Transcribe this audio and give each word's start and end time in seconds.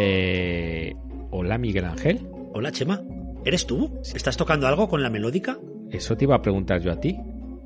Eh, 0.00 0.94
hola, 1.32 1.58
Miguel 1.58 1.84
Ángel. 1.84 2.24
Hola, 2.54 2.70
Chema. 2.70 3.02
¿Eres 3.44 3.66
tú? 3.66 3.98
¿Estás 4.14 4.36
tocando 4.36 4.68
algo 4.68 4.88
con 4.88 5.02
la 5.02 5.10
melódica? 5.10 5.58
Eso 5.90 6.16
te 6.16 6.24
iba 6.24 6.36
a 6.36 6.40
preguntar 6.42 6.80
yo 6.80 6.92
a 6.92 7.00
ti. 7.00 7.18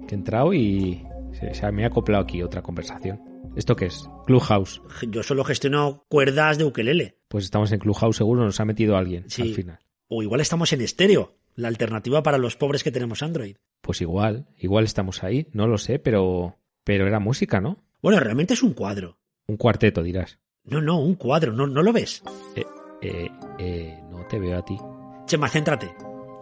Que 0.08 0.14
he 0.14 0.18
entrado 0.18 0.54
y 0.54 1.02
se, 1.32 1.52
se 1.52 1.70
me 1.72 1.84
ha 1.84 1.88
acoplado 1.88 2.24
aquí 2.24 2.42
otra 2.42 2.62
conversación. 2.62 3.20
¿Esto 3.54 3.76
qué 3.76 3.84
es? 3.86 4.08
Clubhouse. 4.24 4.80
Yo 5.10 5.22
solo 5.22 5.44
gestiono 5.44 6.06
cuerdas 6.08 6.56
de 6.56 6.64
ukelele. 6.64 7.18
Pues 7.28 7.44
estamos 7.44 7.70
en 7.70 7.80
Clubhouse, 7.80 8.16
seguro 8.16 8.42
nos 8.44 8.58
ha 8.60 8.64
metido 8.64 8.96
alguien 8.96 9.28
Sí. 9.28 9.42
al 9.42 9.48
final. 9.54 9.78
O 10.08 10.22
igual 10.22 10.40
estamos 10.40 10.72
en 10.72 10.80
estéreo, 10.80 11.34
la 11.54 11.68
alternativa 11.68 12.22
para 12.22 12.38
los 12.38 12.56
pobres 12.56 12.82
que 12.82 12.90
tenemos 12.90 13.22
Android. 13.22 13.56
Pues 13.82 14.00
igual, 14.00 14.46
igual 14.58 14.84
estamos 14.84 15.22
ahí, 15.22 15.48
no 15.52 15.66
lo 15.66 15.76
sé, 15.76 15.98
pero 15.98 16.56
pero 16.82 17.06
era 17.06 17.20
música, 17.20 17.60
¿no? 17.60 17.76
Bueno, 18.00 18.20
realmente 18.20 18.54
es 18.54 18.62
un 18.62 18.72
cuadro. 18.72 19.18
Un 19.46 19.58
cuarteto, 19.58 20.02
dirás. 20.02 20.38
No, 20.64 20.80
no, 20.80 20.98
un 21.00 21.16
cuadro, 21.16 21.52
¿no, 21.52 21.66
no 21.66 21.82
lo 21.82 21.92
ves? 21.92 22.22
Eh, 22.54 22.64
eh, 23.02 23.28
eh, 23.58 24.00
no 24.10 24.24
te 24.26 24.38
veo 24.38 24.58
a 24.58 24.64
ti. 24.64 24.78
Chema, 25.26 25.48
céntrate. 25.48 25.92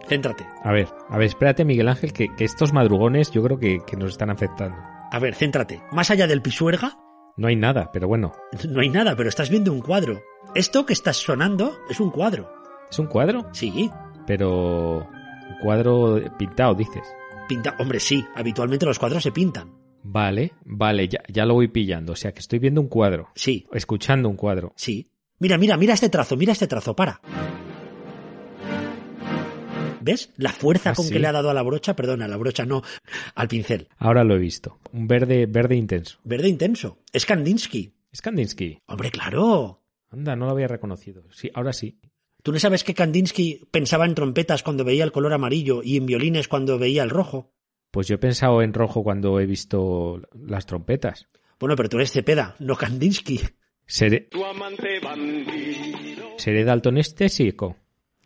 Céntrate. 0.07 0.45
A 0.63 0.71
ver, 0.71 0.87
a 1.09 1.17
ver, 1.17 1.27
espérate, 1.27 1.65
Miguel 1.65 1.87
Ángel, 1.87 2.13
que, 2.13 2.27
que 2.35 2.43
estos 2.45 2.73
madrugones 2.73 3.31
yo 3.31 3.41
creo 3.43 3.57
que, 3.57 3.79
que 3.85 3.97
nos 3.97 4.11
están 4.11 4.29
afectando. 4.29 4.77
A 5.11 5.19
ver, 5.19 5.35
céntrate. 5.35 5.81
Más 5.91 6.11
allá 6.11 6.27
del 6.27 6.41
pisuerga, 6.41 6.97
No 7.37 7.47
hay 7.47 7.55
nada, 7.55 7.89
pero 7.91 8.07
bueno. 8.07 8.33
no 8.69 8.81
hay 8.81 8.89
nada, 8.89 9.15
pero 9.15 9.29
estás 9.29 9.49
viendo 9.49 9.71
un 9.73 9.81
cuadro. 9.81 10.21
Esto 10.53 10.85
que 10.85 10.93
estás 10.93 11.17
sonando 11.17 11.77
es 11.89 11.99
un 11.99 12.11
cuadro. 12.11 12.51
¿Es 12.89 12.99
un 12.99 13.07
cuadro? 13.07 13.47
Sí, 13.53 13.89
Pero... 14.27 15.07
Un 15.07 15.57
cuadro 15.63 16.19
pintado, 16.37 16.75
dices. 16.75 17.03
pinta. 17.47 17.75
Hombre, 17.79 17.99
sí, 17.99 18.25
habitualmente 18.35 18.85
los 18.85 18.99
cuadros 18.99 19.23
se 19.23 19.31
pintan. 19.31 19.71
Vale, 20.03 20.53
vale, 20.65 21.07
ya, 21.07 21.19
ya 21.27 21.45
lo 21.45 21.53
voy 21.53 21.67
pillando. 21.67 22.13
O 22.13 22.15
sea, 22.15 22.31
que 22.33 22.39
estoy 22.39 22.59
viendo 22.59 22.81
un 22.81 22.87
cuadro. 22.87 23.29
Sí, 23.35 23.67
Escuchando 23.73 24.29
un 24.29 24.35
cuadro. 24.35 24.73
sí. 24.75 25.07
Mira, 25.39 25.57
mira, 25.57 25.75
mira 25.75 25.95
este 25.95 26.07
trazo, 26.09 26.37
mira 26.37 26.51
este 26.53 26.67
trazo, 26.67 26.95
para. 26.95 27.19
¿Ves? 29.99 30.31
La 30.37 30.51
fuerza 30.51 30.91
Ah, 30.91 30.93
con 30.95 31.05
sí. 31.05 31.13
que 31.13 31.19
le 31.19 31.27
ha 31.27 31.31
dado 31.31 31.49
a 31.49 31.53
la 31.53 31.61
brocha, 31.61 31.95
perdona, 31.95 32.25
a 32.25 32.27
la 32.27 32.37
brocha 32.37 32.65
no, 32.65 32.81
al 33.35 33.47
pincel. 33.47 33.87
Ahora 33.97 34.23
lo 34.23 34.35
he 34.35 34.39
visto. 34.39 34.79
Un 34.93 35.07
verde, 35.07 35.45
verde 35.45 35.75
intenso. 35.75 36.17
Verde 36.23 36.47
intenso. 36.49 36.99
Es 37.13 37.25
Kandinsky. 37.25 37.93
Es 38.11 38.21
Kandinsky. 38.21 38.79
Hombre, 38.87 39.11
claro. 39.11 39.81
Anda, 40.09 40.35
no 40.35 40.45
lo 40.45 40.51
había 40.51 40.67
reconocido. 40.67 41.23
Sí, 41.31 41.49
ahora 41.53 41.71
sí. 41.73 41.99
¿Tú 42.43 42.51
no 42.51 42.59
sabes 42.59 42.83
que 42.83 42.95
Kandinsky 42.95 43.61
pensaba 43.71 44.05
en 44.05 44.15
trompetas 44.15 44.63
cuando 44.63 44.83
veía 44.83 45.03
el 45.03 45.11
color 45.11 45.33
amarillo 45.33 45.81
y 45.83 45.97
en 45.97 46.07
violines 46.07 46.47
cuando 46.47 46.79
veía 46.79 47.03
el 47.03 47.11
rojo? 47.11 47.51
Pues 47.91 48.07
yo 48.07 48.15
he 48.15 48.19
pensado 48.19 48.61
en 48.61 48.73
rojo 48.73 49.03
cuando 49.03 49.39
he 49.39 49.45
visto 49.45 50.21
las 50.33 50.65
trompetas. 50.65 51.27
Bueno, 51.59 51.75
pero 51.75 51.89
tú 51.89 51.97
eres 51.97 52.11
Cepeda, 52.11 52.55
no 52.59 52.75
Kandinsky. 52.75 53.41
Seré, 53.85 54.21
Tu 54.21 54.43
amante 54.43 54.99
bandido. 55.01 56.29
seré 56.37 56.63
daltonestésico. 56.63 57.75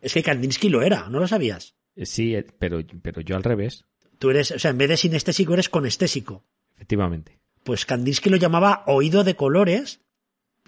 Es 0.00 0.14
que 0.14 0.22
Kandinsky 0.22 0.68
lo 0.68 0.82
era, 0.82 1.08
¿no 1.08 1.18
lo 1.18 1.26
sabías? 1.26 1.74
Eh, 1.96 2.06
Sí, 2.06 2.34
eh, 2.34 2.46
pero, 2.58 2.80
pero 3.02 3.20
yo 3.22 3.36
al 3.36 3.42
revés. 3.42 3.84
Tú 4.18 4.30
eres, 4.30 4.52
o 4.52 4.58
sea, 4.58 4.70
en 4.70 4.78
vez 4.78 4.88
de 4.88 4.96
sinestésico 4.96 5.54
eres 5.54 5.68
conestésico. 5.68 6.44
Efectivamente. 6.76 7.40
Pues 7.64 7.84
Kandinsky 7.84 8.30
lo 8.30 8.36
llamaba 8.36 8.84
oído 8.86 9.24
de 9.24 9.34
colores 9.34 10.00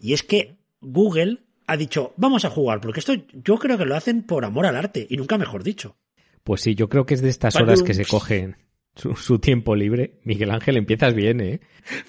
y 0.01 0.13
es 0.15 0.23
que 0.25 0.59
Google 0.81 1.45
ha 1.67 1.77
dicho, 1.77 2.13
vamos 2.17 2.45
a 2.45 2.51
jugar, 2.51 2.81
porque 2.81 3.01
esto 3.01 3.13
yo 3.33 3.59
creo 3.59 3.79
que 3.79 3.85
lo 3.85 3.95
hacen 3.95 4.25
por 4.25 4.45
amor 4.45 4.67
al 4.67 4.77
arte 4.77 5.07
y 5.09 5.17
nunca 5.17 5.39
mejor 5.39 5.63
dicho. 5.63 5.97
Pues 6.43 6.63
sí, 6.63 6.75
yo 6.75 6.89
creo 6.89 7.07
que 7.07 7.15
es 7.15 7.23
de 7.23 7.29
estas 7.29 7.57
horas 7.57 7.83
que 7.83 7.95
se 7.95 8.05
cogen 8.05 8.57
su, 8.99 9.15
su 9.17 9.39
tiempo 9.39 9.75
libre. 9.75 10.19
Miguel 10.25 10.51
Ángel, 10.51 10.77
empiezas 10.77 11.15
bien, 11.15 11.41
¿eh? 11.41 11.61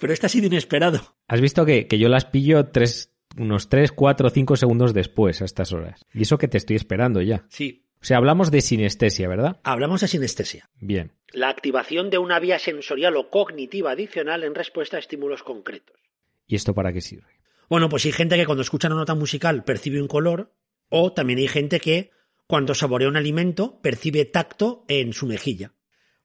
Pero 0.01 0.11
este 0.11 0.25
ha 0.25 0.29
sido 0.29 0.47
inesperado. 0.47 1.15
Has 1.27 1.39
visto 1.39 1.65
que, 1.65 1.87
que 1.87 1.99
yo 1.99 2.09
las 2.09 2.25
pillo 2.25 2.65
tres, 2.65 3.13
unos 3.37 3.69
3, 3.69 3.91
4, 3.91 4.29
5 4.29 4.55
segundos 4.55 4.93
después 4.93 5.41
a 5.41 5.45
estas 5.45 5.71
horas. 5.71 6.05
Y 6.13 6.23
eso 6.23 6.37
que 6.37 6.47
te 6.47 6.57
estoy 6.57 6.75
esperando 6.75 7.21
ya. 7.21 7.45
Sí. 7.49 7.85
O 8.01 8.05
sea, 8.05 8.17
hablamos 8.17 8.49
de 8.51 8.61
sinestesia, 8.61 9.27
¿verdad? 9.27 9.59
Hablamos 9.63 10.01
de 10.01 10.07
sinestesia. 10.07 10.69
Bien. 10.79 11.13
La 11.31 11.49
activación 11.49 12.09
de 12.09 12.17
una 12.17 12.39
vía 12.39 12.57
sensorial 12.57 13.17
o 13.17 13.29
cognitiva 13.29 13.91
adicional 13.91 14.43
en 14.43 14.55
respuesta 14.55 14.97
a 14.97 14.99
estímulos 14.99 15.43
concretos. 15.43 15.97
¿Y 16.47 16.55
esto 16.55 16.73
para 16.73 16.93
qué 16.93 17.01
sirve? 17.01 17.27
Bueno, 17.69 17.89
pues 17.89 18.05
hay 18.05 18.11
gente 18.11 18.35
que 18.35 18.45
cuando 18.45 18.63
escucha 18.63 18.87
una 18.87 18.97
nota 18.97 19.15
musical 19.15 19.63
percibe 19.63 20.01
un 20.01 20.07
color, 20.07 20.53
o 20.89 21.13
también 21.13 21.39
hay 21.39 21.47
gente 21.47 21.79
que 21.79 22.11
cuando 22.47 22.73
saborea 22.73 23.09
un 23.09 23.17
alimento 23.17 23.79
percibe 23.81 24.25
tacto 24.25 24.85
en 24.87 25.13
su 25.13 25.27
mejilla. 25.27 25.73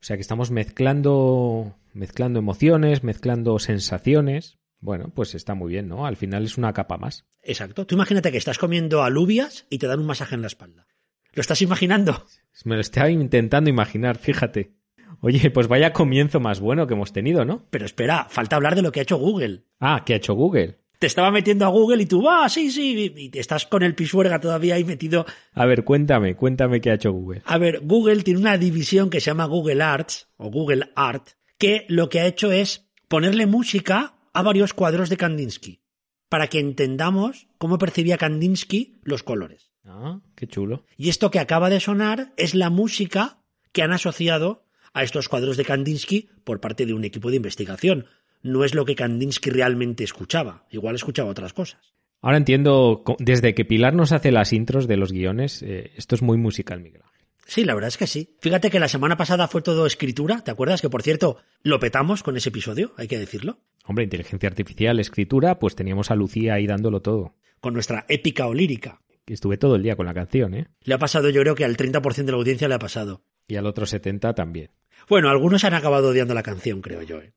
O 0.04 0.06
sea 0.06 0.18
que 0.18 0.20
estamos 0.20 0.50
mezclando, 0.50 1.78
mezclando 1.94 2.38
emociones, 2.38 3.02
mezclando 3.02 3.58
sensaciones. 3.58 4.58
Bueno, 4.78 5.10
pues 5.14 5.34
está 5.34 5.54
muy 5.54 5.72
bien, 5.72 5.88
¿no? 5.88 6.04
Al 6.04 6.18
final 6.18 6.44
es 6.44 6.58
una 6.58 6.74
capa 6.74 6.98
más. 6.98 7.24
Exacto. 7.42 7.86
Tú 7.86 7.94
imagínate 7.94 8.30
que 8.30 8.36
estás 8.36 8.58
comiendo 8.58 9.02
alubias 9.02 9.66
y 9.70 9.78
te 9.78 9.86
dan 9.86 10.00
un 10.00 10.06
masaje 10.06 10.34
en 10.34 10.42
la 10.42 10.48
espalda. 10.48 10.86
¿Lo 11.32 11.40
estás 11.40 11.62
imaginando? 11.62 12.26
Me 12.66 12.74
lo 12.74 12.82
estaba 12.82 13.08
intentando 13.08 13.70
imaginar, 13.70 14.18
fíjate. 14.18 14.74
Oye, 15.22 15.50
pues 15.50 15.68
vaya 15.68 15.94
comienzo 15.94 16.38
más 16.38 16.60
bueno 16.60 16.86
que 16.86 16.92
hemos 16.92 17.14
tenido, 17.14 17.46
¿no? 17.46 17.64
Pero 17.70 17.86
espera, 17.86 18.26
falta 18.28 18.56
hablar 18.56 18.74
de 18.74 18.82
lo 18.82 18.92
que 18.92 19.00
ha 19.00 19.04
hecho 19.04 19.16
Google. 19.16 19.64
Ah, 19.80 20.02
¿qué 20.04 20.12
ha 20.12 20.16
hecho 20.16 20.34
Google? 20.34 20.80
Te 21.04 21.08
estaba 21.08 21.30
metiendo 21.30 21.66
a 21.66 21.68
Google 21.68 22.02
y 22.02 22.06
tú, 22.06 22.30
ah, 22.30 22.48
sí, 22.48 22.70
sí, 22.70 23.12
y 23.14 23.28
te 23.28 23.38
estás 23.38 23.66
con 23.66 23.82
el 23.82 23.94
pisuerga 23.94 24.40
todavía 24.40 24.76
ahí 24.76 24.84
metido. 24.84 25.26
A 25.52 25.66
ver, 25.66 25.84
cuéntame, 25.84 26.34
cuéntame 26.34 26.80
qué 26.80 26.90
ha 26.90 26.94
hecho 26.94 27.12
Google. 27.12 27.42
A 27.44 27.58
ver, 27.58 27.80
Google 27.82 28.22
tiene 28.22 28.40
una 28.40 28.56
división 28.56 29.10
que 29.10 29.20
se 29.20 29.26
llama 29.26 29.44
Google 29.44 29.82
Arts 29.82 30.28
o 30.38 30.50
Google 30.50 30.88
Art, 30.96 31.32
que 31.58 31.84
lo 31.90 32.08
que 32.08 32.20
ha 32.20 32.26
hecho 32.26 32.52
es 32.52 32.88
ponerle 33.06 33.44
música 33.44 34.14
a 34.32 34.40
varios 34.40 34.72
cuadros 34.72 35.10
de 35.10 35.18
Kandinsky, 35.18 35.82
para 36.30 36.46
que 36.46 36.58
entendamos 36.58 37.48
cómo 37.58 37.76
percibía 37.76 38.16
Kandinsky 38.16 39.02
los 39.02 39.22
colores. 39.22 39.72
Ah, 39.84 40.20
qué 40.34 40.46
chulo. 40.46 40.86
Y 40.96 41.10
esto 41.10 41.30
que 41.30 41.38
acaba 41.38 41.68
de 41.68 41.80
sonar 41.80 42.32
es 42.38 42.54
la 42.54 42.70
música 42.70 43.42
que 43.72 43.82
han 43.82 43.92
asociado 43.92 44.64
a 44.94 45.02
estos 45.02 45.28
cuadros 45.28 45.58
de 45.58 45.66
Kandinsky 45.66 46.30
por 46.44 46.60
parte 46.60 46.86
de 46.86 46.94
un 46.94 47.04
equipo 47.04 47.28
de 47.28 47.36
investigación. 47.36 48.06
No 48.44 48.62
es 48.62 48.74
lo 48.74 48.84
que 48.84 48.94
Kandinsky 48.94 49.48
realmente 49.48 50.04
escuchaba. 50.04 50.66
Igual 50.70 50.94
escuchaba 50.94 51.30
otras 51.30 51.54
cosas. 51.54 51.94
Ahora 52.20 52.36
entiendo, 52.36 53.02
desde 53.18 53.54
que 53.54 53.64
Pilar 53.64 53.94
nos 53.94 54.12
hace 54.12 54.32
las 54.32 54.52
intros 54.52 54.86
de 54.86 54.98
los 54.98 55.12
guiones, 55.12 55.62
eh, 55.62 55.92
esto 55.96 56.14
es 56.14 56.22
muy 56.22 56.36
musical, 56.36 56.80
Miguel. 56.80 57.02
Sí, 57.46 57.64
la 57.64 57.74
verdad 57.74 57.88
es 57.88 57.96
que 57.96 58.06
sí. 58.06 58.36
Fíjate 58.40 58.70
que 58.70 58.78
la 58.78 58.88
semana 58.88 59.16
pasada 59.16 59.48
fue 59.48 59.62
todo 59.62 59.86
escritura. 59.86 60.44
¿Te 60.44 60.50
acuerdas? 60.50 60.82
Que 60.82 60.90
por 60.90 61.02
cierto, 61.02 61.38
lo 61.62 61.80
petamos 61.80 62.22
con 62.22 62.36
ese 62.36 62.50
episodio, 62.50 62.92
hay 62.98 63.08
que 63.08 63.18
decirlo. 63.18 63.60
Hombre, 63.86 64.04
inteligencia 64.04 64.48
artificial, 64.48 65.00
escritura, 65.00 65.58
pues 65.58 65.74
teníamos 65.74 66.10
a 66.10 66.14
Lucía 66.14 66.54
ahí 66.54 66.66
dándolo 66.66 67.00
todo. 67.00 67.34
Con 67.60 67.72
nuestra 67.72 68.04
épica 68.08 68.46
o 68.46 68.52
lírica. 68.52 69.00
Estuve 69.26 69.56
todo 69.56 69.76
el 69.76 69.82
día 69.82 69.96
con 69.96 70.04
la 70.04 70.12
canción, 70.12 70.54
¿eh? 70.54 70.68
Le 70.82 70.94
ha 70.94 70.98
pasado, 70.98 71.30
yo 71.30 71.40
creo 71.40 71.54
que 71.54 71.64
al 71.64 71.78
30% 71.78 72.24
de 72.24 72.32
la 72.32 72.38
audiencia 72.38 72.68
le 72.68 72.74
ha 72.74 72.78
pasado. 72.78 73.24
Y 73.48 73.56
al 73.56 73.66
otro 73.66 73.86
70 73.86 74.34
también. 74.34 74.70
Bueno, 75.08 75.30
algunos 75.30 75.64
han 75.64 75.74
acabado 75.74 76.10
odiando 76.10 76.34
la 76.34 76.42
canción, 76.42 76.82
creo 76.82 77.02
yo. 77.02 77.20
¿eh? 77.20 77.32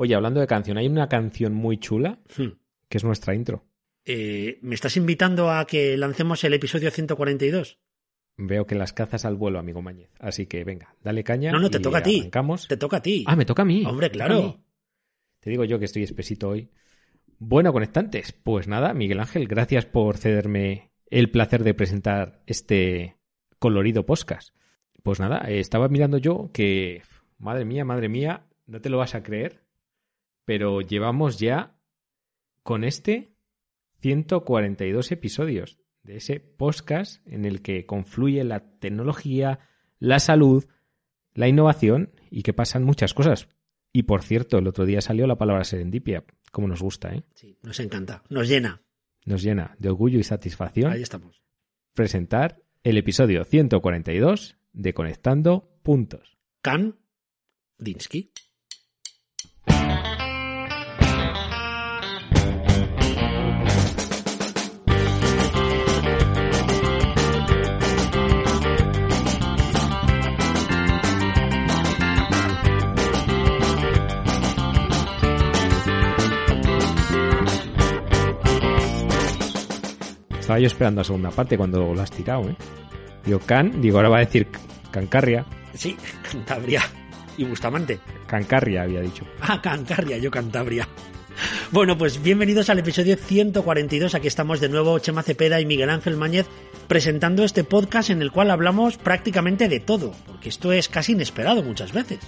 Oye, 0.00 0.14
hablando 0.14 0.40
de 0.40 0.46
canción, 0.46 0.78
hay 0.78 0.86
una 0.86 1.10
canción 1.10 1.52
muy 1.52 1.76
chula 1.76 2.20
Hmm. 2.34 2.52
que 2.88 2.96
es 2.96 3.04
nuestra 3.04 3.34
intro. 3.34 3.66
Eh, 4.06 4.58
¿Me 4.62 4.74
estás 4.74 4.96
invitando 4.96 5.50
a 5.50 5.66
que 5.66 5.94
lancemos 5.98 6.42
el 6.42 6.54
episodio 6.54 6.90
142? 6.90 7.78
Veo 8.38 8.66
que 8.66 8.76
las 8.76 8.94
cazas 8.94 9.26
al 9.26 9.34
vuelo, 9.36 9.58
amigo 9.58 9.82
Mañez. 9.82 10.08
Así 10.18 10.46
que 10.46 10.64
venga, 10.64 10.96
dale 11.04 11.22
caña. 11.22 11.52
No, 11.52 11.60
no, 11.60 11.68
te 11.68 11.76
y 11.76 11.82
toca 11.82 11.98
a 11.98 12.02
ti. 12.02 12.30
Te 12.66 12.78
toca 12.78 12.96
a 12.96 13.02
ti. 13.02 13.24
Ah, 13.26 13.36
me 13.36 13.44
toca 13.44 13.60
a 13.60 13.66
mí. 13.66 13.84
Hombre, 13.84 14.10
claro. 14.10 14.42
mí. 14.42 14.64
Te 15.38 15.50
digo 15.50 15.64
yo 15.64 15.78
que 15.78 15.84
estoy 15.84 16.04
espesito 16.04 16.48
hoy. 16.48 16.70
Bueno, 17.38 17.70
conectantes, 17.70 18.32
pues 18.32 18.68
nada, 18.68 18.94
Miguel 18.94 19.20
Ángel, 19.20 19.48
gracias 19.48 19.84
por 19.84 20.16
cederme 20.16 20.92
el 21.10 21.30
placer 21.30 21.62
de 21.62 21.74
presentar 21.74 22.40
este 22.46 23.18
colorido 23.58 24.06
podcast. 24.06 24.56
Pues 25.02 25.20
nada, 25.20 25.44
eh, 25.46 25.60
estaba 25.60 25.88
mirando 25.88 26.16
yo 26.16 26.48
que, 26.54 27.02
madre 27.36 27.66
mía, 27.66 27.84
madre 27.84 28.08
mía, 28.08 28.46
no 28.66 28.80
te 28.80 28.88
lo 28.88 28.96
vas 28.96 29.14
a 29.14 29.22
creer, 29.22 29.60
pero 30.50 30.80
llevamos 30.80 31.38
ya 31.38 31.78
con 32.64 32.82
este 32.82 33.36
142 34.00 35.12
episodios 35.12 35.78
de 36.02 36.16
ese 36.16 36.40
podcast 36.40 37.24
en 37.24 37.44
el 37.44 37.62
que 37.62 37.86
confluye 37.86 38.42
la 38.42 38.58
tecnología, 38.80 39.60
la 40.00 40.18
salud, 40.18 40.66
la 41.34 41.46
innovación 41.46 42.10
y 42.32 42.42
que 42.42 42.52
pasan 42.52 42.82
muchas 42.82 43.14
cosas. 43.14 43.46
Y 43.92 44.02
por 44.02 44.24
cierto, 44.24 44.58
el 44.58 44.66
otro 44.66 44.86
día 44.86 45.00
salió 45.00 45.28
la 45.28 45.38
palabra 45.38 45.62
serendipia, 45.62 46.24
como 46.50 46.66
nos 46.66 46.82
gusta, 46.82 47.14
¿eh? 47.14 47.22
Sí, 47.36 47.56
nos 47.62 47.78
encanta. 47.78 48.24
Nos 48.28 48.48
llena. 48.48 48.82
Nos 49.26 49.44
llena 49.44 49.76
de 49.78 49.88
orgullo 49.88 50.18
y 50.18 50.24
satisfacción 50.24 50.90
Ahí 50.90 51.02
estamos. 51.02 51.44
presentar 51.94 52.60
el 52.82 52.98
episodio 52.98 53.44
142 53.44 54.56
de 54.72 54.94
Conectando 54.94 55.78
Puntos. 55.84 56.38
Kandinsky. 56.60 58.32
Estaba 80.50 80.62
yo 80.62 80.66
esperando 80.66 81.00
la 81.00 81.04
segunda 81.04 81.30
parte 81.30 81.56
cuando 81.56 81.94
lo 81.94 82.02
has 82.02 82.10
tirado, 82.10 82.50
¿eh? 82.50 82.56
Digo, 83.24 83.38
Can, 83.38 83.80
digo, 83.80 83.98
ahora 83.98 84.08
va 84.08 84.16
a 84.16 84.20
decir 84.24 84.48
Cancarria. 84.90 85.46
Sí, 85.74 85.96
Cantabria 86.28 86.82
y 87.36 87.44
Bustamante. 87.44 88.00
Cancarria 88.26 88.82
había 88.82 89.00
dicho. 89.00 89.24
Ah, 89.42 89.62
Cancarria, 89.62 90.18
yo 90.18 90.28
Cantabria. 90.28 90.88
Bueno, 91.70 91.96
pues 91.96 92.20
bienvenidos 92.20 92.68
al 92.68 92.80
episodio 92.80 93.16
142. 93.16 94.16
Aquí 94.16 94.26
estamos 94.26 94.58
de 94.58 94.68
nuevo 94.68 94.98
Chema 94.98 95.22
Cepeda 95.22 95.60
y 95.60 95.66
Miguel 95.66 95.88
Ángel 95.88 96.16
Mañez 96.16 96.48
presentando 96.88 97.44
este 97.44 97.62
podcast 97.62 98.10
en 98.10 98.20
el 98.20 98.32
cual 98.32 98.50
hablamos 98.50 98.96
prácticamente 98.96 99.68
de 99.68 99.78
todo, 99.78 100.10
porque 100.26 100.48
esto 100.48 100.72
es 100.72 100.88
casi 100.88 101.12
inesperado 101.12 101.62
muchas 101.62 101.92
veces. 101.92 102.18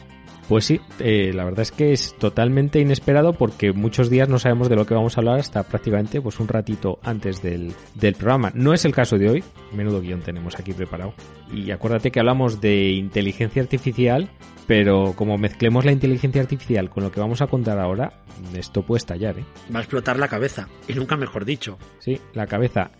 Pues 0.48 0.64
sí, 0.64 0.80
eh, 0.98 1.32
la 1.32 1.44
verdad 1.44 1.60
es 1.60 1.72
que 1.72 1.92
es 1.92 2.14
totalmente 2.18 2.80
inesperado 2.80 3.32
porque 3.32 3.72
muchos 3.72 4.10
días 4.10 4.28
no 4.28 4.38
sabemos 4.38 4.68
de 4.68 4.76
lo 4.76 4.84
que 4.84 4.94
vamos 4.94 5.16
a 5.16 5.20
hablar 5.20 5.38
hasta 5.38 5.62
prácticamente 5.62 6.20
pues 6.20 6.40
un 6.40 6.48
ratito 6.48 6.98
antes 7.02 7.42
del, 7.42 7.72
del 7.94 8.14
programa. 8.14 8.50
No 8.54 8.74
es 8.74 8.84
el 8.84 8.92
caso 8.92 9.16
de 9.18 9.30
hoy, 9.30 9.44
menudo 9.72 10.00
guion 10.00 10.20
tenemos 10.20 10.58
aquí 10.58 10.72
preparado. 10.72 11.14
Y 11.54 11.70
acuérdate 11.70 12.10
que 12.10 12.20
hablamos 12.20 12.60
de 12.60 12.90
inteligencia 12.90 13.62
artificial, 13.62 14.28
pero 14.66 15.14
como 15.16 15.38
mezclemos 15.38 15.84
la 15.84 15.92
inteligencia 15.92 16.42
artificial 16.42 16.90
con 16.90 17.04
lo 17.04 17.12
que 17.12 17.20
vamos 17.20 17.40
a 17.40 17.46
contar 17.46 17.78
ahora, 17.78 18.12
esto 18.54 18.82
puede 18.82 18.98
estallar, 18.98 19.38
¿eh? 19.38 19.44
Va 19.74 19.78
a 19.78 19.82
explotar 19.82 20.18
la 20.18 20.28
cabeza, 20.28 20.68
y 20.88 20.94
nunca 20.94 21.16
mejor 21.16 21.44
dicho. 21.44 21.78
Sí, 21.98 22.20
la 22.34 22.46
cabeza. 22.46 22.90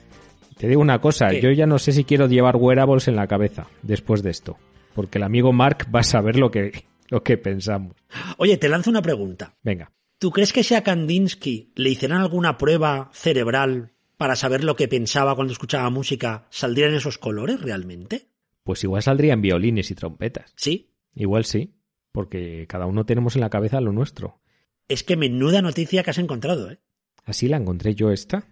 Te 0.56 0.69
digo 0.69 0.81
una 0.81 1.00
cosa, 1.00 1.29
¿Qué? 1.29 1.41
yo 1.41 1.50
ya 1.50 1.67
no 1.67 1.79
sé 1.79 1.93
si 1.93 2.05
quiero 2.05 2.27
llevar 2.29 2.56
wearables 2.56 3.09
en 3.09 3.17
la 3.17 3.27
cabeza 3.27 3.67
después 3.83 4.23
de 4.23 4.31
esto, 4.31 4.59
porque 4.94 5.19
el 5.19 5.25
amigo 5.25 5.53
Mark 5.53 5.87
va 5.94 6.00
a 6.00 6.05
saber 6.05 6.39
lo 6.39 6.50
que, 6.50 6.85
lo 7.12 7.23
que 7.23 7.37
pensamos. 7.37 7.94
Oye, 8.38 8.56
te 8.56 8.69
lanzo 8.69 8.91
una 8.91 9.03
pregunta. 9.03 9.55
Venga, 9.62 9.93
¿Tú 10.19 10.31
crees 10.31 10.53
que 10.53 10.62
si 10.62 10.75
a 10.75 10.82
Kandinsky 10.85 11.73
le 11.75 11.91
hicieran 11.91 12.20
alguna 12.20 12.56
prueba 12.56 13.11
cerebral 13.12 13.93
para 14.17 14.37
saber 14.37 14.62
lo 14.62 14.76
que 14.76 14.87
pensaba 14.87 15.35
cuando 15.35 15.53
escuchaba 15.53 15.91
música, 15.91 16.47
saldrían 16.49 16.94
esos 16.94 17.19
colores 17.19 17.61
realmente? 17.61 18.29
pues 18.64 18.85
igual 18.85 19.03
saldrían 19.03 19.43
violines 19.43 19.91
y 19.91 19.97
trompetas. 19.97 20.53
Sí. 20.56 20.94
Igual 21.14 21.44
sí, 21.44 21.75
porque 22.12 22.67
cada 22.69 22.87
uno 22.87 23.05
tenemos 23.05 23.35
en 23.35 23.41
la 23.41 23.50
cabeza 23.50 23.81
lo 23.81 23.93
nuestro. 23.93 24.41
Es 24.88 25.03
que 25.03 25.17
menuda 25.17 25.61
noticia 25.61 26.05
que 26.05 26.11
has 26.11 26.19
encontrado, 26.19 26.70
¿eh? 26.70 26.79
Así 27.25 27.49
la 27.49 27.56
encontré 27.56 27.97
yo 27.97 28.12
esta. 28.12 28.47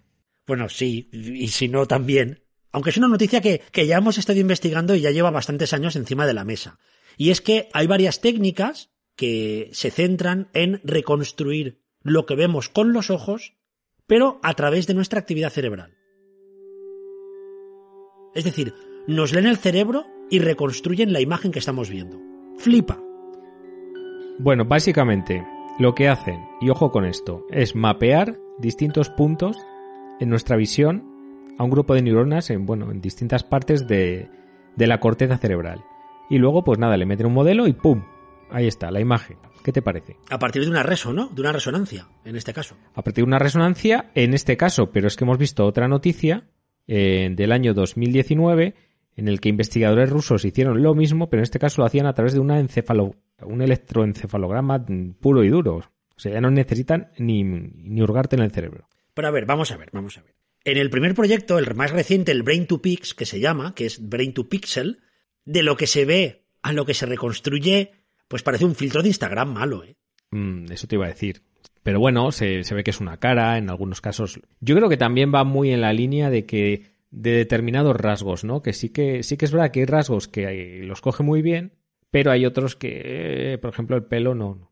Bueno, 0.45 0.67
sí, 0.67 1.09
y 1.13 1.47
si 1.47 1.69
no, 1.69 1.85
también. 1.87 2.43
Aunque 2.73 2.89
es 2.89 2.97
una 2.97 3.07
noticia 3.07 3.39
que, 3.39 3.61
que 3.71 3.87
ya 3.87 3.97
hemos 3.97 4.17
estado 4.17 4.39
investigando 4.39 4.93
y 4.93 4.99
ya 4.99 5.11
lleva 5.11 5.31
bastantes 5.31 5.71
años 5.73 5.95
encima 5.95 6.27
de 6.27 6.33
la 6.33 6.43
mesa. 6.43 6.77
Y 7.21 7.29
es 7.29 7.39
que 7.39 7.69
hay 7.71 7.85
varias 7.85 8.19
técnicas 8.19 8.89
que 9.15 9.69
se 9.73 9.91
centran 9.91 10.49
en 10.53 10.81
reconstruir 10.83 11.79
lo 12.01 12.25
que 12.25 12.33
vemos 12.33 12.67
con 12.67 12.93
los 12.93 13.11
ojos, 13.11 13.53
pero 14.07 14.39
a 14.41 14.55
través 14.55 14.87
de 14.87 14.95
nuestra 14.95 15.19
actividad 15.19 15.51
cerebral. 15.51 15.93
Es 18.33 18.43
decir, 18.43 18.73
nos 19.05 19.33
leen 19.33 19.45
el 19.45 19.57
cerebro 19.57 20.07
y 20.31 20.39
reconstruyen 20.39 21.13
la 21.13 21.21
imagen 21.21 21.51
que 21.51 21.59
estamos 21.59 21.91
viendo. 21.91 22.19
Flipa. 22.57 22.99
Bueno, 24.39 24.65
básicamente 24.65 25.45
lo 25.77 25.93
que 25.93 26.09
hacen, 26.09 26.39
y 26.59 26.71
ojo 26.71 26.91
con 26.91 27.05
esto, 27.05 27.45
es 27.51 27.75
mapear 27.75 28.39
distintos 28.57 29.11
puntos 29.11 29.57
en 30.19 30.29
nuestra 30.29 30.55
visión 30.55 31.05
a 31.59 31.65
un 31.65 31.69
grupo 31.69 31.93
de 31.93 32.01
neuronas 32.01 32.49
en, 32.49 32.65
bueno, 32.65 32.89
en 32.89 32.99
distintas 32.99 33.43
partes 33.43 33.85
de, 33.85 34.27
de 34.75 34.87
la 34.87 34.99
corteza 34.99 35.37
cerebral. 35.37 35.83
Y 36.31 36.37
luego, 36.37 36.63
pues 36.63 36.79
nada, 36.79 36.95
le 36.95 37.05
meten 37.05 37.25
un 37.25 37.33
modelo 37.33 37.67
y 37.67 37.73
¡pum! 37.73 38.05
Ahí 38.49 38.65
está, 38.65 38.89
la 38.89 39.01
imagen. 39.01 39.37
¿Qué 39.65 39.73
te 39.73 39.81
parece? 39.81 40.15
A 40.29 40.39
partir 40.39 40.63
de 40.63 40.69
una 40.69 40.81
reso, 40.81 41.11
¿no? 41.11 41.27
De 41.27 41.41
una 41.41 41.51
resonancia, 41.51 42.07
en 42.23 42.37
este 42.37 42.53
caso. 42.53 42.77
A 42.95 43.01
partir 43.01 43.25
de 43.25 43.27
una 43.27 43.37
resonancia, 43.37 44.11
en 44.15 44.33
este 44.33 44.55
caso, 44.55 44.91
pero 44.93 45.07
es 45.07 45.17
que 45.17 45.25
hemos 45.25 45.37
visto 45.37 45.65
otra 45.65 45.89
noticia 45.89 46.47
eh, 46.87 47.29
del 47.35 47.51
año 47.51 47.73
2019 47.73 48.75
en 49.17 49.27
el 49.27 49.41
que 49.41 49.49
investigadores 49.49 50.09
rusos 50.09 50.45
hicieron 50.45 50.81
lo 50.81 50.95
mismo, 50.95 51.29
pero 51.29 51.41
en 51.41 51.43
este 51.43 51.59
caso 51.59 51.81
lo 51.81 51.85
hacían 51.85 52.05
a 52.05 52.13
través 52.13 52.31
de 52.31 52.39
una 52.39 52.61
encefalo, 52.61 53.13
un 53.41 53.61
electroencefalograma 53.61 54.85
puro 55.19 55.43
y 55.43 55.49
duro. 55.49 55.79
O 56.15 56.19
sea, 56.19 56.31
ya 56.31 56.39
no 56.39 56.49
necesitan 56.49 57.11
ni, 57.17 57.43
ni 57.43 58.01
hurgarte 58.01 58.37
en 58.37 58.43
el 58.43 58.51
cerebro. 58.51 58.87
Pero 59.13 59.27
a 59.27 59.31
ver, 59.31 59.45
vamos 59.45 59.73
a 59.73 59.75
ver, 59.75 59.89
vamos 59.91 60.17
a 60.17 60.21
ver. 60.21 60.33
En 60.63 60.77
el 60.77 60.89
primer 60.89 61.13
proyecto, 61.13 61.59
el 61.59 61.75
más 61.75 61.91
reciente, 61.91 62.31
el 62.31 62.43
Brain 62.43 62.67
to 62.67 62.81
Pix, 62.81 63.13
que 63.13 63.25
se 63.25 63.41
llama, 63.41 63.75
que 63.75 63.85
es 63.85 64.07
Brain 64.07 64.33
to 64.33 64.47
Pixel, 64.47 65.01
de 65.45 65.63
lo 65.63 65.77
que 65.77 65.87
se 65.87 66.05
ve 66.05 66.45
a 66.61 66.73
lo 66.73 66.85
que 66.85 66.93
se 66.93 67.05
reconstruye, 67.05 67.91
pues 68.27 68.43
parece 68.43 68.65
un 68.65 68.75
filtro 68.75 69.01
de 69.01 69.09
Instagram 69.09 69.53
malo, 69.53 69.83
¿eh? 69.83 69.95
Mm, 70.31 70.71
eso 70.71 70.87
te 70.87 70.95
iba 70.95 71.05
a 71.05 71.09
decir. 71.09 71.43
Pero 71.83 71.99
bueno, 71.99 72.31
se, 72.31 72.63
se 72.63 72.75
ve 72.75 72.83
que 72.83 72.91
es 72.91 73.01
una 73.01 73.17
cara, 73.17 73.57
en 73.57 73.69
algunos 73.69 74.01
casos. 74.01 74.39
Yo 74.59 74.75
creo 74.75 74.89
que 74.89 74.97
también 74.97 75.33
va 75.33 75.43
muy 75.43 75.71
en 75.71 75.81
la 75.81 75.93
línea 75.93 76.29
de 76.29 76.45
que 76.45 76.91
de 77.09 77.31
determinados 77.31 77.95
rasgos, 77.95 78.43
¿no? 78.43 78.61
Que 78.61 78.73
sí 78.73 78.89
que 78.89 79.23
sí 79.23 79.35
que 79.37 79.45
es 79.45 79.51
verdad 79.51 79.71
que 79.71 79.81
hay 79.81 79.85
rasgos 79.85 80.27
que 80.27 80.81
los 80.83 81.01
coge 81.01 81.23
muy 81.23 81.41
bien, 81.41 81.73
pero 82.09 82.31
hay 82.31 82.45
otros 82.45 82.75
que, 82.75 83.53
eh, 83.53 83.57
por 83.57 83.71
ejemplo, 83.71 83.95
el 83.95 84.03
pelo 84.03 84.33
no. 84.35 84.70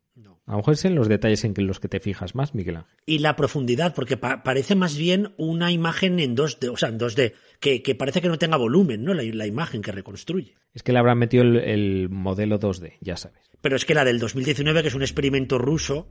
A 0.50 0.54
lo 0.54 0.58
mejor 0.58 0.74
es 0.74 0.84
en 0.86 0.96
los 0.96 1.08
detalles 1.08 1.44
en 1.44 1.54
los 1.68 1.80
que 1.80 1.88
te 1.88 2.00
fijas 2.00 2.34
más, 2.34 2.56
Miguel 2.56 2.78
Ángel. 2.78 2.92
Y 3.06 3.20
la 3.20 3.36
profundidad, 3.36 3.94
porque 3.94 4.18
pa- 4.18 4.42
parece 4.42 4.74
más 4.74 4.98
bien 4.98 5.34
una 5.38 5.72
imagen 5.72 6.20
en 6.20 6.36
2D, 6.36 6.72
o 6.74 6.76
sea, 6.78 6.90
en 6.90 6.98
2D, 7.00 7.34
que, 7.60 7.84
que 7.84 7.94
parece 7.94 8.20
que 8.20 8.30
no 8.30 8.40
tenga 8.40 8.58
volumen, 8.58 9.04
¿no? 9.04 9.14
La, 9.14 9.22
la 9.24 9.46
imagen 9.46 9.84
que 9.84 9.92
reconstruye. 9.92 10.56
Es 10.74 10.82
que 10.82 10.92
le 10.92 10.98
habrán 10.98 11.20
metido 11.20 11.44
el, 11.44 11.58
el 11.58 12.10
modelo 12.10 12.60
2D, 12.60 12.94
ya 13.00 13.16
sabes. 13.16 13.40
Pero 13.62 13.76
es 13.76 13.86
que 13.86 13.94
la 13.94 14.04
del 14.06 14.18
2019, 14.20 14.82
que 14.82 14.88
es 14.88 14.96
un 14.96 15.04
experimento 15.04 15.60
ruso, 15.60 16.08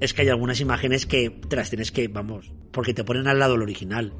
es 0.00 0.12
que 0.12 0.22
hay 0.22 0.28
algunas 0.28 0.60
imágenes 0.60 1.06
que 1.06 1.30
te 1.30 1.56
las 1.56 1.70
tienes 1.70 1.90
que, 1.90 2.08
vamos, 2.08 2.52
porque 2.70 2.92
te 2.92 3.02
ponen 3.04 3.28
al 3.28 3.38
lado 3.38 3.54
el 3.54 3.62
original. 3.62 4.12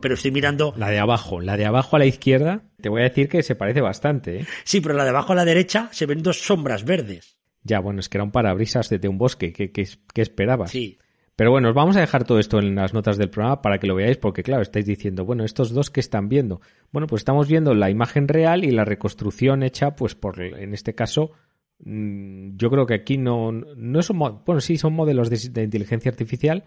Pero 0.00 0.14
estoy 0.14 0.30
mirando, 0.30 0.74
La 0.76 0.90
de 0.90 0.98
abajo, 0.98 1.40
la 1.40 1.56
de 1.56 1.64
abajo 1.64 1.96
a 1.96 1.98
la 1.98 2.06
izquierda, 2.06 2.64
te 2.82 2.88
voy 2.88 3.00
a 3.00 3.04
decir 3.04 3.28
que 3.28 3.42
se 3.42 3.54
parece 3.54 3.80
bastante, 3.80 4.40
¿eh? 4.40 4.46
sí, 4.64 4.80
pero 4.80 4.94
la 4.94 5.04
de 5.04 5.10
abajo 5.10 5.32
a 5.32 5.36
la 5.36 5.44
derecha 5.44 5.88
se 5.92 6.06
ven 6.06 6.22
dos 6.22 6.40
sombras 6.40 6.84
verdes. 6.84 7.35
Ya, 7.66 7.80
bueno, 7.80 8.00
es 8.00 8.08
que 8.08 8.18
era 8.18 8.24
un 8.24 8.30
parabrisas 8.30 8.88
de, 8.88 9.08
un 9.08 9.18
bosque, 9.18 9.52
¿qué, 9.52 9.72
qué, 9.72 9.88
qué 10.12 10.22
esperabas? 10.22 10.70
Sí. 10.70 10.98
Pero 11.36 11.50
bueno, 11.50 11.68
os 11.68 11.74
vamos 11.74 11.96
a 11.96 12.00
dejar 12.00 12.24
todo 12.24 12.38
esto 12.38 12.58
en 12.58 12.74
las 12.74 12.94
notas 12.94 13.18
del 13.18 13.28
programa 13.28 13.60
para 13.60 13.78
que 13.78 13.86
lo 13.86 13.94
veáis, 13.94 14.16
porque 14.16 14.42
claro, 14.42 14.62
estáis 14.62 14.86
diciendo, 14.86 15.26
bueno, 15.26 15.44
estos 15.44 15.72
dos 15.74 15.90
que 15.90 16.00
están 16.00 16.30
viendo. 16.30 16.62
Bueno, 16.92 17.06
pues 17.06 17.20
estamos 17.20 17.46
viendo 17.46 17.74
la 17.74 17.90
imagen 17.90 18.26
real 18.26 18.64
y 18.64 18.70
la 18.70 18.86
reconstrucción 18.86 19.62
hecha, 19.62 19.96
pues 19.96 20.14
por, 20.14 20.40
en 20.40 20.72
este 20.72 20.94
caso, 20.94 21.32
mm, 21.80 22.56
yo 22.56 22.70
creo 22.70 22.86
que 22.86 22.94
aquí 22.94 23.18
no, 23.18 23.52
no 23.52 24.02
son, 24.02 24.18
bueno, 24.18 24.60
sí, 24.60 24.78
son 24.78 24.94
modelos 24.94 25.28
de, 25.28 25.50
de 25.50 25.62
inteligencia 25.64 26.10
artificial. 26.10 26.64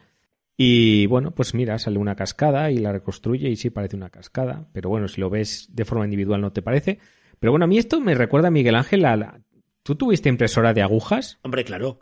Y 0.56 1.08
bueno, 1.08 1.32
pues 1.32 1.56
mira, 1.56 1.80
sale 1.80 1.98
una 1.98 2.16
cascada 2.16 2.70
y 2.70 2.78
la 2.78 2.92
reconstruye 2.92 3.50
y 3.50 3.56
sí 3.56 3.72
parece 3.72 3.96
una 3.96 4.10
cascada. 4.10 4.68
Pero 4.72 4.90
bueno, 4.90 5.08
si 5.08 5.20
lo 5.20 5.32
ves 5.32 5.70
de 5.72 5.86
forma 5.86 6.04
individual 6.04 6.42
no 6.42 6.52
te 6.52 6.62
parece. 6.62 7.00
Pero 7.40 7.54
bueno, 7.54 7.64
a 7.64 7.68
mí 7.68 7.78
esto 7.78 8.02
me 8.02 8.14
recuerda, 8.14 8.52
Miguel 8.52 8.76
Ángel, 8.76 9.06
a 9.06 9.16
la... 9.16 9.42
¿Tú 9.90 9.96
tuviste 9.96 10.30
impresora 10.30 10.72
de 10.76 10.84
agujas? 10.84 11.40
Hombre, 11.42 11.66
claro. 11.66 11.98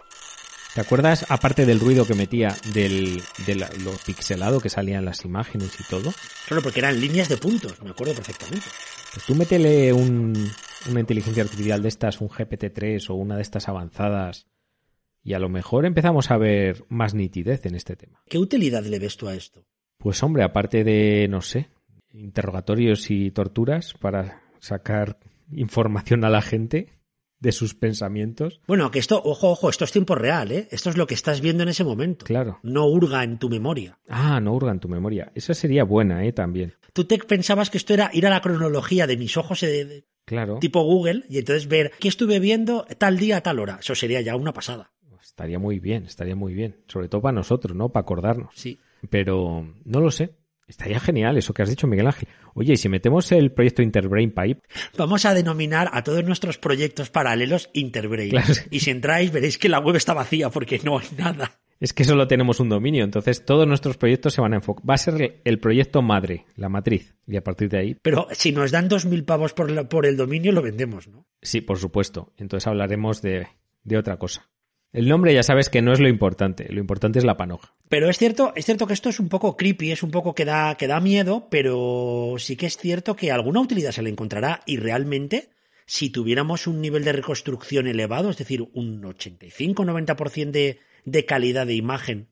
¿Te 0.75 0.81
acuerdas, 0.81 1.25
aparte 1.29 1.65
del 1.65 1.79
ruido 1.79 2.05
que 2.05 2.15
metía 2.15 2.53
del, 2.73 3.21
de 3.45 3.55
la- 3.55 3.69
lo 3.81 3.91
pixelado 4.05 4.59
que 4.59 4.67
salían 4.67 5.05
las 5.05 5.23
imágenes 5.23 5.79
y 5.79 5.85
todo? 5.85 6.11
Claro, 6.49 6.61
porque 6.61 6.79
eran 6.79 6.99
líneas 6.99 7.29
de 7.29 7.37
puntos, 7.37 7.81
me 7.81 7.91
acuerdo 7.91 8.13
perfectamente. 8.13 8.65
Pues 9.13 9.25
tú 9.25 9.35
métele 9.35 9.93
un, 9.93 10.33
una 10.91 10.99
inteligencia 10.99 11.43
artificial 11.43 11.81
de 11.81 11.87
estas, 11.87 12.19
un 12.19 12.27
GPT-3 12.27 13.09
o 13.09 13.13
una 13.13 13.37
de 13.37 13.41
estas 13.43 13.69
avanzadas, 13.69 14.47
y 15.23 15.33
a 15.33 15.39
lo 15.39 15.47
mejor 15.47 15.85
empezamos 15.85 16.29
a 16.29 16.37
ver 16.37 16.83
más 16.89 17.13
nitidez 17.13 17.65
en 17.67 17.75
este 17.75 17.95
tema. 17.95 18.21
¿Qué 18.27 18.37
utilidad 18.37 18.83
le 18.83 18.99
ves 18.99 19.15
tú 19.15 19.29
a 19.29 19.33
esto? 19.33 19.63
Pues 19.97 20.21
hombre, 20.23 20.43
aparte 20.43 20.83
de, 20.83 21.27
no 21.29 21.39
sé, 21.39 21.69
interrogatorios 22.11 23.09
y 23.11 23.31
torturas 23.31 23.93
para 23.93 24.41
sacar 24.59 25.19
información 25.53 26.25
a 26.25 26.29
la 26.29 26.41
gente 26.41 26.96
de 27.39 27.51
sus 27.51 27.75
pensamientos, 27.75 28.61
Bueno, 28.67 28.89
que 28.91 28.99
esto, 28.99 29.21
ojo, 29.23 29.49
ojo, 29.51 29.69
esto 29.69 29.85
es 29.85 29.91
tiempo 29.91 30.15
real, 30.15 30.51
¿eh? 30.51 30.67
Esto 30.71 30.89
es 30.89 30.97
lo 30.97 31.05
que 31.07 31.13
estás 31.13 31.39
viendo 31.41 31.63
en 31.63 31.69
ese 31.69 31.83
momento. 31.83 32.25
claro. 32.25 32.59
No 32.63 32.85
hurga 32.87 33.23
en 33.23 33.37
tu 33.37 33.49
memoria. 33.49 33.99
Ah, 34.09 34.39
no 34.39 34.53
hurga 34.53 34.71
en 34.71 34.79
tu 34.79 34.89
memoria. 34.89 35.31
Esa 35.35 35.53
sería 35.53 35.83
buena, 35.83 36.25
¿eh? 36.25 36.33
También. 36.33 36.73
Tú 36.93 37.03
te 37.05 37.17
pensabas 37.19 37.69
que 37.69 37.77
esto 37.77 37.93
era 37.93 38.09
ir 38.13 38.25
a 38.25 38.29
la 38.31 38.41
cronología 38.41 39.05
de 39.05 39.17
mis 39.17 39.37
ojos 39.37 39.61
eh, 39.63 39.85
de- 39.85 40.05
Claro. 40.25 40.57
tipo 40.59 40.81
Google 40.83 41.23
y 41.29 41.37
entonces 41.37 41.67
ver 41.67 41.91
qué 41.99 42.07
estuve 42.09 42.39
viendo 42.39 42.85
tal 42.97 43.17
día, 43.17 43.41
tal 43.41 43.59
hora. 43.59 43.77
Eso 43.79 43.95
sería 43.95 44.19
ya 44.21 44.35
una 44.35 44.51
pasada. 44.51 44.91
Estaría 45.21 45.59
muy 45.59 45.79
bien, 45.79 46.05
estaría 46.05 46.35
muy 46.35 46.53
bien. 46.53 46.77
Sobre 46.87 47.07
todo 47.07 47.21
para 47.21 47.33
nosotros, 47.35 47.77
¿no? 47.77 47.89
Para 47.89 48.01
acordarnos. 48.01 48.49
Sí. 48.55 48.79
Pero 49.09 49.65
no 49.85 50.01
lo 50.01 50.09
sé. 50.11 50.31
Estaría 50.67 50.99
genial 50.99 51.37
eso 51.37 51.53
que 51.53 51.61
has 51.61 51.69
dicho, 51.69 51.87
Miguel 51.87 52.07
Ángel. 52.07 52.27
Oye, 52.53 52.73
y 52.73 52.77
si 52.77 52.89
metemos 52.89 53.31
el 53.31 53.51
proyecto 53.51 53.81
Interbrain 53.81 54.31
Pipe, 54.31 54.61
Vamos 54.97 55.25
a 55.25 55.33
denominar 55.33 55.89
a 55.93 56.03
todos 56.03 56.23
nuestros 56.25 56.57
proyectos 56.57 57.09
paralelos 57.09 57.69
Interbrain. 57.73 58.29
Claro. 58.31 58.53
Y 58.69 58.81
si 58.81 58.91
entráis 58.91 59.31
veréis 59.31 59.57
que 59.57 59.69
la 59.69 59.79
web 59.79 59.95
está 59.95 60.13
vacía 60.13 60.49
porque 60.49 60.79
no 60.83 60.99
hay 60.99 61.07
nada. 61.17 61.51
es 61.79 61.93
que 61.93 62.03
solo 62.03 62.27
tenemos 62.27 62.59
un 62.59 62.67
dominio, 62.69 63.03
entonces 63.05 63.45
todos 63.45 63.67
nuestros 63.67 63.95
proyectos 63.97 64.33
se 64.33 64.41
van 64.41 64.53
a 64.53 64.57
enfocar. 64.57 64.89
Va 64.89 64.95
a 64.95 64.97
ser 64.97 65.39
el 65.45 65.59
proyecto 65.59 66.01
madre, 66.01 66.45
la 66.55 66.67
matriz. 66.69 67.15
Y 67.27 67.37
a 67.37 67.43
partir 67.43 67.69
de 67.69 67.77
ahí, 67.77 67.97
Pero 68.01 68.27
si 68.31 68.51
nos 68.51 68.71
dan 68.71 68.89
dos 68.89 69.05
mil 69.05 69.23
pavos 69.23 69.53
por, 69.53 69.71
la- 69.71 69.87
por 69.87 70.05
el 70.05 70.17
dominio, 70.17 70.51
lo 70.51 70.61
vendemos, 70.61 71.07
¿no? 71.07 71.25
sí, 71.41 71.61
por 71.61 71.77
supuesto. 71.79 72.33
Entonces 72.37 72.67
hablaremos 72.67 73.21
de, 73.21 73.47
de 73.83 73.97
otra 73.97 74.17
cosa. 74.17 74.49
El 74.97 75.09
nombre 75.09 75.31
ya 75.31 75.43
sabes 75.43 75.69
que 75.69 75.83
no 75.83 75.93
es 75.93 75.99
lo 75.99 76.07
importante, 76.07 76.73
lo 76.73 76.79
importante 76.79 77.19
es 77.19 77.23
la 77.23 77.37
panoja. 77.37 77.71
Pero 77.87 78.09
es 78.09 78.17
cierto, 78.17 78.51
es 78.55 78.65
cierto 78.65 78.87
que 78.87 78.93
esto 78.93 79.09
es 79.09 79.19
un 79.19 79.29
poco 79.29 79.55
creepy, 79.55 79.91
es 79.91 80.01
un 80.01 80.09
poco 80.09 80.33
que 80.33 80.43
da, 80.43 80.73
que 80.73 80.87
da 80.87 80.99
miedo, 80.99 81.49
pero 81.51 82.33
sí 82.39 82.55
que 82.55 82.65
es 82.65 82.77
cierto 82.77 83.15
que 83.15 83.31
alguna 83.31 83.61
utilidad 83.61 83.91
se 83.91 84.01
le 84.01 84.09
encontrará 84.09 84.61
y 84.65 84.77
realmente, 84.77 85.49
si 85.85 86.09
tuviéramos 86.09 86.65
un 86.65 86.81
nivel 86.81 87.03
de 87.03 87.11
reconstrucción 87.11 87.85
elevado, 87.85 88.31
es 88.31 88.37
decir, 88.37 88.71
un 88.73 89.03
85-90% 89.03 90.49
de, 90.49 90.79
de 91.05 91.25
calidad 91.25 91.67
de 91.67 91.75
imagen 91.75 92.29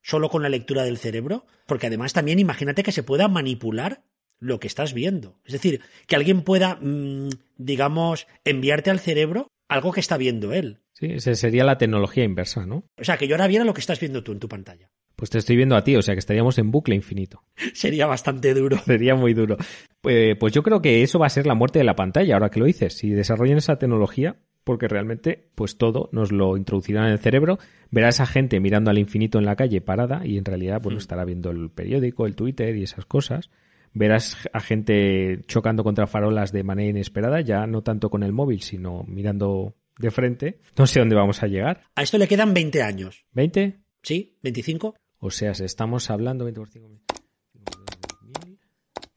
solo 0.00 0.28
con 0.28 0.44
la 0.44 0.50
lectura 0.50 0.84
del 0.84 0.98
cerebro, 0.98 1.46
porque 1.66 1.88
además 1.88 2.12
también 2.12 2.38
imagínate 2.38 2.84
que 2.84 2.92
se 2.92 3.02
pueda 3.02 3.26
manipular 3.26 4.04
lo 4.38 4.60
que 4.60 4.68
estás 4.68 4.94
viendo. 4.94 5.40
Es 5.44 5.52
decir, 5.52 5.80
que 6.06 6.14
alguien 6.14 6.42
pueda, 6.42 6.78
mm, 6.80 7.30
digamos, 7.56 8.28
enviarte 8.44 8.90
al 8.90 9.00
cerebro 9.00 9.48
algo 9.68 9.90
que 9.90 9.98
está 9.98 10.16
viendo 10.16 10.52
él. 10.52 10.78
Sí, 10.94 11.06
esa 11.10 11.34
sería 11.34 11.64
la 11.64 11.76
tecnología 11.76 12.24
inversa, 12.24 12.66
¿no? 12.66 12.84
O 12.98 13.04
sea, 13.04 13.16
que 13.16 13.26
yo 13.26 13.34
ahora 13.34 13.48
viera 13.48 13.64
lo 13.64 13.74
que 13.74 13.80
estás 13.80 14.00
viendo 14.00 14.22
tú 14.22 14.32
en 14.32 14.38
tu 14.38 14.48
pantalla. 14.48 14.90
Pues 15.16 15.30
te 15.30 15.38
estoy 15.38 15.56
viendo 15.56 15.76
a 15.76 15.82
ti, 15.82 15.96
o 15.96 16.02
sea 16.02 16.14
que 16.14 16.20
estaríamos 16.20 16.58
en 16.58 16.70
bucle 16.70 16.94
infinito. 16.94 17.42
Sería 17.74 18.06
bastante 18.06 18.54
duro. 18.54 18.78
Sería 18.86 19.14
muy 19.14 19.34
duro. 19.34 19.56
Pues, 20.00 20.36
pues 20.38 20.52
yo 20.52 20.62
creo 20.62 20.80
que 20.80 21.02
eso 21.02 21.18
va 21.18 21.26
a 21.26 21.30
ser 21.30 21.46
la 21.46 21.54
muerte 21.54 21.80
de 21.80 21.84
la 21.84 21.96
pantalla, 21.96 22.34
ahora 22.34 22.50
que 22.50 22.60
lo 22.60 22.66
dices. 22.66 22.94
Si 22.94 23.10
desarrollan 23.10 23.58
esa 23.58 23.76
tecnología, 23.76 24.36
porque 24.62 24.88
realmente, 24.88 25.50
pues 25.54 25.78
todo 25.78 26.08
nos 26.12 26.32
lo 26.32 26.56
introducirán 26.56 27.06
en 27.06 27.12
el 27.12 27.18
cerebro. 27.18 27.58
Verá 27.90 28.06
a 28.06 28.10
esa 28.10 28.26
gente 28.26 28.60
mirando 28.60 28.90
al 28.90 28.98
infinito 28.98 29.38
en 29.38 29.44
la 29.44 29.56
calle 29.56 29.80
parada 29.80 30.22
y 30.24 30.38
en 30.38 30.44
realidad, 30.44 30.80
bueno, 30.80 30.98
estará 30.98 31.24
viendo 31.24 31.50
el 31.50 31.70
periódico, 31.70 32.26
el 32.26 32.34
Twitter 32.34 32.76
y 32.76 32.84
esas 32.84 33.04
cosas. 33.04 33.50
Verás 33.92 34.48
a 34.52 34.60
gente 34.60 35.42
chocando 35.46 35.84
contra 35.84 36.06
farolas 36.06 36.50
de 36.50 36.64
manera 36.64 36.90
inesperada, 36.90 37.40
ya 37.40 37.66
no 37.66 37.82
tanto 37.82 38.10
con 38.10 38.24
el 38.24 38.32
móvil, 38.32 38.62
sino 38.62 39.04
mirando 39.06 39.76
de 39.98 40.10
frente. 40.10 40.60
No 40.76 40.86
sé 40.86 41.00
dónde 41.00 41.14
vamos 41.14 41.42
a 41.42 41.46
llegar. 41.46 41.82
A 41.94 42.02
esto 42.02 42.18
le 42.18 42.28
quedan 42.28 42.54
20 42.54 42.82
años. 42.82 43.24
¿20? 43.34 43.82
¿Sí? 44.02 44.38
¿25? 44.42 44.94
O 45.18 45.30
sea, 45.30 45.52
estamos 45.52 46.10
hablando 46.10 46.44
20 46.44 46.60
por 46.60 46.68
5, 46.68 47.00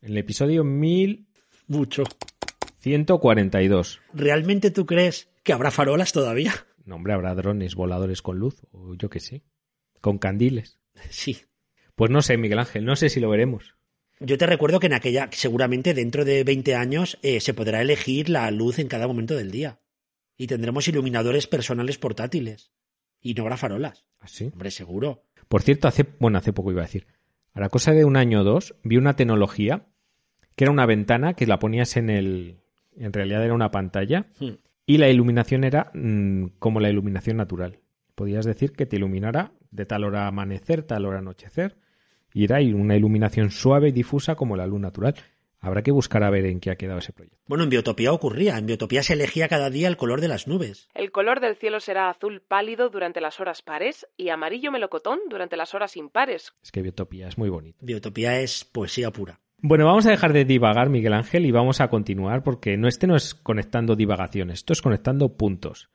En 0.02 0.10
el 0.10 0.18
episodio 0.18 0.64
1142. 0.64 1.28
Mucho. 1.68 2.04
¿142? 2.82 4.00
¿Realmente 4.14 4.72
tú 4.72 4.86
crees 4.86 5.30
que 5.44 5.54
habrá 5.54 5.72
farolas 5.72 6.12
todavía? 6.12 6.54
No, 6.86 6.96
hombre, 6.96 7.12
habrá 7.12 7.36
drones 7.36 7.76
voladores 7.76 8.22
con 8.22 8.40
luz, 8.40 8.62
o 8.72 8.96
yo 8.96 9.10
qué 9.10 9.20
sé, 9.20 9.44
con 10.00 10.20
candiles. 10.20 10.80
Sí. 11.10 11.40
Pues 11.96 12.10
no 12.10 12.22
sé, 12.22 12.38
Miguel 12.38 12.60
Ángel, 12.60 12.86
no 12.86 12.96
sé 12.96 13.10
si 13.10 13.20
lo 13.20 13.30
veremos. 13.30 13.76
Yo 14.22 14.38
te 14.38 14.46
recuerdo 14.46 14.80
que 14.80 14.88
en 14.88 14.94
aquella, 14.94 15.28
seguramente 15.34 15.94
dentro 15.94 16.24
de 16.24 16.46
20 16.46 16.76
años, 16.76 17.20
eh, 17.24 17.42
se 17.42 17.54
podrá 17.54 17.82
elegir 17.82 18.30
la 18.30 18.50
luz 18.52 18.80
en 18.80 18.88
cada 18.88 19.06
momento 19.06 19.36
del 19.36 19.52
día. 19.52 19.82
Y 20.38 20.48
tendremos 20.48 20.88
iluminadores 20.88 21.48
personales 21.48 21.98
portátiles. 21.98 22.72
Y 23.22 23.34
no 23.34 23.44
habrá 23.44 23.58
farolas. 23.58 24.06
¿Así? 24.20 24.50
Hombre, 24.54 24.72
seguro. 24.72 25.24
Por 25.48 25.62
cierto, 25.64 25.88
hace, 25.88 26.06
bueno, 26.20 26.38
hace 26.38 26.54
poco 26.54 26.72
iba 26.72 26.82
a 26.82 26.86
decir. 26.86 27.08
A 27.54 27.60
la 27.60 27.70
cosa 27.70 27.92
de 27.94 28.06
un 28.06 28.18
año 28.18 28.42
o 28.42 28.44
dos, 28.44 28.76
vi 28.84 28.98
una 28.98 29.16
tecnología 29.16 29.88
que 30.56 30.64
era 30.64 30.72
una 30.72 30.86
ventana 30.86 31.34
que 31.34 31.48
la 31.48 31.60
ponías 31.60 31.98
en 31.98 32.10
el. 32.10 32.58
En 32.96 33.14
realidad 33.14 33.44
era 33.44 33.54
una 33.54 33.72
pantalla 33.72 34.28
Hmm. 34.40 34.58
y 34.86 34.98
la 34.98 35.10
iluminación 35.10 35.64
era 35.64 35.92
mm, 35.94 36.46
como 36.60 36.80
la 36.80 36.90
iluminación 36.90 37.38
natural. 37.38 37.80
Podías 38.16 38.46
decir 38.46 38.74
que 38.74 38.86
te 38.86 38.96
iluminara 38.96 39.54
de 39.72 39.86
tal 39.86 40.04
hora 40.04 40.28
amanecer, 40.28 40.84
tal 40.84 41.06
hora 41.06 41.20
anochecer, 41.20 41.78
y 42.34 42.44
era 42.44 42.58
una 42.58 42.96
iluminación 42.96 43.52
suave 43.52 43.90
y 43.90 43.92
difusa 43.92 44.36
como 44.36 44.56
la 44.56 44.66
luz 44.66 44.80
natural. 44.80 45.16
Habrá 45.60 45.82
que 45.82 45.92
buscar 45.92 46.24
a 46.24 46.30
ver 46.30 46.46
en 46.46 46.60
qué 46.60 46.70
ha 46.70 46.76
quedado 46.76 47.00
ese 47.00 47.14
proyecto. 47.14 47.40
Bueno, 47.48 47.64
en 47.64 47.70
Biotopía 47.70 48.14
ocurría. 48.14 48.58
En 48.58 48.68
Biotopía 48.68 49.04
se 49.04 49.14
elegía 49.14 49.48
cada 49.48 49.70
día 49.70 49.88
el 49.88 49.98
color 49.98 50.22
de 50.22 50.28
las 50.28 50.48
nubes. 50.48 50.88
El 50.94 51.12
color 51.12 51.40
del 51.40 51.56
cielo 51.56 51.80
será 51.80 52.10
azul 52.10 52.42
pálido 52.42 52.90
durante 52.90 53.22
las 53.22 53.40
horas 53.40 53.62
pares 53.62 54.08
y 54.18 54.30
amarillo 54.30 54.72
melocotón 54.72 55.20
durante 55.30 55.58
las 55.58 55.74
horas 55.74 55.98
impares. 55.98 56.54
Es 56.62 56.72
que 56.72 56.82
Biotopía 56.82 57.28
es 57.28 57.38
muy 57.38 57.50
bonito. 57.50 57.80
Biotopía 57.82 58.40
es 58.40 58.66
poesía 58.66 59.12
pura. 59.12 59.40
Bueno, 59.60 59.86
vamos 59.86 60.06
a 60.06 60.12
dejar 60.12 60.34
de 60.34 60.46
divagar, 60.46 60.90
Miguel 60.90 61.14
Ángel, 61.14 61.46
y 61.48 61.52
vamos 61.52 61.82
a 61.82 61.90
continuar 61.90 62.44
porque 62.44 62.78
no, 62.78 62.88
este 62.88 63.08
no 63.08 63.16
es 63.16 63.34
conectando 63.34 63.96
divagaciones, 63.96 64.60
esto 64.60 64.74
es 64.74 64.84
conectando 64.84 65.36
puntos. 65.36 65.90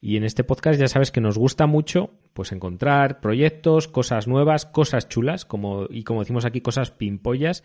Y 0.00 0.16
en 0.16 0.24
este 0.24 0.44
podcast 0.44 0.80
ya 0.80 0.88
sabes 0.88 1.12
que 1.12 1.20
nos 1.20 1.36
gusta 1.36 1.66
mucho 1.66 2.10
pues 2.32 2.52
encontrar 2.52 3.20
proyectos, 3.20 3.86
cosas 3.86 4.26
nuevas, 4.26 4.64
cosas 4.64 5.08
chulas, 5.08 5.44
como, 5.44 5.86
y 5.90 6.04
como 6.04 6.20
decimos 6.20 6.46
aquí, 6.46 6.62
cosas 6.62 6.90
pimpollas 6.90 7.62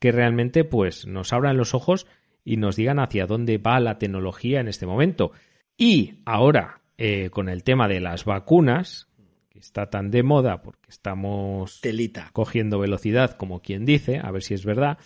que 0.00 0.10
realmente 0.10 0.64
pues 0.64 1.06
nos 1.06 1.32
abran 1.32 1.56
los 1.56 1.74
ojos 1.74 2.06
y 2.44 2.56
nos 2.56 2.74
digan 2.74 2.98
hacia 2.98 3.26
dónde 3.26 3.58
va 3.58 3.78
la 3.78 3.98
tecnología 3.98 4.60
en 4.60 4.66
este 4.66 4.86
momento. 4.86 5.30
Y 5.76 6.22
ahora, 6.24 6.80
eh, 6.98 7.30
con 7.30 7.48
el 7.48 7.62
tema 7.62 7.86
de 7.86 8.00
las 8.00 8.24
vacunas, 8.24 9.08
que 9.50 9.58
está 9.58 9.90
tan 9.90 10.10
de 10.10 10.22
moda 10.22 10.62
porque 10.62 10.88
estamos 10.88 11.80
Telita. 11.80 12.30
cogiendo 12.32 12.78
velocidad, 12.78 13.36
como 13.36 13.60
quien 13.60 13.84
dice, 13.84 14.18
a 14.22 14.30
ver 14.30 14.42
si 14.42 14.54
es 14.54 14.64
verdad, 14.64 14.98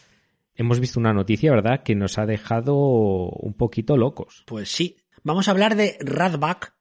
hemos 0.55 0.81
visto 0.81 1.01
una 1.01 1.13
noticia, 1.13 1.51
¿verdad?, 1.51 1.83
que 1.83 1.97
nos 1.97 2.19
ha 2.19 2.27
dejado 2.27 2.75
un 2.77 3.55
poquito 3.55 3.97
locos. 3.97 4.45
Pues 4.47 4.71
sí. 4.71 4.97
Vamos 5.25 5.49
a 5.49 5.51
hablar 5.51 5.75
de 5.75 5.97
Radback, 6.01 6.75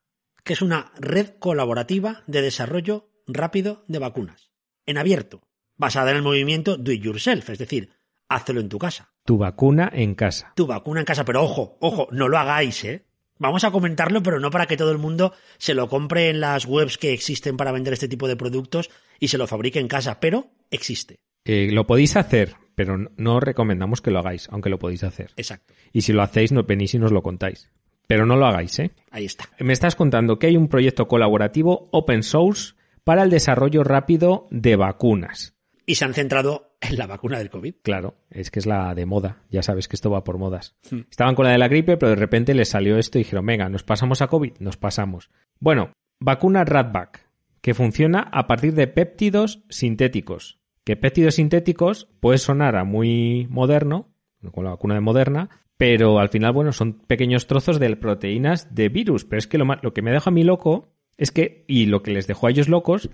que 0.43 0.53
es 0.53 0.61
una 0.61 0.91
red 0.99 1.29
colaborativa 1.39 2.23
de 2.27 2.41
desarrollo 2.41 3.09
rápido 3.25 3.83
de 3.87 3.99
vacunas. 3.99 4.51
En 4.85 4.97
abierto. 4.97 5.41
Basada 5.77 6.11
en 6.11 6.17
el 6.17 6.23
movimiento 6.23 6.77
Do 6.77 6.91
It 6.91 7.01
Yourself, 7.01 7.49
es 7.49 7.57
decir, 7.57 7.89
hazlo 8.35 8.59
en 8.59 8.69
tu 8.69 8.77
casa. 8.77 9.09
Tu 9.25 9.37
vacuna 9.37 9.89
en 9.93 10.15
casa. 10.15 10.51
Tu 10.55 10.65
vacuna 10.67 10.99
en 11.01 11.05
casa, 11.05 11.23
pero 11.25 11.43
ojo, 11.43 11.77
ojo, 11.79 12.07
no 12.11 12.27
lo 12.27 12.37
hagáis, 12.37 12.83
¿eh? 12.83 13.05
Vamos 13.39 13.63
a 13.63 13.71
comentarlo, 13.71 14.21
pero 14.23 14.39
no 14.39 14.51
para 14.51 14.67
que 14.67 14.77
todo 14.77 14.91
el 14.91 14.97
mundo 14.99 15.33
se 15.57 15.73
lo 15.73 15.89
compre 15.89 16.29
en 16.29 16.39
las 16.39 16.65
webs 16.65 16.97
que 16.97 17.13
existen 17.13 17.57
para 17.57 17.71
vender 17.71 17.93
este 17.93 18.07
tipo 18.07 18.27
de 18.27 18.35
productos 18.35 18.89
y 19.19 19.27
se 19.29 19.37
lo 19.37 19.47
fabrique 19.47 19.79
en 19.79 19.87
casa, 19.87 20.19
pero 20.19 20.51
existe. 20.71 21.17
Eh, 21.45 21.69
lo 21.71 21.85
podéis 21.87 22.15
hacer, 22.15 22.55
pero 22.75 22.97
no- 22.97 23.09
no 23.17 23.35
os 23.37 23.43
recomendamos 23.43 24.01
que 24.01 24.11
lo 24.11 24.19
hagáis, 24.19 24.47
aunque 24.51 24.69
lo 24.69 24.79
podéis 24.79 25.03
hacer. 25.03 25.31
Exacto. 25.35 25.73
Y 25.91 26.01
si 26.01 26.13
lo 26.13 26.21
hacéis, 26.21 26.51
no, 26.51 26.63
venís 26.63 26.93
y 26.93 26.99
nos 26.99 27.11
lo 27.11 27.21
contáis. 27.21 27.69
Pero 28.07 28.25
no 28.25 28.35
lo 28.35 28.45
hagáis, 28.45 28.77
¿eh? 28.79 28.91
Ahí 29.11 29.25
está. 29.25 29.45
Me 29.59 29.73
estás 29.73 29.95
contando 29.95 30.37
que 30.39 30.47
hay 30.47 30.57
un 30.57 30.67
proyecto 30.69 31.07
colaborativo 31.07 31.89
open 31.91 32.23
source 32.23 32.73
para 33.03 33.23
el 33.23 33.29
desarrollo 33.29 33.83
rápido 33.83 34.47
de 34.51 34.75
vacunas. 34.75 35.55
Y 35.85 35.95
se 35.95 36.05
han 36.05 36.13
centrado 36.13 36.72
en 36.72 36.72
la 36.97 37.07
vacuna 37.07 37.37
del 37.37 37.49
COVID. 37.49 37.75
Claro, 37.81 38.15
es 38.29 38.51
que 38.51 38.59
es 38.59 38.65
la 38.65 38.93
de 38.95 39.05
moda. 39.05 39.43
Ya 39.49 39.61
sabes 39.61 39.87
que 39.87 39.95
esto 39.95 40.09
va 40.11 40.23
por 40.23 40.37
modas. 40.37 40.75
Hmm. 40.89 41.01
Estaban 41.09 41.35
con 41.35 41.45
la 41.45 41.51
de 41.51 41.57
la 41.57 41.67
gripe, 41.67 41.97
pero 41.97 42.11
de 42.11 42.15
repente 42.15 42.53
les 42.53 42.69
salió 42.69 42.97
esto 42.97 43.17
y 43.17 43.23
dijeron, 43.23 43.45
venga, 43.45 43.69
¿nos 43.69 43.83
pasamos 43.83 44.21
a 44.21 44.27
COVID? 44.27 44.53
Nos 44.59 44.77
pasamos. 44.77 45.29
Bueno, 45.59 45.91
vacuna 46.19 46.65
Ratback, 46.65 47.27
que 47.61 47.73
funciona 47.73 48.29
a 48.31 48.47
partir 48.47 48.73
de 48.73 48.87
péptidos 48.87 49.63
sintéticos. 49.69 50.59
Que 50.83 50.97
péptidos 50.97 51.35
sintéticos 51.35 52.09
puede 52.19 52.37
sonar 52.37 52.75
a 52.75 52.83
muy 52.83 53.47
moderno, 53.49 54.13
con 54.51 54.65
la 54.65 54.71
vacuna 54.71 54.95
de 54.95 55.01
Moderna, 55.01 55.49
pero 55.77 56.19
al 56.19 56.29
final, 56.29 56.51
bueno, 56.51 56.73
son 56.73 56.93
pequeños 56.93 57.47
trozos 57.47 57.79
de 57.79 57.95
proteínas 57.95 58.75
de 58.75 58.89
virus. 58.89 59.23
Pero 59.25 59.39
es 59.39 59.47
que 59.47 59.57
lo, 59.57 59.65
lo 59.81 59.93
que 59.93 60.01
me 60.01 60.11
deja 60.11 60.29
a 60.29 60.33
mí 60.33 60.43
loco 60.43 60.93
es 61.17 61.31
que, 61.31 61.63
y 61.67 61.85
lo 61.85 62.03
que 62.03 62.11
les 62.11 62.27
dejó 62.27 62.47
a 62.47 62.49
ellos 62.49 62.67
locos, 62.67 63.09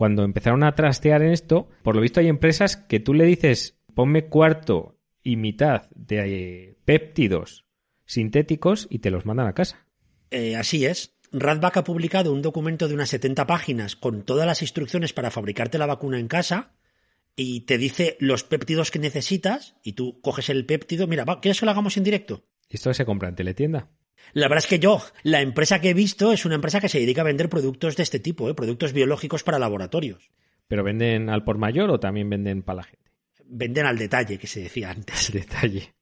cuando 0.00 0.24
empezaron 0.24 0.62
a 0.62 0.74
trastear 0.74 1.20
en 1.20 1.30
esto, 1.30 1.68
por 1.82 1.94
lo 1.94 2.00
visto 2.00 2.20
hay 2.20 2.28
empresas 2.28 2.78
que 2.78 3.00
tú 3.00 3.12
le 3.12 3.26
dices, 3.26 3.78
ponme 3.92 4.28
cuarto 4.30 4.98
y 5.22 5.36
mitad 5.36 5.90
de 5.94 6.20
eh, 6.20 6.78
péptidos 6.86 7.66
sintéticos 8.06 8.86
y 8.88 9.00
te 9.00 9.10
los 9.10 9.26
mandan 9.26 9.46
a 9.46 9.52
casa. 9.52 9.86
Eh, 10.30 10.56
así 10.56 10.86
es. 10.86 11.18
Radback 11.32 11.76
ha 11.76 11.84
publicado 11.84 12.32
un 12.32 12.40
documento 12.40 12.88
de 12.88 12.94
unas 12.94 13.10
70 13.10 13.46
páginas 13.46 13.94
con 13.94 14.22
todas 14.22 14.46
las 14.46 14.62
instrucciones 14.62 15.12
para 15.12 15.30
fabricarte 15.30 15.76
la 15.76 15.84
vacuna 15.84 16.18
en 16.18 16.28
casa 16.28 16.72
y 17.36 17.66
te 17.66 17.76
dice 17.76 18.16
los 18.20 18.42
péptidos 18.42 18.90
que 18.90 19.00
necesitas 19.00 19.76
y 19.82 19.92
tú 19.92 20.22
coges 20.22 20.48
el 20.48 20.64
péptido. 20.64 21.08
Mira, 21.08 21.26
va, 21.26 21.42
¿quieres 21.42 21.60
que 21.60 21.66
lo 21.66 21.72
hagamos 21.72 21.98
en 21.98 22.04
directo? 22.04 22.46
¿Y 22.70 22.76
esto 22.76 22.94
se 22.94 23.04
compra 23.04 23.28
en 23.28 23.34
teletienda? 23.34 23.90
La 24.32 24.46
verdad 24.48 24.64
es 24.64 24.70
que 24.70 24.78
yo, 24.78 25.02
la 25.22 25.40
empresa 25.42 25.80
que 25.80 25.90
he 25.90 25.94
visto 25.94 26.32
es 26.32 26.44
una 26.44 26.54
empresa 26.54 26.80
que 26.80 26.88
se 26.88 27.00
dedica 27.00 27.22
a 27.22 27.24
vender 27.24 27.48
productos 27.48 27.96
de 27.96 28.02
este 28.02 28.20
tipo, 28.20 28.48
¿eh? 28.48 28.54
productos 28.54 28.92
biológicos 28.92 29.42
para 29.42 29.58
laboratorios. 29.58 30.30
¿Pero 30.68 30.84
venden 30.84 31.28
al 31.30 31.42
por 31.44 31.58
mayor 31.58 31.90
o 31.90 31.98
también 31.98 32.30
venden 32.30 32.62
para 32.62 32.76
la 32.76 32.82
gente? 32.84 33.10
Venden 33.44 33.86
al 33.86 33.98
detalle, 33.98 34.38
que 34.38 34.46
se 34.46 34.60
decía 34.60 34.90
antes. 34.90 35.32
Detalle. 35.32 35.94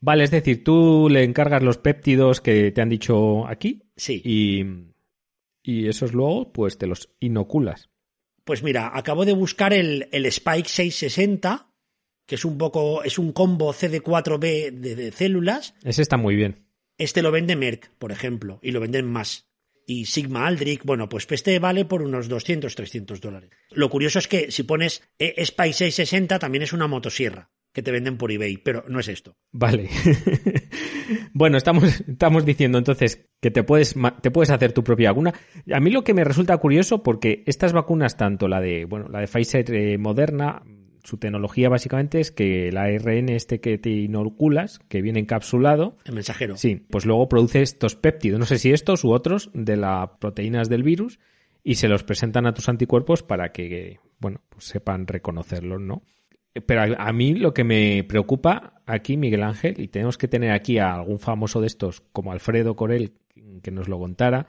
Vale, 0.00 0.24
es 0.24 0.30
decir, 0.30 0.62
tú 0.62 1.08
le 1.10 1.24
encargas 1.24 1.62
los 1.62 1.78
péptidos 1.78 2.42
que 2.42 2.70
te 2.72 2.82
han 2.82 2.90
dicho 2.90 3.46
aquí 3.46 3.84
Sí. 3.96 4.20
y, 4.22 4.64
y 5.62 5.88
esos 5.88 6.12
luego 6.12 6.52
pues 6.52 6.76
te 6.76 6.86
los 6.86 7.08
inoculas. 7.20 7.88
Pues 8.44 8.62
mira, 8.62 8.90
acabo 8.92 9.24
de 9.24 9.32
buscar 9.32 9.72
el, 9.72 10.08
el 10.12 10.26
Spike 10.26 10.68
660, 10.68 11.70
que 12.26 12.34
es 12.34 12.44
un 12.44 12.58
poco, 12.58 13.02
es 13.02 13.18
un 13.18 13.32
combo 13.32 13.72
CD4B 13.72 14.70
de, 14.72 14.94
de 14.96 15.12
células. 15.12 15.74
Ese 15.82 16.02
está 16.02 16.18
muy 16.18 16.36
bien. 16.36 16.63
Este 16.98 17.22
lo 17.22 17.30
vende 17.30 17.56
Merck, 17.56 17.90
por 17.98 18.12
ejemplo, 18.12 18.58
y 18.62 18.70
lo 18.70 18.80
venden 18.80 19.06
más. 19.06 19.48
Y 19.86 20.06
Sigma 20.06 20.46
Aldrich, 20.46 20.82
bueno, 20.84 21.08
pues 21.08 21.26
este 21.30 21.58
vale 21.58 21.84
por 21.84 22.02
unos 22.02 22.28
200, 22.28 22.74
300 22.74 23.20
dólares. 23.20 23.50
Lo 23.70 23.90
curioso 23.90 24.18
es 24.18 24.28
que 24.28 24.50
si 24.50 24.62
pones 24.62 25.02
eh, 25.18 25.34
Spike 25.36 25.74
660 25.74 26.38
también 26.38 26.62
es 26.62 26.72
una 26.72 26.86
motosierra 26.86 27.50
que 27.72 27.82
te 27.82 27.90
venden 27.90 28.16
por 28.16 28.30
eBay, 28.30 28.56
pero 28.56 28.84
no 28.88 29.00
es 29.00 29.08
esto. 29.08 29.36
Vale. 29.52 29.90
Bueno, 31.32 31.56
estamos, 31.58 32.00
estamos 32.08 32.44
diciendo 32.44 32.78
entonces 32.78 33.28
que 33.40 33.50
te 33.50 33.62
puedes, 33.62 33.94
te 34.22 34.30
puedes 34.30 34.50
hacer 34.50 34.72
tu 34.72 34.82
propia 34.82 35.10
vacuna. 35.10 35.34
A 35.70 35.80
mí 35.80 35.90
lo 35.90 36.04
que 36.04 36.14
me 36.14 36.24
resulta 36.24 36.56
curioso, 36.56 37.02
porque 37.02 37.42
estas 37.46 37.72
vacunas, 37.72 38.16
tanto 38.16 38.48
la 38.48 38.60
de, 38.60 38.84
bueno, 38.84 39.08
la 39.08 39.20
de 39.20 39.26
Pfizer 39.26 39.70
eh, 39.74 39.98
Moderna, 39.98 40.62
su 41.04 41.18
tecnología 41.18 41.68
básicamente 41.68 42.18
es 42.18 42.32
que 42.32 42.68
el 42.68 42.78
ARN 42.78 43.28
este 43.28 43.60
que 43.60 43.76
te 43.76 43.90
inoculas, 43.90 44.80
que 44.88 45.02
viene 45.02 45.20
encapsulado, 45.20 45.98
El 46.04 46.14
mensajero. 46.14 46.56
Sí, 46.56 46.84
pues 46.90 47.04
luego 47.04 47.28
produce 47.28 47.60
estos 47.60 47.94
péptidos, 47.94 48.40
no 48.40 48.46
sé 48.46 48.58
si 48.58 48.72
estos 48.72 49.04
u 49.04 49.12
otros, 49.12 49.50
de 49.52 49.76
las 49.76 50.08
proteínas 50.18 50.70
del 50.70 50.82
virus 50.82 51.20
y 51.62 51.74
se 51.74 51.88
los 51.88 52.04
presentan 52.04 52.46
a 52.46 52.54
tus 52.54 52.68
anticuerpos 52.70 53.22
para 53.22 53.52
que, 53.52 54.00
bueno, 54.18 54.40
pues 54.48 54.64
sepan 54.64 55.06
reconocerlos, 55.06 55.80
¿no? 55.80 56.02
Pero 56.66 56.80
a, 56.80 57.08
a 57.08 57.12
mí 57.12 57.34
lo 57.34 57.52
que 57.52 57.64
me 57.64 58.04
preocupa 58.04 58.80
aquí, 58.86 59.16
Miguel 59.18 59.42
Ángel, 59.42 59.80
y 59.80 59.88
tenemos 59.88 60.16
que 60.16 60.28
tener 60.28 60.52
aquí 60.52 60.78
a 60.78 60.94
algún 60.94 61.18
famoso 61.18 61.60
de 61.60 61.66
estos, 61.66 62.00
como 62.12 62.32
Alfredo 62.32 62.76
Corel, 62.76 63.12
que 63.62 63.70
nos 63.70 63.88
lo 63.88 63.98
contara, 63.98 64.46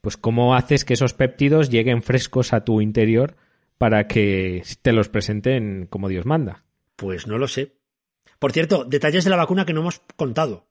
pues 0.00 0.16
cómo 0.16 0.54
haces 0.54 0.84
que 0.84 0.94
esos 0.94 1.14
péptidos 1.14 1.68
lleguen 1.68 2.02
frescos 2.02 2.52
a 2.52 2.64
tu 2.64 2.80
interior 2.80 3.36
para 3.78 4.06
que 4.06 4.62
te 4.82 4.92
los 4.92 5.08
presenten 5.08 5.86
como 5.86 6.08
Dios 6.08 6.26
manda. 6.26 6.64
Pues 6.96 7.26
no 7.26 7.38
lo 7.38 7.48
sé. 7.48 7.76
Por 8.38 8.52
cierto, 8.52 8.84
detalles 8.84 9.24
de 9.24 9.30
la 9.30 9.36
vacuna 9.36 9.64
que 9.64 9.72
no 9.72 9.80
hemos 9.80 10.00
contado. 10.16 10.68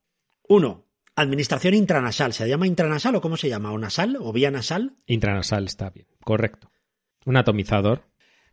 Uno, 0.48 0.86
administración 1.16 1.74
intranasal. 1.74 2.34
¿Se 2.34 2.48
llama 2.48 2.68
intranasal 2.68 3.16
o 3.16 3.22
cómo 3.22 3.38
se 3.38 3.50
llama? 3.50 3.72
¿O 3.72 3.78
nasal? 3.78 4.18
¿O 4.20 4.32
vía 4.34 4.52
nasal? 4.52 4.96
Intranasal 5.08 5.66
está 5.66 5.90
bien, 5.90 6.08
correcto. 6.22 6.72
Un 7.26 7.38
atomizador, 7.38 8.04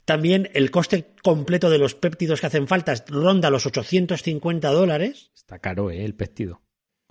También 0.06 0.48
el 0.54 0.70
coste 0.70 1.14
completo 1.22 1.68
de 1.68 1.78
los 1.78 1.94
péptidos 1.94 2.40
que 2.40 2.46
hacen 2.46 2.66
falta 2.66 2.94
ronda 3.06 3.50
los 3.50 3.66
850 3.66 4.70
dólares. 4.70 5.30
Está 5.34 5.58
caro, 5.58 5.90
¿eh? 5.90 6.04
El 6.04 6.14
péptido. 6.14 6.62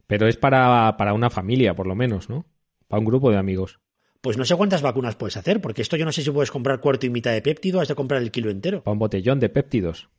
Pero 0.08 0.28
es 0.28 0.38
para, 0.38 0.98
para 0.98 1.14
una 1.14 1.30
familia, 1.30 1.76
por 1.76 1.88
lo 1.88 1.96
menos, 1.96 2.30
¿no? 2.30 2.46
Para 2.88 3.00
un 3.00 3.06
grupo 3.06 3.32
de 3.32 3.38
amigos. 3.38 3.80
Pues 4.22 4.38
no 4.38 4.46
sé 4.46 4.56
cuántas 4.56 4.84
vacunas 4.84 5.16
puedes 5.16 5.36
hacer, 5.36 5.62
porque 5.62 5.82
esto 5.82 5.98
yo 5.98 6.06
no 6.06 6.12
sé 6.12 6.22
si 6.22 6.30
puedes 6.30 6.52
comprar 6.52 6.80
cuarto 6.80 7.08
y 7.08 7.10
mitad 7.10 7.34
de 7.34 7.42
péptido, 7.42 7.82
has 7.82 7.88
de 7.88 7.96
comprar 7.96 8.22
el 8.22 8.32
kilo 8.32 8.52
entero. 8.52 8.84
Para 8.84 8.94
un 8.94 9.00
botellón 9.00 9.40
de 9.40 9.50
péptidos. 9.50 10.10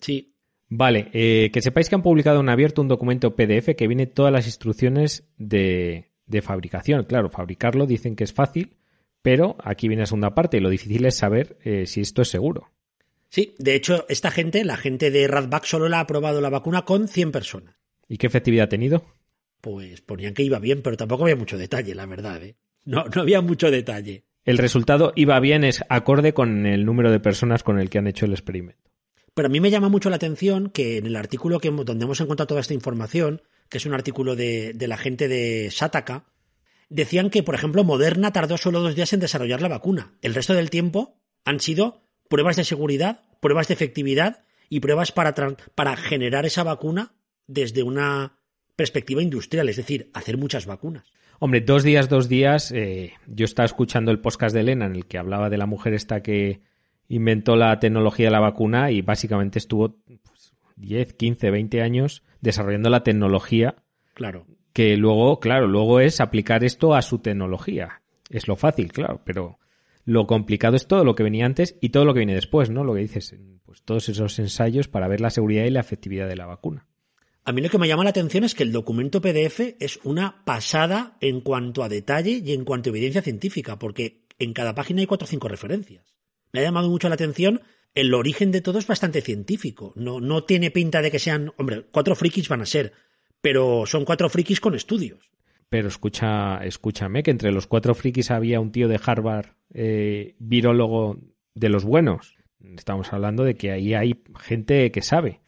Sí. 0.00 0.34
Vale, 0.68 1.10
eh, 1.12 1.50
que 1.52 1.62
sepáis 1.62 1.88
que 1.88 1.94
han 1.94 2.02
publicado 2.02 2.40
en 2.40 2.48
abierto 2.48 2.82
un 2.82 2.88
documento 2.88 3.36
PDF 3.36 3.76
que 3.76 3.86
viene 3.86 4.06
todas 4.06 4.32
las 4.32 4.46
instrucciones 4.46 5.28
de, 5.36 6.10
de 6.26 6.42
fabricación. 6.42 7.04
Claro, 7.04 7.28
fabricarlo 7.28 7.86
dicen 7.86 8.16
que 8.16 8.24
es 8.24 8.32
fácil, 8.32 8.76
pero 9.22 9.56
aquí 9.62 9.86
viene 9.86 10.02
la 10.02 10.06
segunda 10.06 10.34
parte 10.34 10.56
y 10.56 10.60
lo 10.60 10.70
difícil 10.70 11.04
es 11.04 11.16
saber 11.16 11.56
eh, 11.62 11.86
si 11.86 12.00
esto 12.00 12.22
es 12.22 12.28
seguro. 12.28 12.70
Sí, 13.28 13.54
de 13.58 13.74
hecho, 13.74 14.04
esta 14.08 14.30
gente, 14.30 14.64
la 14.64 14.76
gente 14.76 15.10
de 15.10 15.28
Radback, 15.28 15.64
solo 15.64 15.88
la 15.88 15.98
ha 15.98 16.00
aprobado 16.00 16.40
la 16.40 16.50
vacuna 16.50 16.84
con 16.84 17.06
100 17.06 17.32
personas. 17.32 17.76
¿Y 18.08 18.18
qué 18.18 18.26
efectividad 18.26 18.64
ha 18.64 18.68
tenido? 18.68 19.04
Pues 19.60 20.00
ponían 20.00 20.34
que 20.34 20.42
iba 20.42 20.58
bien, 20.58 20.82
pero 20.82 20.96
tampoco 20.96 21.22
había 21.22 21.36
mucho 21.36 21.56
detalle, 21.56 21.94
la 21.94 22.04
verdad, 22.06 22.42
¿eh? 22.42 22.56
No, 22.84 23.04
no 23.04 23.22
había 23.22 23.40
mucho 23.40 23.70
detalle. 23.70 24.24
El 24.44 24.58
resultado 24.58 25.12
iba 25.14 25.38
bien, 25.40 25.64
es 25.64 25.84
acorde 25.88 26.34
con 26.34 26.66
el 26.66 26.84
número 26.84 27.10
de 27.10 27.20
personas 27.20 27.62
con 27.62 27.78
el 27.78 27.90
que 27.90 27.98
han 27.98 28.08
hecho 28.08 28.26
el 28.26 28.32
experimento. 28.32 28.90
Pero 29.34 29.46
a 29.46 29.50
mí 29.50 29.60
me 29.60 29.70
llama 29.70 29.88
mucho 29.88 30.10
la 30.10 30.16
atención 30.16 30.70
que 30.70 30.98
en 30.98 31.06
el 31.06 31.16
artículo 31.16 31.60
que, 31.60 31.70
donde 31.70 32.04
hemos 32.04 32.20
encontrado 32.20 32.48
toda 32.48 32.60
esta 32.60 32.74
información, 32.74 33.42
que 33.68 33.78
es 33.78 33.86
un 33.86 33.94
artículo 33.94 34.36
de, 34.36 34.72
de 34.74 34.88
la 34.88 34.98
gente 34.98 35.28
de 35.28 35.70
Sataka, 35.70 36.26
decían 36.90 37.30
que, 37.30 37.42
por 37.42 37.54
ejemplo, 37.54 37.84
Moderna 37.84 38.32
tardó 38.32 38.58
solo 38.58 38.80
dos 38.80 38.94
días 38.94 39.12
en 39.12 39.20
desarrollar 39.20 39.62
la 39.62 39.68
vacuna. 39.68 40.18
El 40.20 40.34
resto 40.34 40.52
del 40.54 40.70
tiempo 40.70 41.16
han 41.44 41.60
sido 41.60 42.02
pruebas 42.28 42.56
de 42.56 42.64
seguridad, 42.64 43.22
pruebas 43.40 43.68
de 43.68 43.74
efectividad 43.74 44.44
y 44.68 44.80
pruebas 44.80 45.12
para, 45.12 45.34
para 45.74 45.96
generar 45.96 46.44
esa 46.44 46.64
vacuna 46.64 47.14
desde 47.46 47.82
una 47.82 48.38
perspectiva 48.76 49.22
industrial, 49.22 49.68
es 49.68 49.76
decir, 49.76 50.10
hacer 50.12 50.36
muchas 50.36 50.66
vacunas. 50.66 51.10
Hombre, 51.44 51.60
dos 51.60 51.82
días, 51.82 52.08
dos 52.08 52.28
días. 52.28 52.70
eh, 52.70 53.14
yo 53.26 53.44
estaba 53.46 53.66
escuchando 53.66 54.12
el 54.12 54.20
podcast 54.20 54.54
de 54.54 54.60
Elena 54.60 54.86
en 54.86 54.94
el 54.94 55.06
que 55.06 55.18
hablaba 55.18 55.50
de 55.50 55.56
la 55.56 55.66
mujer 55.66 55.92
esta 55.92 56.22
que 56.22 56.60
inventó 57.08 57.56
la 57.56 57.80
tecnología 57.80 58.26
de 58.26 58.30
la 58.30 58.38
vacuna 58.38 58.92
y 58.92 59.02
básicamente 59.02 59.58
estuvo 59.58 59.96
pues, 60.06 60.54
10, 60.76 61.14
15, 61.14 61.50
20 61.50 61.82
años 61.82 62.22
desarrollando 62.42 62.90
la 62.90 63.02
tecnología 63.02 63.74
Claro. 64.14 64.46
que 64.72 64.96
luego, 64.96 65.40
claro, 65.40 65.66
luego 65.66 65.98
es 65.98 66.20
aplicar 66.20 66.62
esto 66.62 66.94
a 66.94 67.02
su 67.02 67.18
tecnología. 67.18 68.02
Es 68.30 68.46
lo 68.46 68.54
fácil, 68.54 68.92
claro, 68.92 69.20
pero 69.24 69.58
lo 70.04 70.28
complicado 70.28 70.76
es 70.76 70.86
todo 70.86 71.02
lo 71.02 71.16
que 71.16 71.24
venía 71.24 71.44
antes 71.44 71.76
y 71.80 71.88
todo 71.88 72.04
lo 72.04 72.14
que 72.14 72.20
viene 72.20 72.36
después, 72.36 72.70
¿no? 72.70 72.84
Lo 72.84 72.94
que 72.94 73.00
dices, 73.00 73.34
pues 73.64 73.82
todos 73.82 74.08
esos 74.08 74.38
ensayos 74.38 74.86
para 74.86 75.08
ver 75.08 75.20
la 75.20 75.30
seguridad 75.30 75.64
y 75.64 75.70
la 75.70 75.80
efectividad 75.80 76.28
de 76.28 76.36
la 76.36 76.46
vacuna. 76.46 76.86
A 77.44 77.52
mí 77.52 77.60
lo 77.60 77.70
que 77.70 77.78
me 77.78 77.88
llama 77.88 78.04
la 78.04 78.10
atención 78.10 78.44
es 78.44 78.54
que 78.54 78.62
el 78.62 78.72
documento 78.72 79.20
PDF 79.20 79.76
es 79.80 79.98
una 80.04 80.44
pasada 80.44 81.16
en 81.20 81.40
cuanto 81.40 81.82
a 81.82 81.88
detalle 81.88 82.40
y 82.44 82.52
en 82.52 82.64
cuanto 82.64 82.88
a 82.88 82.92
evidencia 82.92 83.22
científica, 83.22 83.78
porque 83.78 84.24
en 84.38 84.52
cada 84.52 84.74
página 84.74 85.00
hay 85.00 85.06
cuatro 85.06 85.24
o 85.24 85.28
cinco 85.28 85.48
referencias. 85.48 86.14
Me 86.52 86.60
ha 86.60 86.64
llamado 86.64 86.88
mucho 86.88 87.08
la 87.08 87.14
atención 87.14 87.62
el 87.94 88.14
origen 88.14 88.52
de 88.52 88.62
todo 88.62 88.78
es 88.78 88.86
bastante 88.86 89.20
científico. 89.20 89.92
No, 89.96 90.20
no 90.20 90.44
tiene 90.44 90.70
pinta 90.70 91.02
de 91.02 91.10
que 91.10 91.18
sean, 91.18 91.52
hombre, 91.58 91.84
cuatro 91.90 92.14
frikis 92.14 92.48
van 92.48 92.62
a 92.62 92.66
ser, 92.66 92.92
pero 93.40 93.84
son 93.86 94.04
cuatro 94.04 94.28
frikis 94.28 94.60
con 94.60 94.74
estudios. 94.74 95.30
Pero 95.68 95.88
escucha, 95.88 96.58
escúchame 96.64 97.22
que 97.22 97.30
entre 97.30 97.52
los 97.52 97.66
cuatro 97.66 97.94
frikis 97.94 98.30
había 98.30 98.60
un 98.60 98.72
tío 98.72 98.88
de 98.88 99.00
Harvard, 99.02 99.50
eh, 99.72 100.34
virólogo 100.38 101.18
de 101.54 101.68
los 101.68 101.84
buenos. 101.84 102.36
Estamos 102.76 103.12
hablando 103.12 103.44
de 103.44 103.56
que 103.56 103.72
ahí 103.72 103.94
hay 103.94 104.22
gente 104.38 104.90
que 104.90 105.02
sabe. 105.02 105.40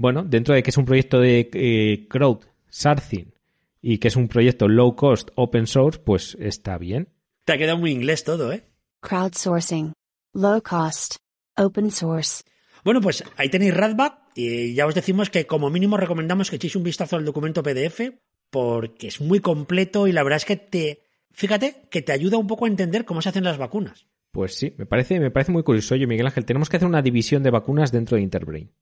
Bueno, 0.00 0.24
dentro 0.24 0.54
de 0.54 0.62
que 0.62 0.70
es 0.70 0.78
un 0.78 0.86
proyecto 0.86 1.20
de 1.20 1.50
eh, 1.52 2.08
crowdsourcing 2.08 3.34
y 3.82 3.98
que 3.98 4.08
es 4.08 4.16
un 4.16 4.28
proyecto 4.28 4.66
low 4.66 4.96
cost 4.96 5.28
open 5.34 5.66
source, 5.66 6.00
pues 6.02 6.38
está 6.40 6.78
bien. 6.78 7.10
Te 7.44 7.52
ha 7.52 7.58
quedado 7.58 7.76
muy 7.76 7.90
inglés 7.90 8.24
todo, 8.24 8.50
¿eh? 8.50 8.64
Crowdsourcing. 9.02 9.92
Low 10.32 10.62
cost. 10.62 11.16
Open 11.58 11.90
source. 11.90 12.44
Bueno, 12.82 13.02
pues 13.02 13.22
ahí 13.36 13.50
tenéis 13.50 13.74
Radback 13.74 14.14
y 14.34 14.72
ya 14.72 14.86
os 14.86 14.94
decimos 14.94 15.28
que 15.28 15.46
como 15.46 15.68
mínimo 15.68 15.98
recomendamos 15.98 16.48
que 16.48 16.56
echéis 16.56 16.76
un 16.76 16.82
vistazo 16.82 17.16
al 17.16 17.26
documento 17.26 17.62
PDF 17.62 18.00
porque 18.48 19.08
es 19.08 19.20
muy 19.20 19.40
completo 19.40 20.08
y 20.08 20.12
la 20.12 20.22
verdad 20.22 20.38
es 20.38 20.46
que 20.46 20.56
te, 20.56 21.02
fíjate, 21.30 21.82
que 21.90 22.00
te 22.00 22.12
ayuda 22.12 22.38
un 22.38 22.46
poco 22.46 22.64
a 22.64 22.68
entender 22.68 23.04
cómo 23.04 23.20
se 23.20 23.28
hacen 23.28 23.44
las 23.44 23.58
vacunas. 23.58 24.06
Pues 24.32 24.54
sí, 24.54 24.72
me 24.78 24.86
parece, 24.86 25.20
me 25.20 25.30
parece 25.30 25.52
muy 25.52 25.62
curioso. 25.62 25.92
Oye, 25.92 26.06
Miguel 26.06 26.24
Ángel, 26.26 26.46
tenemos 26.46 26.70
que 26.70 26.78
hacer 26.78 26.88
una 26.88 27.02
división 27.02 27.42
de 27.42 27.50
vacunas 27.50 27.92
dentro 27.92 28.16
de 28.16 28.22
Interbrain. 28.22 28.72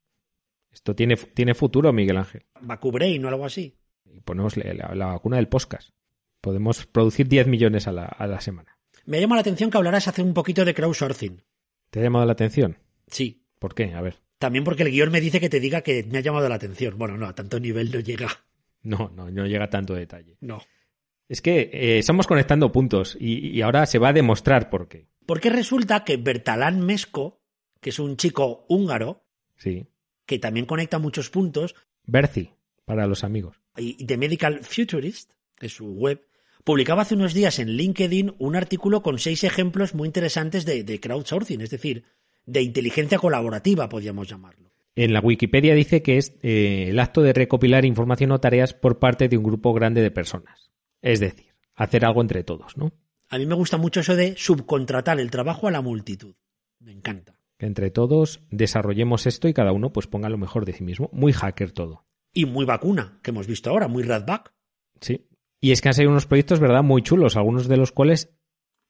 Esto 0.73 0.95
tiene, 0.95 1.17
tiene 1.17 1.55
futuro, 1.55 1.93
Miguel 1.93 2.17
Ángel. 2.19 2.45
Vacubrain 2.61 3.25
o 3.25 3.29
algo 3.29 3.45
así. 3.45 3.79
Y 4.05 4.21
ponemos 4.21 4.57
la, 4.57 5.07
vacuna 5.07 5.37
del 5.37 5.49
podcast. 5.49 5.91
Podemos 6.41 6.87
producir 6.87 7.29
10 7.29 7.47
millones 7.47 7.89
a 7.89 7.93
la, 7.93 8.05
a 8.05 8.27
la 8.27 8.41
semana. 8.41 8.79
Me 9.07 9.21
llama 9.21 9.37
la 9.37 9.41
atención 9.41 9.71
que 9.71 9.77
hablaras 9.79 10.09
hace 10.09 10.23
un 10.23 10.35
poquito 10.35 10.65
de 10.65 10.75
crowdsourcing. 10.75 11.43
¿Te 11.91 12.01
ha 12.01 12.03
llamado 12.03 12.27
la 12.27 12.33
atención? 12.33 12.79
Sí. 13.07 13.45
¿Por 13.59 13.75
qué? 13.75 13.95
A 13.95 14.03
ver. 14.03 14.21
También 14.39 14.65
porque 14.65 14.83
el 14.85 14.91
guion 14.91 15.11
me 15.11 15.21
dice 15.21 15.41
que 15.41 15.49
te 15.49 15.61
diga 15.61 15.81
que 15.81 16.05
me 16.05 16.19
ha 16.19 16.21
llamado 16.23 16.49
la 16.49 16.55
atención. 16.55 16.97
Bueno, 16.97 17.17
no, 17.17 17.27
a 17.27 17.35
tanto 17.35 17.59
nivel 17.59 17.91
no 17.91 18.01
llega. 18.01 18.29
No, 18.83 19.11
no, 19.15 19.31
no 19.31 19.47
llega 19.47 19.69
tanto 19.71 19.95
detalle. 19.95 20.37
No. 20.41 20.63
Es 21.29 21.43
que 21.43 21.71
eh, 21.73 21.99
estamos 21.99 22.27
conectando 22.27 22.71
puntos 22.71 23.17
y, 23.19 23.49
y 23.49 23.61
ahora 23.63 23.85
se 23.87 23.99
va 23.99 24.11
a 24.11 24.13
demostrar 24.13 24.71
por 24.71 24.89
qué. 24.89 25.09
Porque 25.27 25.51
resulta 25.51 26.05
que 26.05 26.17
Bertalan 26.17 26.81
Mesko, 26.81 27.43
que 27.81 27.91
es 27.91 27.99
un 27.99 28.17
chico 28.17 28.65
húngaro, 28.69 29.25
Sí. 29.57 29.89
Que 30.29 30.39
también 30.39 30.67
conecta 30.67 30.99
muchos 30.99 31.31
puntos, 31.31 31.75
Berci, 32.05 32.51
para 32.85 33.07
los 33.07 33.25
amigos. 33.25 33.57
y 33.77 34.05
The 34.05 34.19
Medical 34.19 34.61
Futurist, 34.63 35.33
de 35.59 35.71
su 35.71 35.87
web, 35.95 36.23
publicaba 36.65 37.03
hace 37.03 37.15
unos 37.15 37.33
días 37.33 37.59
en 37.59 37.71
LinkedIn 37.71 38.35
un 38.39 38.55
artículo 38.55 39.03
con 39.03 39.19
seis 39.19 39.43
ejemplos 39.43 39.95
muy 39.95 40.07
interesantes 40.07 40.67
de, 40.67 40.85
de 40.85 41.01
crowdsourcing, 41.01 41.63
es 41.63 41.71
decir, 41.71 42.05
de 42.45 42.61
inteligencia 42.61 43.19
colaborativa, 43.19 43.89
podríamos 43.89 44.29
llamarlo. 44.29 44.71
En 44.95 45.15
la 45.15 45.21
Wikipedia 45.21 45.75
dice 45.75 46.03
que 46.03 46.19
es 46.19 46.35
eh, 46.43 46.89
el 46.91 47.01
acto 47.01 47.23
de 47.23 47.33
recopilar 47.33 47.87
información 47.87 48.31
o 48.33 48.41
tareas 48.41 48.75
por 48.75 48.99
parte 48.99 49.29
de 49.29 49.39
un 49.39 49.45
grupo 49.45 49.73
grande 49.73 50.03
de 50.03 50.11
personas. 50.11 50.71
Es 51.01 51.21
decir, 51.21 51.55
hacer 51.75 52.05
algo 52.05 52.21
entre 52.21 52.45
todos, 52.45 52.77
¿no? 52.77 52.93
A 53.31 53.39
mí 53.39 53.47
me 53.47 53.55
gusta 53.55 53.79
mucho 53.79 54.01
eso 54.01 54.15
de 54.15 54.35
subcontratar 54.37 55.21
el 55.21 55.31
trabajo 55.31 55.69
a 55.69 55.71
la 55.71 55.81
multitud. 55.81 56.35
Me 56.81 56.93
encanta. 56.93 57.38
Que 57.59 57.67
entre 57.67 57.91
todos 57.91 58.41
desarrollemos 58.51 59.27
esto 59.27 59.49
y 59.49 59.55
cada 59.55 59.73
uno 59.73 59.93
pues 59.93 60.07
ponga 60.07 60.29
lo 60.29 60.39
mejor 60.39 60.65
de 60.65 60.73
sí 60.73 60.85
mismo. 60.85 61.11
Muy 61.13 61.33
hacker 61.33 61.73
todo. 61.73 62.07
Y 62.33 62.47
muy 62.47 62.65
vacuna, 62.65 63.19
que 63.23 63.31
hemos 63.31 63.47
visto 63.47 63.71
ahora, 63.71 63.89
muy 63.89 64.05
Radback. 64.05 64.53
Sí. 65.01 65.27
Y 65.61 65.73
es 65.73 65.81
que 65.81 65.89
han 65.89 65.95
salido 65.95 66.13
unos 66.13 66.27
proyectos, 66.27 66.61
¿verdad?, 66.61 66.85
muy 66.85 67.03
chulos, 67.03 67.37
algunos 67.37 67.67
de 67.67 67.77
los 67.77 67.91
cuales 67.91 68.31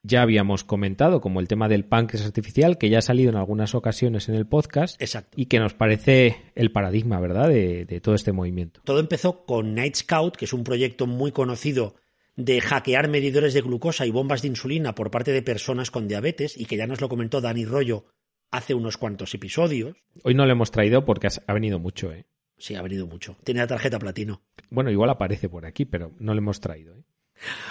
ya 0.02 0.22
habíamos 0.22 0.64
comentado, 0.64 1.20
como 1.20 1.40
el 1.40 1.48
tema 1.48 1.68
del 1.68 1.87
páncreas 1.87 2.26
artificial, 2.26 2.76
que 2.78 2.90
ya 2.90 2.98
ha 2.98 3.02
salido 3.02 3.31
en 3.31 3.37
algunas 3.37 3.74
ocasiones 3.74 4.28
en 4.28 4.35
el 4.35 4.46
podcast 4.46 5.00
Exacto. 5.00 5.31
y 5.40 5.46
que 5.46 5.59
nos 5.59 5.74
parece 5.74 6.37
el 6.54 6.70
paradigma, 6.70 7.20
¿verdad?, 7.20 7.48
de, 7.48 7.87
de 7.87 8.00
todo 8.00 8.14
este 8.14 8.33
movimiento. 8.33 8.83
Todo 8.85 9.00
empezó 9.00 9.46
con 9.46 9.74
Night 9.74 9.96
Scout, 9.96 10.37
que 10.37 10.44
es 10.44 10.52
un 10.52 10.62
proyecto 10.62 11.07
muy 11.07 11.33
conocido 11.33 11.94
de 12.37 12.61
hackear 12.61 13.09
medidores 13.09 13.54
de 13.54 13.62
glucosa 13.62 14.07
y 14.07 14.11
bombas 14.11 14.42
de 14.42 14.48
insulina 14.48 14.94
por 14.94 15.11
parte 15.11 15.33
de 15.33 15.42
personas 15.42 15.90
con 15.90 16.07
diabetes 16.07 16.57
y 16.57 16.66
que 16.66 16.76
ya 16.76 16.87
nos 16.87 17.00
lo 17.00 17.09
comentó 17.09 17.40
Dani 17.40 17.64
Rollo 17.64 18.04
hace 18.50 18.74
unos 18.74 18.96
cuantos 18.96 19.34
episodios. 19.34 19.96
Hoy 20.22 20.34
no 20.34 20.46
lo 20.46 20.52
hemos 20.52 20.70
traído 20.70 21.04
porque 21.04 21.26
has- 21.28 21.42
ha 21.46 21.52
venido 21.52 21.78
mucho, 21.78 22.12
¿eh? 22.12 22.26
Sí, 22.56 22.74
ha 22.74 22.82
venido 22.82 23.06
mucho. 23.06 23.37
Tiene 23.44 23.61
la 23.61 23.66
tarjeta 23.66 23.98
platino. 23.98 24.42
Bueno, 24.70 24.90
igual 24.90 25.11
aparece 25.11 25.48
por 25.48 25.64
aquí, 25.64 25.84
pero 25.84 26.12
no 26.18 26.34
lo 26.34 26.38
hemos 26.38 26.61
traído. 26.61 26.94
¿eh? 26.96 27.04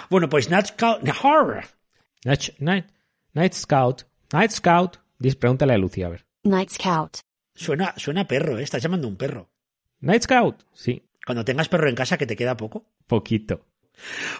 Bueno, 0.08 0.28
pues 0.28 0.48
Night 0.48 0.66
Scout. 0.66 1.02
Night, 2.24 2.42
Night, 2.58 2.86
Night 3.34 3.52
Scout. 3.52 4.02
Night 4.32 4.50
Scout. 4.50 4.96
Dis, 5.18 5.36
pregúntale 5.36 5.74
a 5.74 5.78
Lucía, 5.78 6.06
a 6.06 6.10
ver. 6.10 6.26
Night 6.44 6.70
Scout. 6.70 7.18
Suena, 7.54 7.92
suena 7.96 8.22
a 8.22 8.28
perro, 8.28 8.58
¿eh? 8.58 8.62
Estás 8.62 8.82
llamando 8.82 9.06
a 9.08 9.10
un 9.10 9.16
perro. 9.16 9.50
Night 10.00 10.22
Scout. 10.22 10.62
Sí, 10.72 11.02
Cuando 11.26 11.44
tengas 11.44 11.68
perro 11.68 11.88
en 11.88 11.94
casa, 11.94 12.16
que 12.16 12.26
te 12.26 12.36
queda 12.36 12.56
poco. 12.56 12.86
poquito. 13.06 13.66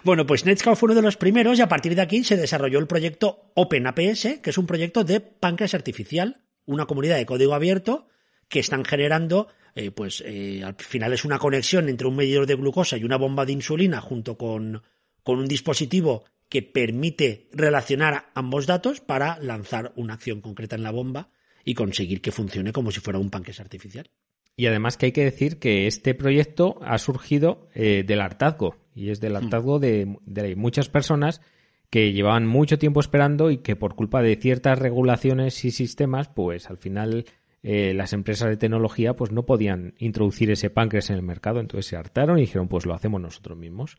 Bueno, 0.03 0.25
pues 0.25 0.45
Netscout 0.45 0.77
fue 0.77 0.87
uno 0.87 0.95
de 0.95 1.01
los 1.01 1.17
primeros 1.17 1.59
y 1.59 1.61
a 1.61 1.67
partir 1.67 1.95
de 1.95 2.01
aquí 2.01 2.23
se 2.23 2.37
desarrolló 2.37 2.79
el 2.79 2.87
proyecto 2.87 3.51
OpenAPS, 3.55 4.39
que 4.41 4.49
es 4.49 4.57
un 4.57 4.67
proyecto 4.67 5.03
de 5.03 5.19
páncreas 5.19 5.73
artificial, 5.73 6.41
una 6.65 6.85
comunidad 6.85 7.17
de 7.17 7.25
código 7.25 7.53
abierto 7.53 8.07
que 8.47 8.59
están 8.59 8.83
generando, 8.83 9.47
eh, 9.75 9.91
pues 9.91 10.23
eh, 10.25 10.63
al 10.63 10.75
final 10.75 11.13
es 11.13 11.25
una 11.25 11.39
conexión 11.39 11.87
entre 11.89 12.07
un 12.07 12.15
medidor 12.15 12.47
de 12.47 12.55
glucosa 12.55 12.97
y 12.97 13.03
una 13.03 13.17
bomba 13.17 13.45
de 13.45 13.53
insulina 13.53 14.01
junto 14.01 14.37
con, 14.37 14.81
con 15.23 15.39
un 15.39 15.47
dispositivo 15.47 16.25
que 16.49 16.63
permite 16.63 17.47
relacionar 17.51 18.31
ambos 18.33 18.65
datos 18.65 19.01
para 19.01 19.37
lanzar 19.39 19.93
una 19.95 20.15
acción 20.15 20.41
concreta 20.41 20.75
en 20.75 20.83
la 20.83 20.91
bomba 20.91 21.29
y 21.63 21.75
conseguir 21.75 22.21
que 22.21 22.31
funcione 22.31 22.73
como 22.73 22.91
si 22.91 22.99
fuera 22.99 23.19
un 23.19 23.29
páncreas 23.29 23.59
artificial. 23.59 24.09
Y 24.59 24.67
además 24.67 24.97
que 24.97 25.05
hay 25.05 25.11
que 25.13 25.23
decir 25.23 25.57
que 25.57 25.87
este 25.87 26.13
proyecto 26.13 26.79
ha 26.81 26.97
surgido 26.97 27.69
eh, 27.73 28.03
del 28.05 28.19
hartazgo. 28.19 28.75
Y 28.93 29.09
es 29.09 29.21
del 29.21 29.37
hartazgo 29.37 29.79
de, 29.79 30.17
de 30.25 30.57
muchas 30.57 30.89
personas 30.89 31.39
que 31.89 32.11
llevaban 32.11 32.45
mucho 32.45 32.77
tiempo 32.77 32.99
esperando 32.99 33.51
y 33.51 33.59
que 33.59 33.77
por 33.77 33.95
culpa 33.95 34.21
de 34.21 34.35
ciertas 34.35 34.77
regulaciones 34.77 35.63
y 35.63 35.71
sistemas, 35.71 36.27
pues 36.27 36.69
al 36.69 36.77
final 36.77 37.23
eh, 37.63 37.93
las 37.93 38.11
empresas 38.11 38.49
de 38.49 38.57
tecnología 38.57 39.15
pues 39.15 39.31
no 39.31 39.45
podían 39.45 39.93
introducir 39.97 40.51
ese 40.51 40.69
páncreas 40.69 41.09
en 41.09 41.15
el 41.15 41.23
mercado. 41.23 41.61
Entonces 41.61 41.85
se 41.85 41.95
hartaron 41.95 42.37
y 42.37 42.41
dijeron, 42.41 42.67
pues 42.67 42.85
lo 42.85 42.93
hacemos 42.93 43.21
nosotros 43.21 43.57
mismos. 43.57 43.95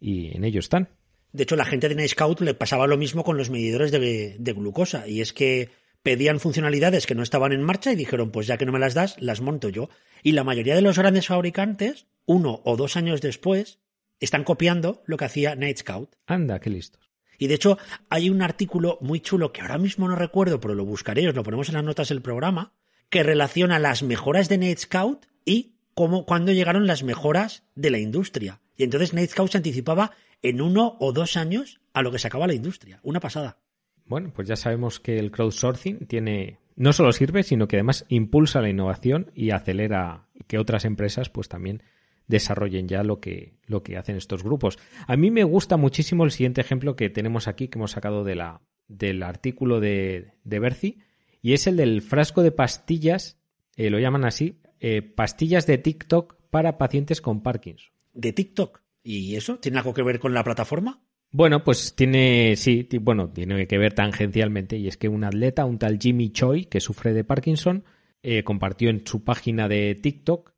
Y 0.00 0.34
en 0.34 0.44
ello 0.44 0.60
están. 0.60 0.88
De 1.32 1.42
hecho, 1.42 1.54
la 1.54 1.66
gente 1.66 1.90
de 1.90 1.96
Nightscout 1.96 2.40
le 2.40 2.54
pasaba 2.54 2.86
lo 2.86 2.96
mismo 2.96 3.24
con 3.24 3.36
los 3.36 3.50
medidores 3.50 3.92
de, 3.92 4.36
de 4.38 4.52
glucosa, 4.54 5.06
y 5.06 5.20
es 5.20 5.34
que 5.34 5.68
pedían 6.02 6.40
funcionalidades 6.40 7.06
que 7.06 7.14
no 7.14 7.22
estaban 7.22 7.52
en 7.52 7.62
marcha 7.62 7.92
y 7.92 7.96
dijeron, 7.96 8.30
pues 8.30 8.46
ya 8.46 8.56
que 8.56 8.66
no 8.66 8.72
me 8.72 8.78
las 8.78 8.94
das, 8.94 9.16
las 9.20 9.40
monto 9.40 9.68
yo. 9.68 9.88
Y 10.22 10.32
la 10.32 10.44
mayoría 10.44 10.74
de 10.74 10.82
los 10.82 10.98
grandes 10.98 11.28
fabricantes, 11.28 12.06
uno 12.26 12.60
o 12.64 12.76
dos 12.76 12.96
años 12.96 13.20
después, 13.20 13.78
están 14.20 14.44
copiando 14.44 15.02
lo 15.06 15.16
que 15.16 15.24
hacía 15.24 15.54
Nightscout. 15.54 16.14
Anda, 16.26 16.60
qué 16.60 16.70
listos. 16.70 17.10
Y 17.38 17.48
de 17.48 17.54
hecho, 17.54 17.78
hay 18.08 18.30
un 18.30 18.42
artículo 18.42 18.98
muy 19.00 19.20
chulo 19.20 19.52
que 19.52 19.62
ahora 19.62 19.78
mismo 19.78 20.08
no 20.08 20.14
recuerdo, 20.14 20.60
pero 20.60 20.74
lo 20.74 20.84
buscaré, 20.84 21.28
os 21.28 21.34
lo 21.34 21.42
ponemos 21.42 21.68
en 21.68 21.74
las 21.74 21.84
notas 21.84 22.08
del 22.08 22.22
programa, 22.22 22.72
que 23.10 23.22
relaciona 23.22 23.78
las 23.78 24.02
mejoras 24.02 24.48
de 24.48 24.58
Nightscout 24.58 25.26
y 25.44 25.74
cómo, 25.94 26.24
cuándo 26.24 26.52
llegaron 26.52 26.86
las 26.86 27.02
mejoras 27.02 27.64
de 27.74 27.90
la 27.90 27.98
industria. 27.98 28.60
Y 28.76 28.84
entonces 28.84 29.12
Nightscout 29.12 29.50
se 29.50 29.58
anticipaba 29.58 30.12
en 30.42 30.60
uno 30.60 30.96
o 31.00 31.12
dos 31.12 31.36
años 31.36 31.80
a 31.92 32.02
lo 32.02 32.12
que 32.12 32.18
sacaba 32.18 32.46
la 32.46 32.54
industria. 32.54 33.00
Una 33.02 33.20
pasada. 33.20 33.58
Bueno, 34.06 34.32
pues 34.34 34.48
ya 34.48 34.56
sabemos 34.56 35.00
que 35.00 35.18
el 35.18 35.30
crowdsourcing 35.30 36.06
tiene 36.06 36.58
no 36.76 36.92
solo 36.92 37.12
sirve, 37.12 37.42
sino 37.42 37.68
que 37.68 37.76
además 37.76 38.06
impulsa 38.08 38.60
la 38.60 38.70
innovación 38.70 39.30
y 39.34 39.50
acelera 39.50 40.28
que 40.46 40.58
otras 40.58 40.84
empresas 40.84 41.28
pues 41.28 41.48
también 41.48 41.82
desarrollen 42.26 42.88
ya 42.88 43.02
lo 43.02 43.20
que, 43.20 43.54
lo 43.66 43.82
que 43.82 43.96
hacen 43.96 44.16
estos 44.16 44.42
grupos. 44.42 44.78
A 45.06 45.16
mí 45.16 45.30
me 45.30 45.44
gusta 45.44 45.76
muchísimo 45.76 46.24
el 46.24 46.30
siguiente 46.30 46.60
ejemplo 46.60 46.96
que 46.96 47.10
tenemos 47.10 47.48
aquí, 47.48 47.68
que 47.68 47.78
hemos 47.78 47.92
sacado 47.92 48.24
de 48.24 48.36
la, 48.36 48.62
del 48.88 49.22
artículo 49.22 49.80
de, 49.80 50.32
de 50.44 50.58
Berci, 50.58 50.98
y 51.40 51.52
es 51.54 51.66
el 51.66 51.76
del 51.76 52.02
frasco 52.02 52.42
de 52.42 52.52
pastillas, 52.52 53.38
eh, 53.76 53.90
lo 53.90 53.98
llaman 53.98 54.24
así, 54.24 54.60
eh, 54.80 55.02
pastillas 55.02 55.66
de 55.66 55.78
TikTok 55.78 56.36
para 56.50 56.78
pacientes 56.78 57.20
con 57.20 57.42
Parkinson. 57.42 57.92
De 58.12 58.32
TikTok. 58.32 58.82
¿Y 59.02 59.34
eso? 59.34 59.58
¿Tiene 59.58 59.78
algo 59.78 59.94
que 59.94 60.02
ver 60.02 60.20
con 60.20 60.34
la 60.34 60.44
plataforma? 60.44 61.02
Bueno, 61.34 61.64
pues 61.64 61.94
tiene, 61.96 62.56
sí, 62.56 62.86
bueno, 63.00 63.30
tiene 63.30 63.66
que 63.66 63.78
ver 63.78 63.94
tangencialmente 63.94 64.76
y 64.76 64.86
es 64.86 64.98
que 64.98 65.08
un 65.08 65.24
atleta, 65.24 65.64
un 65.64 65.78
tal 65.78 65.98
Jimmy 65.98 66.30
Choi, 66.30 66.66
que 66.66 66.78
sufre 66.78 67.14
de 67.14 67.24
Parkinson, 67.24 67.84
eh, 68.22 68.44
compartió 68.44 68.90
en 68.90 69.06
su 69.06 69.24
página 69.24 69.66
de 69.66 69.94
TikTok 69.94 70.52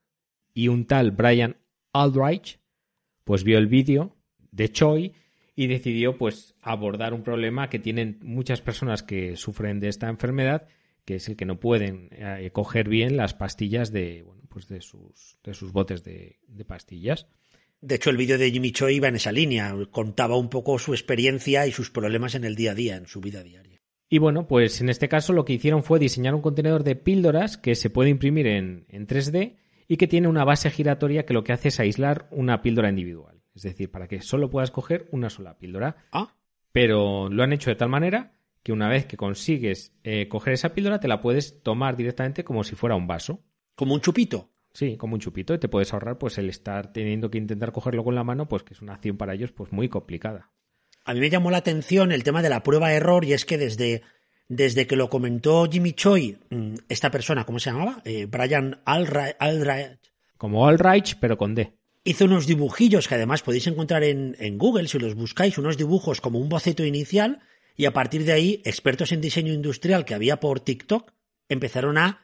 y 0.52 0.66
un 0.66 0.87
tal 0.87 1.12
Brian 1.12 1.56
Aldrich, 1.92 2.58
pues 3.22 3.44
vio 3.44 3.56
el 3.58 3.68
vídeo 3.68 4.16
de 4.50 4.68
Choi 4.68 5.12
y 5.54 5.68
decidió 5.68 6.18
pues 6.18 6.56
abordar 6.60 7.14
un 7.14 7.22
problema 7.22 7.70
que 7.70 7.78
tienen 7.78 8.18
muchas 8.22 8.60
personas 8.60 9.04
que 9.04 9.37
sufren 9.37 9.78
de 9.78 9.87
esta 9.87 10.08
enfermedad, 10.08 10.66
que 11.04 11.16
es 11.16 11.28
el 11.28 11.37
que 11.37 11.44
no 11.44 11.60
pueden 11.60 12.08
eh, 12.10 12.50
coger 12.52 12.88
bien 12.88 13.16
las 13.16 13.32
pastillas 13.32 13.92
de, 13.92 14.24
bueno, 14.24 14.42
pues 14.48 14.66
de 14.66 14.80
sus, 14.80 15.38
de 15.44 15.54
sus 15.54 15.70
botes 15.70 16.02
de 16.02 16.64
pastillas. 16.66 17.28
De 17.85 17.97
hecho, 17.97 18.09
el 18.09 18.16
vídeo 18.16 18.38
de 18.38 18.51
Jimmy 18.51 18.73
Choi 18.73 18.94
iba 18.94 19.09
en 19.09 19.16
esa 19.16 19.31
línea. 19.31 19.75
Contaba 19.90 20.38
un 20.38 20.49
poco 20.49 20.79
su 20.79 20.94
experiencia 20.94 21.66
y 21.66 21.73
sus 21.73 21.90
problemas 21.90 22.35
en 22.35 22.44
el 22.44 22.57
día 22.57 22.70
a 22.70 22.75
día, 22.75 22.97
en 22.97 23.07
su 23.07 23.20
vida 23.20 23.42
diaria. 23.42 23.79
Y 24.09 24.18
bueno, 24.18 24.47
pues 24.47 24.81
en 24.81 24.88
este 24.88 25.09
caso 25.09 25.35
lo 25.35 25.44
que 25.44 25.53
hicieron 25.53 25.83
fue 25.83 25.99
diseñar 25.99 26.35
un 26.35 26.40
contenedor 26.40 26.83
de 26.83 26.97
píldoras 26.97 27.59
que 27.59 27.75
se 27.75 27.90
puede 27.90 28.09
imprimir 28.09 28.47
en, 28.47 28.87
en 28.88 29.07
3D 29.07 29.57
y 29.87 29.99
que 29.99 30.07
tiene 30.07 30.29
una 30.29 30.44
base 30.44 30.70
giratoria 30.70 31.27
que 31.27 31.35
lo 31.35 31.44
que 31.44 31.53
hace 31.53 31.68
es 31.68 31.79
aislar 31.79 32.27
una 32.31 32.62
píldora 32.62 32.88
individual. 32.88 33.42
Es 33.55 33.62
decir, 33.62 33.90
para 33.90 34.09
que 34.09 34.23
solo 34.23 34.49
puedas 34.49 34.70
coger 34.70 35.07
una 35.11 35.29
sola 35.29 35.59
píldora. 35.59 35.97
Ah, 36.11 36.35
Pero 36.73 37.29
lo 37.29 37.42
han 37.42 37.53
hecho 37.53 37.68
de 37.68 37.77
tal 37.77 37.90
manera 37.90 38.33
que 38.62 38.73
una 38.73 38.88
vez 38.88 39.05
que 39.05 39.18
consigues 39.18 39.94
eh, 40.05 40.27
coger 40.29 40.55
esa 40.55 40.73
píldora 40.73 41.01
te 41.01 41.09
la 41.09 41.20
puedes 41.20 41.62
tomar 41.62 41.97
directamente 41.97 42.44
como 42.44 42.64
si 42.64 42.77
fuera 42.77 42.97
un 42.97 43.07
vaso. 43.07 43.44
como 43.75 43.92
un 43.92 44.01
chupito. 44.01 44.54
Sí, 44.74 44.96
como 44.96 45.14
un 45.14 45.20
chupito 45.20 45.54
y 45.54 45.58
te 45.58 45.68
puedes 45.68 45.92
ahorrar 45.92 46.18
pues 46.18 46.37
el 46.37 46.48
estar 46.48 46.92
teniendo 46.92 47.30
que 47.30 47.38
intentar 47.38 47.70
cogerlo 47.70 48.02
con 48.02 48.16
la 48.16 48.24
mano, 48.24 48.48
pues 48.48 48.64
que 48.64 48.74
es 48.74 48.82
una 48.82 48.94
acción 48.94 49.16
para 49.16 49.32
ellos 49.32 49.52
pues 49.52 49.72
muy 49.72 49.88
complicada. 49.88 50.50
A 51.04 51.14
mí 51.14 51.20
me 51.20 51.30
llamó 51.30 51.52
la 51.52 51.58
atención 51.58 52.10
el 52.10 52.24
tema 52.24 52.42
de 52.42 52.48
la 52.48 52.64
prueba-error 52.64 53.24
y 53.24 53.34
es 53.34 53.44
que 53.44 53.56
desde, 53.56 54.02
desde 54.48 54.88
que 54.88 54.96
lo 54.96 55.08
comentó 55.08 55.68
Jimmy 55.70 55.92
Choi, 55.92 56.38
mm, 56.50 56.74
esta 56.88 57.12
persona, 57.12 57.44
¿cómo 57.44 57.60
se 57.60 57.70
llamaba? 57.70 58.02
Eh, 58.04 58.26
Brian 58.26 58.80
Aldrich, 58.84 60.00
Como 60.38 60.66
All 60.66 60.78
Right, 60.80 61.06
pero 61.20 61.38
con 61.38 61.54
D. 61.54 61.72
hizo 62.02 62.24
unos 62.24 62.48
dibujillos 62.48 63.06
que 63.06 63.14
además 63.14 63.42
podéis 63.42 63.68
encontrar 63.68 64.02
en, 64.02 64.34
en 64.40 64.58
Google 64.58 64.88
si 64.88 64.98
los 64.98 65.14
buscáis, 65.14 65.56
unos 65.56 65.76
dibujos 65.76 66.20
como 66.20 66.40
un 66.40 66.48
boceto 66.48 66.84
inicial 66.84 67.38
y 67.76 67.84
a 67.84 67.92
partir 67.92 68.24
de 68.24 68.32
ahí 68.32 68.60
expertos 68.64 69.12
en 69.12 69.20
diseño 69.20 69.52
industrial 69.52 70.04
que 70.04 70.14
había 70.14 70.40
por 70.40 70.58
TikTok 70.58 71.12
empezaron 71.48 71.96
a 71.96 72.22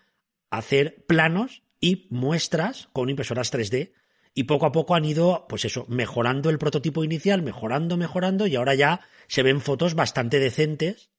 hacer 0.50 1.04
planos 1.06 1.62
y 1.80 2.06
muestras 2.10 2.88
con 2.92 3.08
impresoras 3.10 3.52
3D 3.52 3.92
y 4.34 4.44
poco 4.44 4.66
a 4.66 4.72
poco 4.72 4.94
han 4.94 5.04
ido, 5.04 5.46
pues 5.48 5.64
eso, 5.64 5.86
mejorando 5.88 6.50
el 6.50 6.58
prototipo 6.58 7.02
inicial, 7.02 7.42
mejorando, 7.42 7.96
mejorando 7.96 8.46
y 8.46 8.56
ahora 8.56 8.74
ya 8.74 9.00
se 9.26 9.42
ven 9.42 9.60
fotos 9.60 9.94
bastante 9.94 10.38
decentes 10.38 11.10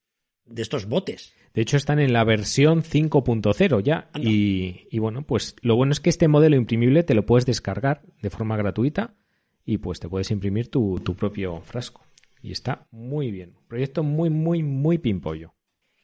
de 0.46 0.62
estos 0.62 0.86
botes. 0.86 1.34
De 1.54 1.62
hecho, 1.62 1.76
están 1.76 2.00
en 2.00 2.14
la 2.14 2.24
versión 2.24 2.84
5.0 2.84 3.84
ya. 3.84 4.10
Y, 4.16 4.88
y 4.90 5.00
bueno, 5.00 5.24
pues 5.24 5.56
lo 5.62 5.76
bueno 5.76 5.92
es 5.92 6.00
que 6.00 6.10
este 6.10 6.30
modelo 6.30 6.56
imprimible 6.56 7.04
te 7.04 7.14
lo 7.14 7.26
puedes 7.26 7.46
descargar 7.46 8.04
de 8.22 8.30
forma 8.30 8.56
gratuita 8.56 9.16
y 9.66 9.78
pues 9.78 10.00
te 10.00 10.08
puedes 10.08 10.32
imprimir 10.32 10.70
tu, 10.70 11.02
tu 11.04 11.16
propio 11.16 11.60
frasco. 11.62 12.06
Y 12.42 12.52
está 12.52 12.88
muy 12.92 13.32
bien. 13.32 13.56
Proyecto 13.68 14.04
muy, 14.04 14.30
muy, 14.30 14.64
muy 14.64 14.98
pimpollo. 14.98 15.54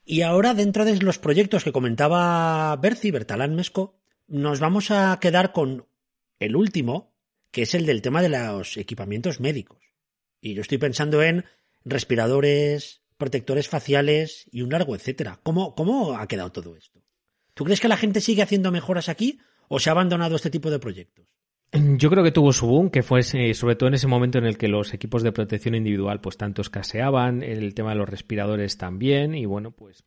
Y 0.05 0.21
ahora, 0.21 0.53
dentro 0.53 0.85
de 0.85 0.97
los 0.97 1.19
proyectos 1.19 1.63
que 1.63 1.71
comentaba 1.71 2.75
Berci, 2.77 3.11
Bertalán 3.11 3.55
Mesco, 3.55 3.97
nos 4.27 4.59
vamos 4.59 4.91
a 4.91 5.17
quedar 5.19 5.51
con 5.51 5.87
el 6.39 6.55
último, 6.55 7.13
que 7.51 7.63
es 7.63 7.73
el 7.73 7.85
del 7.85 8.01
tema 8.01 8.21
de 8.21 8.29
los 8.29 8.77
equipamientos 8.77 9.39
médicos. 9.39 9.79
Y 10.41 10.53
yo 10.53 10.61
estoy 10.61 10.77
pensando 10.77 11.23
en 11.23 11.45
respiradores, 11.83 13.01
protectores 13.17 13.67
faciales 13.69 14.47
y 14.51 14.61
un 14.61 14.69
largo 14.69 14.95
etcétera. 14.95 15.39
¿Cómo, 15.43 15.75
¿Cómo 15.75 16.13
ha 16.13 16.27
quedado 16.27 16.51
todo 16.51 16.75
esto? 16.75 17.01
¿Tú 17.53 17.63
crees 17.63 17.79
que 17.79 17.87
la 17.87 17.97
gente 17.97 18.21
sigue 18.21 18.43
haciendo 18.43 18.71
mejoras 18.71 19.09
aquí 19.09 19.39
o 19.67 19.79
se 19.79 19.89
ha 19.89 19.93
abandonado 19.93 20.35
este 20.35 20.51
tipo 20.51 20.69
de 20.69 20.79
proyectos? 20.79 21.25
Yo 21.71 22.09
creo 22.09 22.23
que 22.23 22.31
tuvo 22.31 22.53
su 22.53 22.67
boom, 22.67 22.89
que 22.89 23.03
fue 23.03 23.23
sobre 23.23 23.75
todo 23.75 23.89
en 23.89 23.95
ese 23.95 24.07
momento 24.07 24.37
en 24.37 24.45
el 24.45 24.57
que 24.57 24.67
los 24.67 24.93
equipos 24.93 25.23
de 25.23 25.31
protección 25.31 25.75
individual 25.75 26.21
pues 26.21 26.37
tanto 26.37 26.61
escaseaban, 26.61 27.43
el 27.43 27.73
tema 27.73 27.89
de 27.89 27.97
los 27.97 28.07
respiradores 28.07 28.77
también, 28.77 29.35
y 29.35 29.45
bueno, 29.45 29.71
pues 29.71 30.05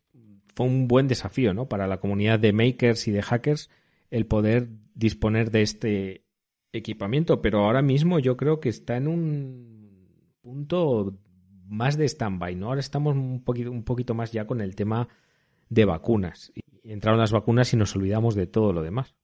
fue 0.54 0.66
un 0.66 0.88
buen 0.88 1.06
desafío, 1.06 1.52
¿no? 1.52 1.68
Para 1.68 1.86
la 1.86 1.98
comunidad 1.98 2.38
de 2.38 2.52
makers 2.52 3.08
y 3.08 3.10
de 3.10 3.22
hackers 3.22 3.68
el 4.10 4.26
poder 4.26 4.68
disponer 4.94 5.50
de 5.50 5.62
este 5.62 6.26
equipamiento, 6.72 7.40
pero 7.42 7.64
ahora 7.64 7.82
mismo 7.82 8.18
yo 8.18 8.36
creo 8.36 8.60
que 8.60 8.68
está 8.68 8.96
en 8.96 9.08
un 9.08 10.34
punto 10.40 11.18
más 11.66 11.96
de 11.96 12.06
stand-by, 12.08 12.56
¿no? 12.56 12.68
Ahora 12.68 12.80
estamos 12.80 13.14
un 13.14 13.42
poquito, 13.44 13.70
un 13.70 13.84
poquito 13.84 14.14
más 14.14 14.32
ya 14.32 14.46
con 14.46 14.60
el 14.60 14.74
tema 14.74 15.08
de 15.68 15.84
vacunas. 15.84 16.52
Y 16.54 16.92
entraron 16.92 17.20
las 17.20 17.32
vacunas 17.32 17.72
y 17.72 17.76
nos 17.76 17.94
olvidamos 17.94 18.34
de 18.34 18.46
todo 18.46 18.72
lo 18.72 18.82
demás. 18.82 19.14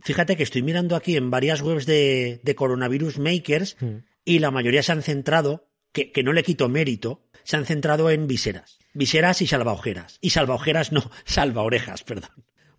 Fíjate 0.00 0.36
que 0.36 0.42
estoy 0.42 0.62
mirando 0.62 0.96
aquí 0.96 1.16
en 1.16 1.30
varias 1.30 1.62
webs 1.62 1.86
de, 1.86 2.40
de 2.42 2.54
coronavirus 2.54 3.18
makers 3.18 3.76
Hmm. 3.80 4.04
y 4.24 4.38
la 4.40 4.50
mayoría 4.50 4.82
se 4.82 4.92
han 4.92 5.02
centrado, 5.02 5.68
que, 5.92 6.12
que 6.12 6.22
no 6.22 6.32
le 6.32 6.42
quito 6.42 6.68
mérito, 6.68 7.22
se 7.44 7.56
han 7.56 7.64
centrado 7.64 8.10
en 8.10 8.26
viseras. 8.26 8.78
Viseras 8.92 9.40
y 9.40 9.46
salvaojeras. 9.46 10.18
Y 10.20 10.30
salvaojeras 10.30 10.92
no, 10.92 11.10
salvaorejas, 11.24 12.02
perdón. 12.02 12.30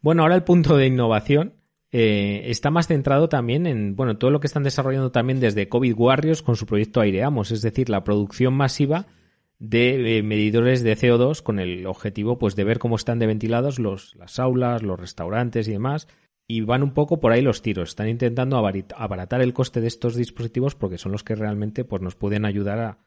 Bueno, 0.05 0.21
ahora 0.21 0.35
el 0.35 0.43
punto 0.43 0.77
de 0.77 0.85
innovación 0.85 1.55
eh, 1.91 2.43
está 2.51 2.69
más 2.69 2.85
centrado 2.85 3.27
también 3.27 3.65
en, 3.65 3.95
bueno, 3.95 4.19
todo 4.19 4.29
lo 4.29 4.39
que 4.39 4.45
están 4.45 4.61
desarrollando 4.61 5.11
también 5.11 5.39
desde 5.39 5.67
COVID 5.67 5.95
Warriors 5.97 6.43
con 6.43 6.55
su 6.55 6.67
proyecto 6.67 7.01
Aireamos, 7.01 7.49
es 7.49 7.63
decir, 7.63 7.89
la 7.89 8.03
producción 8.03 8.53
masiva 8.53 9.07
de 9.57 10.19
eh, 10.19 10.21
medidores 10.21 10.83
de 10.83 10.95
CO2 10.95 11.41
con 11.41 11.57
el 11.57 11.87
objetivo 11.87 12.37
pues 12.37 12.55
de 12.55 12.65
ver 12.65 12.77
cómo 12.77 12.97
están 12.97 13.17
de 13.17 13.25
ventilados 13.25 13.79
los, 13.79 14.13
las 14.13 14.37
aulas, 14.37 14.83
los 14.83 14.99
restaurantes 14.99 15.67
y 15.67 15.71
demás. 15.71 16.07
Y 16.45 16.61
van 16.61 16.83
un 16.83 16.93
poco 16.93 17.19
por 17.19 17.31
ahí 17.31 17.41
los 17.41 17.63
tiros. 17.63 17.89
Están 17.89 18.07
intentando 18.07 18.57
abaratar 18.57 19.41
el 19.41 19.53
coste 19.53 19.81
de 19.81 19.87
estos 19.87 20.15
dispositivos 20.15 20.75
porque 20.75 20.99
son 20.99 21.13
los 21.13 21.23
que 21.23 21.33
realmente 21.33 21.83
pues, 21.83 22.03
nos 22.03 22.13
pueden 22.13 22.45
ayudar 22.45 22.77
a, 22.77 22.99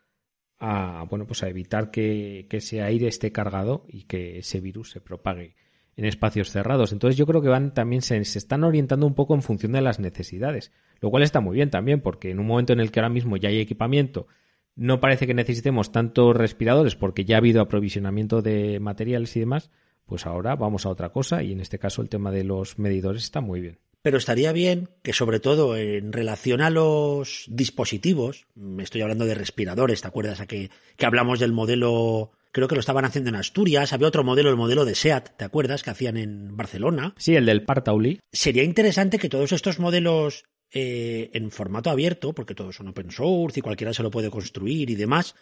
a 0.59 1.05
bueno, 1.09 1.29
pues 1.29 1.45
a 1.45 1.49
evitar 1.49 1.93
que, 1.93 2.49
que 2.51 2.57
ese 2.57 2.83
aire 2.83 3.07
esté 3.07 3.31
cargado 3.31 3.85
y 3.87 4.03
que 4.07 4.39
ese 4.39 4.61
virus 4.61 4.91
se 4.91 5.01
propague 5.01 5.55
en 5.99 6.05
espacios 6.05 6.51
cerrados. 6.51 6.93
Entonces 6.93 7.19
yo 7.19 7.27
creo 7.27 7.43
que 7.43 7.49
van 7.49 7.75
también 7.75 8.03
se, 8.03 8.17
están 8.17 8.63
orientando 8.63 9.05
un 9.05 9.15
poco 9.15 9.35
en 9.35 9.43
función 9.43 9.73
de 9.73 9.83
las 9.83 9.99
necesidades, 9.99 10.73
lo 11.01 11.11
cual 11.11 11.25
está 11.25 11.41
muy 11.41 11.57
bien 11.57 11.71
también, 11.71 12.01
porque 12.01 12.31
en 12.31 12.39
un 12.39 12.47
momento 12.47 12.73
en 12.73 12.79
el 12.81 12.93
que 12.93 13.01
ahora 13.01 13.11
mismo 13.11 13.37
ya 13.37 13.49
hay 13.51 13.59
equipamiento 13.59 14.29
no 14.77 15.01
parece 15.01 15.27
que 15.27 15.35
necesitemos 15.35 15.91
tantos 15.91 16.37
respiradores 16.37 16.95
porque 16.95 17.25
ya 17.25 17.35
ha 17.35 17.39
habido 17.39 17.61
aprovisionamiento 17.61 18.43
de 18.43 18.79
materiales 18.79 19.37
y 19.37 19.41
demás, 19.41 19.73
pues 20.07 20.25
ahora 20.25 20.55
vamos 20.55 20.87
a 20.87 20.91
otra 20.91 21.09
cosa 21.09 21.43
y 21.43 21.51
en 21.51 21.61
este 21.61 21.81
caso 21.81 22.01
el 22.01 22.09
tema 22.09 22.31
de 22.31 22.45
los 22.45 22.79
medidores 22.79 23.25
está 23.25 23.41
muy 23.41 23.61
bien. 23.61 23.81
Pero 24.03 24.19
estaría 24.19 24.53
bien 24.53 24.89
que 25.03 25.13
sobre 25.13 25.41
todo 25.41 25.77
en 25.77 26.13
relación 26.13 26.61
a 26.61 26.71
los 26.71 27.47
dispositivos, 27.49 28.47
me 28.55 28.85
estoy 28.85 29.01
hablando 29.01 29.25
de 29.25 29.35
respiradores, 29.35 30.01
¿te 30.01 30.07
acuerdas? 30.07 30.41
A 30.41 30.47
que, 30.47 30.71
que 30.97 31.07
hablamos 31.07 31.41
del 31.41 31.53
modelo, 31.53 32.31
creo 32.53 32.69
que 32.69 32.75
lo 32.75 32.81
estaban 32.81 33.05
haciendo 33.05 33.31
en 33.31 33.37
Asturias, 33.37 33.93
había 33.93 34.09
otro 34.09 34.25
modelo, 34.25 34.51
el 34.51 34.57
modelo 34.57 34.85
de 34.85 34.95
SEAT, 34.95 35.37
¿te 35.37 35.45
acuerdas? 35.45 35.83
Que 35.83 35.91
hacían 35.91 36.17
en 36.17 36.57
Barcelona. 36.57 37.15
Sí, 37.19 37.35
el 37.35 37.47
del 37.47 37.65
Partauli. 37.65 38.21
Sería 38.33 38.63
interesante 38.63 39.19
que 39.19 39.29
todos 39.29 39.53
estos 39.53 39.79
modelos 39.79 40.45
eh, 40.71 41.31
en 41.33 41.51
formato 41.51 41.91
abierto, 41.91 42.35
porque 42.35 42.55
todos 42.55 42.77
son 42.77 42.89
open 42.89 43.11
source 43.11 43.61
y 43.61 43.63
cualquiera 43.63 43.95
se 43.95 44.03
lo 44.03 44.11
puede 44.11 44.31
construir 44.31 44.91
y 44.91 44.97
demás, 44.97 45.35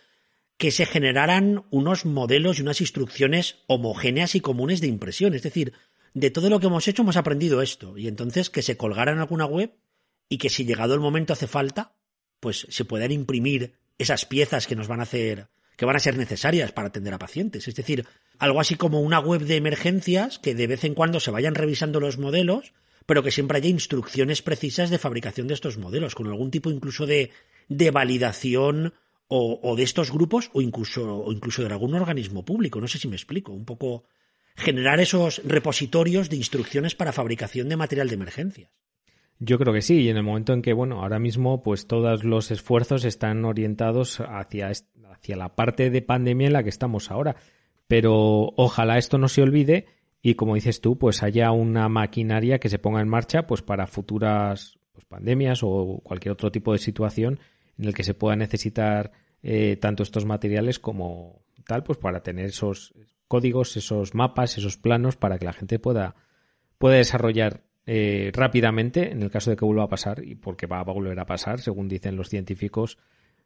que 0.57 0.71
se 0.71 0.87
generaran 0.87 1.65
unos 1.71 2.07
modelos 2.07 2.59
y 2.59 2.63
unas 2.63 2.81
instrucciones 2.81 3.57
homogéneas 3.67 4.35
y 4.35 4.41
comunes 4.41 4.81
de 4.81 4.87
impresión. 4.87 5.35
Es 5.35 5.43
decir, 5.43 5.73
de 6.15 6.31
todo 6.31 6.49
lo 6.49 6.61
que 6.61 6.67
hemos 6.67 6.89
hecho 6.89 7.03
hemos 7.03 7.17
aprendido 7.17 7.61
esto. 7.61 7.99
Y 7.99 8.09
entonces 8.09 8.51
que 8.51 8.63
se 8.63 8.77
colgara 8.77 9.13
en 9.13 9.19
alguna 9.19 9.47
web 9.47 9.75
y 10.29 10.39
que 10.39 10.49
si 10.49 10.65
llegado 10.65 10.95
el 10.95 11.01
momento 11.01 11.33
hace 11.33 11.47
falta, 11.47 11.95
pues 12.41 12.67
se 12.71 12.85
puedan 12.85 13.13
imprimir 13.13 13.75
esas 13.99 14.25
piezas 14.25 14.67
que 14.67 14.77
nos 14.77 14.89
van 14.89 15.01
a 15.01 15.05
hacer, 15.05 15.49
que 15.77 15.85
van 15.85 15.97
a 15.97 16.01
ser 16.01 16.17
necesarias 16.17 16.73
para 16.73 16.89
atender 16.89 17.15
a 17.15 17.19
pacientes. 17.19 17.69
Es 17.69 17.75
decir, 17.75 18.07
algo 18.39 18.61
así 18.61 18.75
como 18.77 19.01
una 19.01 19.21
web 19.21 19.43
de 19.43 19.57
emergencias 19.57 20.39
que 20.39 20.55
de 20.55 20.67
vez 20.67 20.85
en 20.85 20.95
cuando 20.95 21.21
se 21.21 21.31
vayan 21.31 21.55
revisando 21.55 22.01
los 22.01 22.19
modelos 22.19 22.73
pero 23.07 23.23
que 23.23 23.31
siempre 23.31 23.59
haya 23.59 23.71
instrucciones 23.71 24.43
precisas 24.43 24.91
de 24.91 24.99
fabricación 24.99 25.47
de 25.47 25.55
estos 25.55 25.79
modelos, 25.79 26.15
con 26.15 26.27
algún 26.27 26.51
tipo 26.51 26.71
incluso 26.71 27.07
de, 27.07 27.31
de 27.69 27.91
validación 27.93 28.95
o, 29.29 29.61
o, 29.63 29.77
de 29.77 29.85
estos 29.85 30.11
grupos 30.11 30.51
o 30.53 30.61
incluso, 30.61 31.19
o 31.19 31.33
incluso 31.33 31.63
de 31.63 31.73
algún 31.73 31.95
organismo 31.95 32.45
público. 32.45 32.81
No 32.81 32.89
sé 32.89 32.99
si 32.99 33.09
me 33.09 33.17
explico. 33.17 33.53
Un 33.53 33.65
poco 33.65 34.05
generar 34.57 35.01
esos 35.01 35.41
repositorios 35.45 36.29
de 36.29 36.37
instrucciones 36.37 36.95
para 36.95 37.13
fabricación 37.13 37.69
de 37.69 37.77
material 37.77 38.09
de 38.09 38.15
emergencias. 38.15 38.71
Yo 39.39 39.59
creo 39.59 39.75
que 39.75 39.83
sí, 39.83 40.01
y 40.03 40.09
en 40.09 40.17
el 40.17 40.23
momento 40.23 40.53
en 40.53 40.63
que, 40.63 40.73
bueno, 40.73 41.03
ahora 41.03 41.19
mismo, 41.19 41.63
pues 41.63 41.87
todos 41.87 42.25
los 42.25 42.51
esfuerzos 42.51 43.05
están 43.05 43.45
orientados 43.45 44.21
hacia, 44.21 44.71
hacia 44.71 45.37
la 45.37 45.55
parte 45.55 45.91
de 45.91 46.03
pandemia 46.03 46.47
en 46.47 46.53
la 46.55 46.63
que 46.63 46.71
estamos 46.71 47.11
ahora. 47.11 47.37
Pero 47.87 48.53
ojalá 48.57 48.99
esto 48.99 49.19
no 49.19 49.29
se 49.29 49.43
olvide 49.43 49.87
y 50.23 50.35
como 50.35 50.57
dices 50.57 50.81
tú, 50.81 50.99
pues 50.99 51.23
haya 51.23 51.53
una 51.53 51.89
maquinaria 51.89 52.59
que 52.59 52.69
se 52.69 52.81
ponga 52.81 53.01
en 53.01 53.09
marcha 53.09 53.47
pues 53.47 53.63
para 53.63 53.87
futuras 53.87 54.79
pues, 54.93 55.05
pandemias 55.05 55.61
o 55.63 56.01
cualquier 56.03 56.33
otro 56.33 56.51
tipo 56.51 56.73
de 56.73 56.79
situación 56.79 57.39
en 57.79 57.85
el 57.85 57.95
que 57.95 58.03
se 58.03 58.15
pueda 58.15 58.35
necesitar 58.35 59.13
eh, 59.43 59.77
tanto 59.77 60.03
estos 60.03 60.25
materiales 60.25 60.81
como 60.81 61.45
tal, 61.65 61.85
pues 61.85 61.99
para 61.99 62.23
tener 62.23 62.47
esos 62.47 62.95
códigos, 63.29 63.77
esos 63.77 64.15
mapas, 64.15 64.59
esos 64.59 64.77
planos 64.77 65.17
para 65.17 65.39
que 65.39 65.45
la 65.45 65.53
gente 65.53 65.79
pueda, 65.79 66.17
pueda 66.79 66.97
desarrollar 66.97 67.63
eh, 67.87 68.33
rápidamente 68.35 69.13
en 69.13 69.23
el 69.23 69.31
caso 69.31 69.51
de 69.51 69.57
que 69.57 69.65
vuelva 69.65 69.85
a 69.85 69.89
pasar 69.89 70.25
y 70.25 70.35
porque 70.35 70.67
va 70.67 70.81
a 70.81 70.85
volver 70.85 71.19
a 71.21 71.27
pasar, 71.27 71.61
según 71.61 71.89
dicen 71.89 72.17
los 72.17 72.29
científicos. 72.29 72.99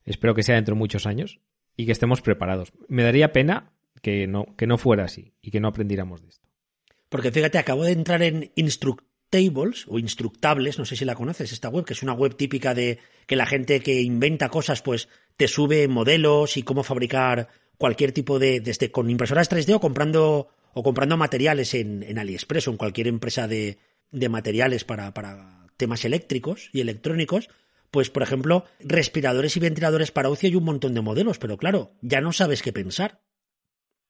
Espero 0.05 0.35
que 0.35 0.42
sea 0.42 0.55
dentro 0.55 0.74
de 0.74 0.79
muchos 0.79 1.07
años 1.07 1.40
y 1.76 1.85
que 1.85 1.92
estemos 1.92 2.22
preparados. 2.22 2.72
Me 2.88 3.03
daría 3.03 3.33
pena 3.33 3.72
que 4.00 4.26
no, 4.26 4.57
que 4.57 4.66
no 4.66 4.79
fuera 4.79 5.05
así 5.05 5.35
y 5.42 5.50
que 5.50 5.61
no 5.61 5.68
aprendiéramos 5.68 6.22
de 6.22 6.29
esto. 6.29 6.48
Porque 7.11 7.33
fíjate, 7.33 7.59
acabo 7.59 7.85
de 7.85 7.92
entrar 7.92 8.22
en 8.22 8.50
Instructables 8.55 9.85
o 9.88 9.98
Instructables, 9.98 10.79
no 10.79 10.87
sé 10.87 10.96
si 10.96 11.05
la 11.05 11.14
conoces, 11.14 11.53
esta 11.53 11.68
web, 11.68 11.85
que 11.85 11.92
es 11.92 12.03
una 12.03 12.14
web 12.14 12.35
típica 12.35 12.72
de 12.72 12.98
que 13.26 13.37
la 13.37 13.46
gente 13.46 13.81
que 13.81 14.00
inventa 14.00 14.48
cosas, 14.48 14.81
pues 14.81 15.09
te 15.37 15.48
sube 15.48 15.87
modelos 15.87 16.57
y 16.57 16.62
cómo 16.62 16.83
fabricar 16.83 17.48
cualquier 17.76 18.12
tipo 18.12 18.38
de, 18.38 18.61
desde 18.61 18.90
con 18.90 19.11
impresoras 19.11 19.50
3D 19.50 19.74
o 19.74 19.81
comprando, 19.81 20.48
o 20.72 20.83
comprando 20.83 21.16
materiales 21.16 21.74
en 21.74 22.18
AliExpress 22.18 22.68
o 22.68 22.70
en 22.70 22.76
cualquier 22.76 23.09
empresa 23.09 23.46
de, 23.46 23.79
de 24.11 24.29
materiales 24.29 24.85
para, 24.85 25.12
para 25.14 25.66
temas 25.77 26.05
eléctricos 26.05 26.68
y 26.73 26.81
electrónicos, 26.81 27.49
pues 27.90 28.11
por 28.11 28.23
ejemplo, 28.23 28.64
respiradores 28.81 29.57
y 29.57 29.61
ventiladores 29.61 30.11
para 30.12 30.31
UCI 30.31 30.49
hay 30.49 30.57
un 30.57 30.64
montón 30.64 30.94
de 30.94 31.01
modelos, 31.01 31.38
pero 31.38 31.57
claro, 31.57 31.92
ya 32.03 32.20
no 32.20 32.33
sabes 32.33 32.62
qué 32.62 32.73
pensar. 32.73 33.23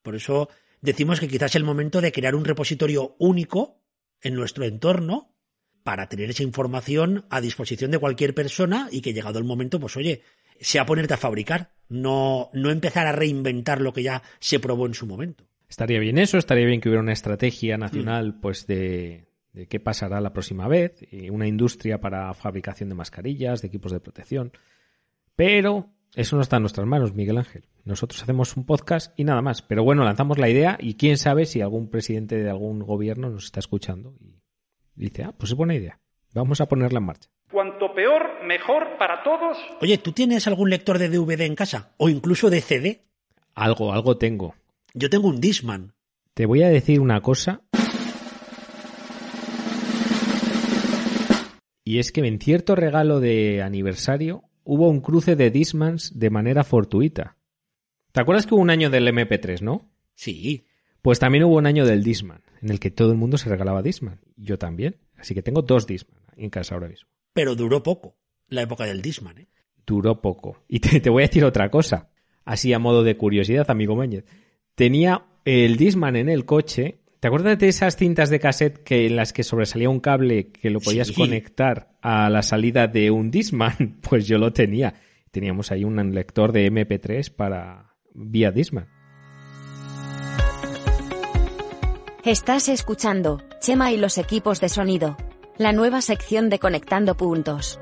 Por 0.03 0.17
eso 0.17 0.49
decimos 0.81 1.21
que 1.21 1.29
quizás 1.29 1.53
es 1.53 1.57
el 1.57 1.65
momento 1.65 2.01
de 2.01 2.13
crear 2.13 2.35
un 2.35 2.45
repositorio 2.45 3.17
único 3.19 3.81
en 4.23 4.35
nuestro 4.35 4.65
entorno 4.65 5.35
para 5.83 6.09
tener 6.09 6.31
esa 6.31 6.43
información 6.43 7.25
a 7.31 7.41
disposición 7.41 7.91
de 7.91 7.99
cualquier 7.99 8.35
persona 8.35 8.89
y 8.91 9.01
que 9.01 9.15
llegado 9.15 9.39
el 9.39 9.45
momento, 9.45 9.81
pues 9.81 9.97
oye, 9.97 10.23
sea 10.61 10.85
ponerte 10.85 11.15
a 11.15 11.19
fabricar, 11.19 11.73
no, 11.89 12.51
no 12.53 12.71
empezar 12.71 13.07
a 13.07 13.13
reinventar 13.13 13.81
lo 13.81 13.93
que 13.93 14.03
ya 14.03 14.23
se 14.41 14.61
probó 14.61 14.87
en 14.87 14.95
su 14.95 15.07
momento. 15.07 15.45
Estaría 15.69 16.01
bien 16.01 16.19
eso, 16.19 16.37
estaría 16.37 16.67
bien 16.67 16.81
que 16.81 16.89
hubiera 16.89 17.03
una 17.03 17.13
estrategia 17.13 17.79
nacional, 17.79 18.35
mm. 18.35 18.41
pues 18.41 18.67
de, 18.67 19.30
de 19.53 19.67
qué 19.67 19.81
pasará 19.81 20.21
la 20.21 20.33
próxima 20.33 20.69
vez, 20.69 21.05
y 21.11 21.31
una 21.31 21.47
industria 21.47 22.01
para 22.01 22.33
fabricación 22.35 22.89
de 22.89 22.95
mascarillas, 22.95 23.63
de 23.63 23.69
equipos 23.69 23.93
de 23.93 24.01
protección. 24.01 24.53
Pero 25.37 25.91
eso 26.15 26.37
no 26.37 26.43
está 26.43 26.57
en 26.57 26.63
nuestras 26.63 26.87
manos, 26.87 27.15
Miguel 27.15 27.39
Ángel. 27.39 27.65
Nosotros 27.85 28.23
hacemos 28.23 28.57
un 28.57 28.67
podcast 28.67 29.19
y 29.19 29.25
nada 29.25 29.43
más. 29.43 29.63
Pero 29.63 29.85
bueno, 29.85 30.05
lanzamos 30.05 30.39
la 30.39 30.49
idea 30.49 30.77
y 30.81 30.95
quién 30.95 31.17
sabe 31.19 31.47
si 31.47 31.61
algún 31.61 31.89
presidente 31.89 32.37
de 32.37 32.51
algún 32.51 32.81
gobierno 32.81 33.31
nos 33.31 33.45
está 33.45 33.61
escuchando 33.61 34.15
y 34.97 35.05
dice, 35.05 35.25
ah, 35.25 35.33
pues 35.37 35.53
es 35.53 35.57
buena 35.57 35.75
idea. 35.75 35.99
Vamos 36.35 36.61
a 36.61 36.67
ponerla 36.67 36.99
en 36.99 37.07
marcha. 37.07 37.31
Cuanto 37.51 37.93
peor, 37.95 38.45
mejor 38.45 38.99
para 38.99 39.23
todos. 39.25 39.59
Oye, 39.81 39.99
¿tú 39.99 40.13
tienes 40.13 40.47
algún 40.47 40.71
lector 40.71 40.99
de 40.99 41.09
DVD 41.09 41.43
en 41.43 41.57
casa? 41.57 41.95
¿O 41.97 42.09
incluso 42.09 42.51
de 42.51 42.61
CD? 42.61 43.03
Algo, 43.55 43.93
algo 43.93 44.17
tengo. 44.19 44.55
Yo 44.95 45.11
tengo 45.11 45.29
un 45.29 45.41
Disman. 45.41 45.95
Te 46.35 46.47
voy 46.47 46.63
a 46.63 46.69
decir 46.69 47.01
una 47.01 47.21
cosa. 47.21 47.63
Y 51.91 51.99
es 51.99 52.13
que 52.13 52.21
en 52.21 52.39
cierto 52.39 52.77
regalo 52.77 53.19
de 53.19 53.63
aniversario 53.63 54.45
hubo 54.63 54.89
un 54.89 55.01
cruce 55.01 55.35
de 55.35 55.51
Dismans 55.51 56.17
de 56.17 56.31
manera 56.31 56.63
fortuita. 56.63 57.37
¿Te 58.13 58.21
acuerdas 58.21 58.47
que 58.47 58.55
hubo 58.55 58.63
un 58.63 58.71
año 58.71 58.91
del 58.91 59.09
MP3, 59.09 59.61
no? 59.61 59.91
Sí. 60.15 60.69
Pues 61.03 61.19
también 61.19 61.43
hubo 61.43 61.57
un 61.57 61.67
año 61.67 61.85
del 61.85 62.05
Disman, 62.05 62.45
en 62.63 62.71
el 62.71 62.79
que 62.79 62.93
todo 62.93 63.11
el 63.11 63.19
mundo 63.19 63.39
se 63.39 63.49
regalaba 63.49 63.83
Disman. 63.83 64.21
Yo 64.37 64.57
también. 64.57 64.99
Así 65.17 65.35
que 65.35 65.43
tengo 65.43 65.63
dos 65.63 65.89
Disman 65.89 66.23
en 66.37 66.49
casa 66.51 66.77
ahora 66.77 66.87
mismo. 66.87 67.09
Pero 67.33 67.57
duró 67.57 67.83
poco, 67.83 68.15
la 68.47 68.63
época 68.63 68.85
del 68.85 69.03
Disman, 69.03 69.39
¿eh? 69.39 69.49
Duró 69.85 70.21
poco. 70.21 70.63
Y 70.69 70.79
te, 70.79 71.01
te 71.01 71.11
voy 71.11 71.25
a 71.25 71.27
decir 71.27 71.45
otra 71.45 71.73
cosa. 71.73 72.09
Así 72.45 72.73
a 72.73 72.79
modo 72.79 73.03
de 73.03 73.17
curiosidad, 73.17 73.69
amigo 73.69 73.97
Meñez. 73.97 74.27
Tenía 74.77 75.27
el 75.45 75.77
Disman 75.77 76.15
en 76.15 76.29
el 76.29 76.45
coche 76.45 77.00
¿Te 77.21 77.29
acuerdas 77.29 77.59
de 77.59 77.69
esas 77.69 77.97
cintas 77.97 78.31
de 78.31 78.41
cassette 78.41 78.83
que 78.83 79.07
en 79.07 79.15
las 79.15 79.35
que 79.35 79.43
sobresalía 79.43 79.91
un 79.91 80.01
cable 80.01 80.53
que 80.53 80.71
lo 80.71 80.81
podías 80.81 81.09
sí. 81.09 81.15
conectar 81.15 81.93
a 82.01 82.31
la 82.31 82.43
salida 82.43 82.87
de 82.87 83.11
un 83.11 83.31
Disman? 83.31 83.99
Pues 84.09 84.27
yo 84.27 84.39
lo 84.39 84.55
tenía. 84.55 84.95
Teníamos 85.31 85.71
ahí 85.71 85.85
un 85.85 86.15
lector 86.15 86.51
de 86.51 86.73
MP3 86.73 87.31
para 87.31 87.95
vía 88.15 88.51
Disman. 88.53 88.89
Estás 92.25 92.71
escuchando 92.71 93.43
Chema 93.61 93.93
y 93.93 93.99
los 93.99 94.17
equipos 94.17 94.63
de 94.63 94.71
sonido. 94.71 95.19
La 95.59 95.73
nueva 95.73 96.01
sección 96.01 96.49
de 96.49 96.59
Conectando 96.59 97.19
Puntos. 97.19 97.79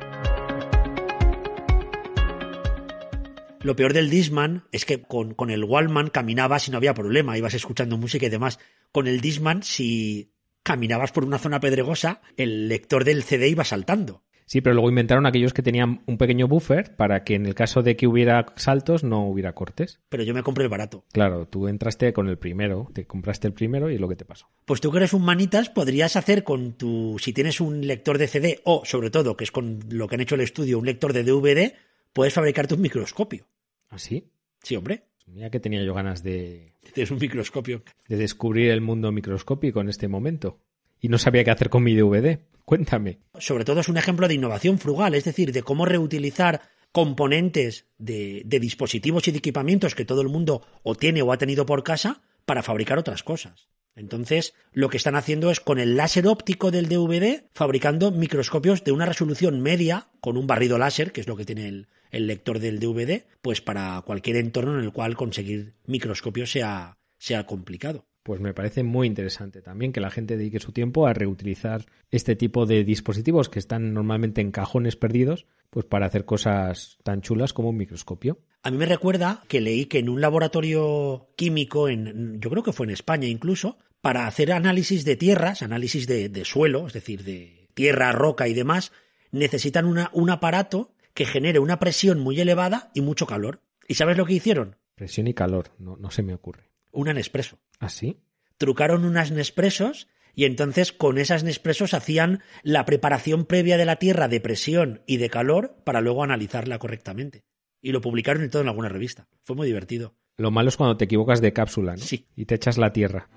Lo 3.60 3.76
peor 3.76 3.92
del 3.92 4.10
Disman 4.10 4.64
es 4.72 4.84
que 4.84 5.00
con, 5.02 5.34
con, 5.34 5.50
el 5.50 5.62
Wallman 5.62 6.10
caminabas 6.10 6.66
y 6.66 6.72
no 6.72 6.76
había 6.76 6.94
problema, 6.94 7.38
ibas 7.38 7.54
escuchando 7.54 7.96
música 7.98 8.26
y 8.26 8.30
demás. 8.30 8.58
Con 8.92 9.06
el 9.06 9.20
Disman, 9.20 9.62
si 9.62 10.32
caminabas 10.62 11.12
por 11.12 11.24
una 11.24 11.38
zona 11.38 11.60
pedregosa, 11.60 12.20
el 12.36 12.68
lector 12.68 13.04
del 13.04 13.22
CD 13.22 13.48
iba 13.48 13.64
saltando. 13.64 14.22
Sí, 14.48 14.62
pero 14.62 14.72
luego 14.72 14.88
inventaron 14.88 15.26
aquellos 15.26 15.52
que 15.52 15.62
tenían 15.62 16.00
un 16.06 16.16
pequeño 16.16 16.48
buffer 16.48 16.96
para 16.96 17.22
que 17.22 17.34
en 17.34 17.44
el 17.44 17.54
caso 17.54 17.82
de 17.82 17.96
que 17.96 18.06
hubiera 18.06 18.46
saltos 18.56 19.04
no 19.04 19.28
hubiera 19.28 19.54
cortes. 19.54 20.00
Pero 20.08 20.22
yo 20.22 20.32
me 20.32 20.42
compré 20.42 20.64
el 20.64 20.70
barato. 20.70 21.04
Claro, 21.12 21.46
tú 21.46 21.68
entraste 21.68 22.14
con 22.14 22.28
el 22.28 22.38
primero, 22.38 22.88
te 22.94 23.06
compraste 23.06 23.46
el 23.46 23.52
primero 23.52 23.90
y 23.90 23.96
es 23.96 24.00
lo 24.00 24.08
que 24.08 24.16
te 24.16 24.24
pasó. 24.24 24.48
Pues 24.64 24.80
tú 24.80 24.90
que 24.90 24.96
eres 24.96 25.12
un 25.12 25.22
manitas, 25.22 25.68
podrías 25.68 26.16
hacer 26.16 26.44
con 26.44 26.72
tu, 26.72 27.18
si 27.18 27.34
tienes 27.34 27.60
un 27.60 27.86
lector 27.86 28.16
de 28.16 28.26
CD 28.26 28.62
o, 28.64 28.86
sobre 28.86 29.10
todo, 29.10 29.36
que 29.36 29.44
es 29.44 29.50
con 29.50 29.80
lo 29.90 30.08
que 30.08 30.14
han 30.14 30.22
hecho 30.22 30.34
el 30.34 30.40
estudio, 30.40 30.78
un 30.78 30.86
lector 30.86 31.12
de 31.12 31.24
DVD, 31.24 31.74
puedes 32.14 32.32
fabricarte 32.32 32.72
un 32.72 32.80
microscopio. 32.80 33.46
¿Ah, 33.90 33.98
sí? 33.98 34.30
Sí, 34.62 34.76
hombre. 34.76 35.07
Mira 35.32 35.50
que 35.50 35.60
tenía 35.60 35.82
yo 35.82 35.94
ganas 35.94 36.22
de, 36.22 36.74
Tienes 36.94 37.10
un 37.10 37.18
microscopio. 37.18 37.82
de 38.08 38.16
descubrir 38.16 38.70
el 38.70 38.80
mundo 38.80 39.12
microscópico 39.12 39.80
en 39.80 39.88
este 39.88 40.08
momento. 40.08 40.58
Y 41.00 41.08
no 41.08 41.18
sabía 41.18 41.44
qué 41.44 41.50
hacer 41.50 41.70
con 41.70 41.84
mi 41.84 41.94
DVD. 41.94 42.40
Cuéntame. 42.64 43.20
Sobre 43.38 43.64
todo 43.64 43.80
es 43.80 43.88
un 43.88 43.96
ejemplo 43.96 44.28
de 44.28 44.34
innovación 44.34 44.78
frugal, 44.78 45.14
es 45.14 45.24
decir, 45.24 45.52
de 45.52 45.62
cómo 45.62 45.86
reutilizar 45.86 46.62
componentes 46.92 47.86
de, 47.98 48.42
de 48.44 48.60
dispositivos 48.60 49.28
y 49.28 49.30
de 49.30 49.38
equipamientos 49.38 49.94
que 49.94 50.04
todo 50.04 50.22
el 50.22 50.28
mundo 50.28 50.66
o 50.82 50.94
tiene 50.94 51.22
o 51.22 51.32
ha 51.32 51.38
tenido 51.38 51.66
por 51.66 51.84
casa 51.84 52.22
para 52.44 52.62
fabricar 52.62 52.98
otras 52.98 53.22
cosas. 53.22 53.68
Entonces, 53.98 54.54
lo 54.72 54.88
que 54.88 54.96
están 54.96 55.16
haciendo 55.16 55.50
es 55.50 55.60
con 55.60 55.78
el 55.78 55.96
láser 55.96 56.28
óptico 56.28 56.70
del 56.70 56.88
DVD 56.88 57.44
fabricando 57.52 58.12
microscopios 58.12 58.84
de 58.84 58.92
una 58.92 59.06
resolución 59.06 59.60
media 59.60 60.08
con 60.20 60.36
un 60.36 60.46
barrido 60.46 60.78
láser, 60.78 61.12
que 61.12 61.20
es 61.20 61.26
lo 61.26 61.36
que 61.36 61.44
tiene 61.44 61.68
el, 61.68 61.88
lector 62.26 62.60
del 62.60 62.78
DVD, 62.78 63.24
pues 63.42 63.60
para 63.60 64.00
cualquier 64.02 64.36
entorno 64.36 64.78
en 64.78 64.84
el 64.84 64.92
cual 64.92 65.16
conseguir 65.16 65.74
microscopios 65.86 66.50
sea, 66.50 66.96
sea 67.18 67.44
complicado. 67.44 68.07
Pues 68.28 68.42
me 68.42 68.52
parece 68.52 68.82
muy 68.82 69.06
interesante 69.06 69.62
también 69.62 69.90
que 69.90 70.02
la 70.02 70.10
gente 70.10 70.36
dedique 70.36 70.60
su 70.60 70.70
tiempo 70.70 71.06
a 71.06 71.14
reutilizar 71.14 71.86
este 72.10 72.36
tipo 72.36 72.66
de 72.66 72.84
dispositivos 72.84 73.48
que 73.48 73.58
están 73.58 73.94
normalmente 73.94 74.42
en 74.42 74.50
cajones 74.50 74.96
perdidos, 74.96 75.46
pues 75.70 75.86
para 75.86 76.04
hacer 76.04 76.26
cosas 76.26 76.98
tan 77.04 77.22
chulas 77.22 77.54
como 77.54 77.70
un 77.70 77.78
microscopio. 77.78 78.38
A 78.62 78.70
mí 78.70 78.76
me 78.76 78.84
recuerda 78.84 79.42
que 79.48 79.62
leí 79.62 79.86
que 79.86 80.00
en 80.00 80.10
un 80.10 80.20
laboratorio 80.20 81.30
químico, 81.36 81.88
en, 81.88 82.38
yo 82.38 82.50
creo 82.50 82.62
que 82.62 82.74
fue 82.74 82.84
en 82.84 82.90
España 82.90 83.26
incluso, 83.26 83.78
para 84.02 84.26
hacer 84.26 84.52
análisis 84.52 85.06
de 85.06 85.16
tierras, 85.16 85.62
análisis 85.62 86.06
de, 86.06 86.28
de 86.28 86.44
suelo, 86.44 86.86
es 86.86 86.92
decir, 86.92 87.24
de 87.24 87.70
tierra, 87.72 88.12
roca 88.12 88.46
y 88.46 88.52
demás, 88.52 88.92
necesitan 89.32 89.86
una, 89.86 90.10
un 90.12 90.28
aparato 90.28 90.92
que 91.14 91.24
genere 91.24 91.60
una 91.60 91.78
presión 91.78 92.20
muy 92.20 92.38
elevada 92.38 92.90
y 92.92 93.00
mucho 93.00 93.26
calor. 93.26 93.62
¿Y 93.88 93.94
sabes 93.94 94.18
lo 94.18 94.26
que 94.26 94.34
hicieron? 94.34 94.76
Presión 94.96 95.28
y 95.28 95.32
calor, 95.32 95.70
no, 95.78 95.96
no 95.96 96.10
se 96.10 96.22
me 96.22 96.34
ocurre. 96.34 96.67
Un 96.90 97.06
Nespresso. 97.06 97.58
¿Ah, 97.78 97.88
sí? 97.88 98.20
Trucaron 98.56 99.04
unas 99.04 99.30
Nespressos 99.30 100.08
y 100.34 100.44
entonces 100.44 100.92
con 100.92 101.18
esas 101.18 101.44
Nespressos 101.44 101.94
hacían 101.94 102.42
la 102.62 102.84
preparación 102.84 103.44
previa 103.44 103.76
de 103.76 103.84
la 103.84 103.96
tierra 103.96 104.28
de 104.28 104.40
presión 104.40 105.02
y 105.06 105.16
de 105.16 105.30
calor 105.30 105.76
para 105.84 106.00
luego 106.00 106.22
analizarla 106.22 106.78
correctamente. 106.78 107.44
Y 107.80 107.92
lo 107.92 108.00
publicaron 108.00 108.44
y 108.44 108.48
todo 108.48 108.62
en 108.62 108.68
alguna 108.68 108.88
revista. 108.88 109.28
Fue 109.44 109.56
muy 109.56 109.66
divertido. 109.66 110.14
Lo 110.36 110.50
malo 110.50 110.68
es 110.68 110.76
cuando 110.76 110.96
te 110.96 111.04
equivocas 111.04 111.40
de 111.40 111.52
cápsula, 111.52 111.92
¿no? 111.96 112.02
Sí. 112.02 112.28
Y 112.36 112.46
te 112.46 112.54
echas 112.54 112.78
la 112.78 112.92
tierra. 112.92 113.28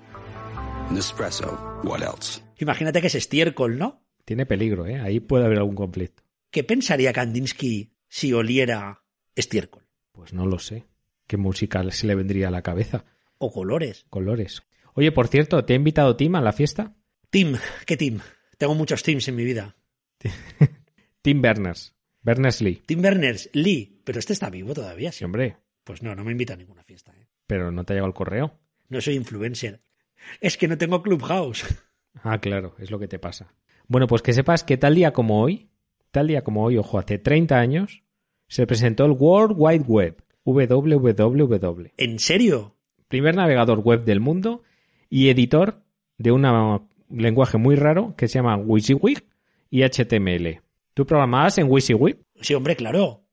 Nespresso. 0.91 1.79
What 1.83 2.01
else? 2.01 2.41
Imagínate 2.59 3.01
que 3.01 3.07
es 3.07 3.15
estiércol, 3.15 3.77
¿no? 3.77 4.03
Tiene 4.25 4.45
peligro, 4.45 4.85
¿eh? 4.85 4.99
Ahí 4.99 5.19
puede 5.19 5.45
haber 5.45 5.57
algún 5.57 5.75
conflicto. 5.75 6.23
¿Qué 6.51 6.63
pensaría 6.63 7.13
Kandinsky 7.13 7.95
si 8.07 8.33
oliera 8.33 9.03
estiércol? 9.35 9.87
Pues 10.11 10.33
no 10.33 10.45
lo 10.45 10.59
sé. 10.59 10.85
¿Qué 11.25 11.37
música 11.37 11.83
se 11.91 12.07
le 12.07 12.15
vendría 12.15 12.49
a 12.49 12.51
la 12.51 12.61
cabeza? 12.61 13.05
O 13.43 13.51
colores. 13.51 14.05
Colores. 14.09 14.61
Oye, 14.93 15.11
por 15.11 15.27
cierto, 15.27 15.65
¿te 15.65 15.73
ha 15.73 15.75
invitado 15.75 16.15
Tim 16.15 16.35
a 16.35 16.41
la 16.41 16.51
fiesta? 16.53 16.93
Tim, 17.31 17.55
¿qué 17.87 17.97
Tim? 17.97 18.19
Tengo 18.59 18.75
muchos 18.75 19.01
Teams 19.01 19.27
en 19.27 19.35
mi 19.35 19.43
vida. 19.43 19.75
Tim 21.23 21.41
Berners. 21.41 21.95
Berners-Lee. 22.21 22.83
Tim 22.85 23.01
Berners, 23.01 23.49
Lee, 23.53 23.99
pero 24.03 24.19
este 24.19 24.33
está 24.33 24.51
vivo 24.51 24.75
todavía, 24.75 25.11
Sí, 25.11 25.19
sí. 25.19 25.25
hombre. 25.25 25.57
Pues 25.83 26.03
no, 26.03 26.13
no 26.13 26.23
me 26.23 26.31
invita 26.33 26.53
a 26.53 26.57
ninguna 26.57 26.83
fiesta. 26.83 27.11
¿eh? 27.17 27.25
Pero 27.47 27.71
no 27.71 27.83
te 27.83 27.93
ha 27.93 27.95
llegado 27.95 28.09
el 28.09 28.13
correo. 28.13 28.59
No 28.89 29.01
soy 29.01 29.15
influencer. 29.15 29.81
Es 30.39 30.55
que 30.57 30.67
no 30.67 30.77
tengo 30.77 31.01
Clubhouse. 31.01 31.65
Ah, 32.23 32.41
claro, 32.41 32.75
es 32.77 32.91
lo 32.91 32.99
que 32.99 33.07
te 33.07 33.19
pasa. 33.19 33.53
Bueno, 33.87 34.05
pues 34.05 34.21
que 34.21 34.33
sepas 34.33 34.65
que 34.65 34.75
tal 34.75 34.95
día 34.95 35.13
como 35.13 35.41
hoy, 35.41 35.69
tal 36.11 36.27
día 36.27 36.43
como 36.43 36.61
hoy, 36.65 36.75
ojo, 36.77 36.99
hace 36.99 37.17
30 37.17 37.57
años, 37.57 38.03
se 38.49 38.67
presentó 38.67 39.05
el 39.05 39.11
World 39.13 39.55
Wide 39.57 39.85
Web, 39.87 40.21
www, 40.43 41.91
¿En 41.95 42.19
serio? 42.19 42.75
Primer 43.11 43.35
navegador 43.35 43.79
web 43.79 44.03
del 44.03 44.19
mundo 44.19 44.63
y 45.09 45.29
editor 45.29 45.83
de 46.17 46.31
un 46.31 46.43
lenguaje 47.11 47.59
muy 47.59 47.75
raro 47.75 48.15
que 48.17 48.27
se 48.27 48.39
llama 48.39 48.57
WYSIWYG 48.57 49.23
y 49.69 49.83
HTML. 49.83 50.61
¿Tú 50.95 51.05
programabas 51.05 51.59
en 51.59 51.69
WYSIWYG? 51.69 52.17
Sí, 52.41 52.55
hombre, 52.55 52.75
claro. 52.75 53.23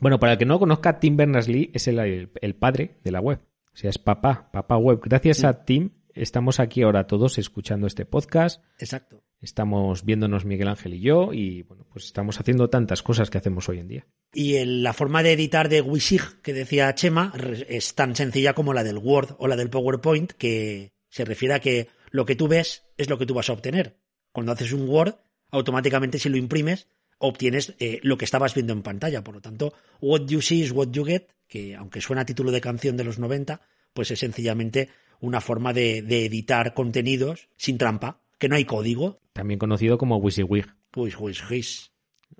Bueno, 0.00 0.20
para 0.20 0.32
el 0.32 0.38
que 0.38 0.46
no 0.46 0.58
conozca, 0.58 1.00
Tim 1.00 1.16
Berners-Lee 1.16 1.70
es 1.74 1.88
el, 1.88 2.54
padre 2.58 2.98
de 3.02 3.10
la 3.10 3.20
web. 3.20 3.40
O 3.72 3.76
sea, 3.76 3.90
es 3.90 3.98
papá, 3.98 4.50
papá 4.52 4.76
web. 4.76 5.00
Gracias 5.02 5.44
a 5.44 5.64
Tim 5.64 5.90
estamos 6.14 6.60
aquí 6.60 6.82
ahora 6.82 7.06
todos 7.06 7.38
escuchando 7.38 7.86
este 7.86 8.04
podcast. 8.04 8.62
Exacto. 8.78 9.22
Estamos 9.42 10.04
viéndonos 10.04 10.44
Miguel 10.44 10.68
Ángel 10.68 10.94
y 10.94 11.00
yo 11.00 11.32
y 11.32 11.62
bueno, 11.62 11.84
pues 11.92 12.04
estamos 12.04 12.38
haciendo 12.40 12.70
tantas 12.70 13.02
cosas 13.02 13.28
que 13.28 13.38
hacemos 13.38 13.68
hoy 13.68 13.80
en 13.80 13.88
día. 13.88 14.06
Y 14.32 14.54
el- 14.54 14.82
la 14.82 14.92
forma 14.92 15.22
de 15.22 15.32
editar 15.32 15.68
de 15.68 15.80
Wisig 15.82 16.40
que 16.42 16.52
decía 16.54 16.94
Chema 16.94 17.32
es 17.68 17.94
tan 17.94 18.14
sencilla 18.14 18.54
como 18.54 18.72
la 18.72 18.84
del 18.84 18.98
Word 18.98 19.34
o 19.38 19.48
la 19.48 19.56
del 19.56 19.68
PowerPoint, 19.68 20.32
que 20.32 20.92
se 21.10 21.24
refiere 21.24 21.54
a 21.54 21.60
que 21.60 21.88
lo 22.10 22.24
que 22.24 22.36
tú 22.36 22.46
ves 22.48 22.84
es 22.96 23.10
lo 23.10 23.18
que 23.18 23.26
tú 23.26 23.34
vas 23.34 23.50
a 23.50 23.52
obtener. 23.52 23.96
Cuando 24.32 24.52
haces 24.52 24.72
un 24.72 24.88
Word, 24.88 25.16
automáticamente 25.50 26.18
si 26.18 26.28
lo 26.28 26.36
imprimes, 26.36 26.86
obtienes 27.18 27.74
eh, 27.80 27.98
lo 28.02 28.16
que 28.16 28.24
estabas 28.24 28.54
viendo 28.54 28.72
en 28.72 28.82
pantalla. 28.82 29.22
Por 29.24 29.34
lo 29.34 29.40
tanto, 29.40 29.74
what 30.00 30.26
you 30.28 30.40
see 30.40 30.62
is 30.62 30.70
what 30.72 30.88
you 30.92 31.04
get, 31.04 31.24
que 31.48 31.74
aunque 31.74 32.00
suena 32.00 32.22
a 32.22 32.26
título 32.26 32.52
de 32.52 32.60
canción 32.60 32.96
de 32.96 33.04
los 33.04 33.18
90, 33.18 33.60
pues 33.92 34.10
es 34.12 34.20
sencillamente 34.20 34.88
una 35.20 35.40
forma 35.40 35.72
de, 35.72 36.00
de 36.02 36.24
editar 36.26 36.74
contenidos 36.74 37.48
sin 37.56 37.76
trampa, 37.78 38.20
que 38.42 38.48
no 38.48 38.56
hay 38.56 38.64
código. 38.64 39.20
También 39.34 39.60
conocido 39.60 39.98
como 39.98 40.16
WYSIWYG. 40.16 40.66
Pues, 40.90 41.14
pues, 41.14 41.40
pues, 41.46 41.92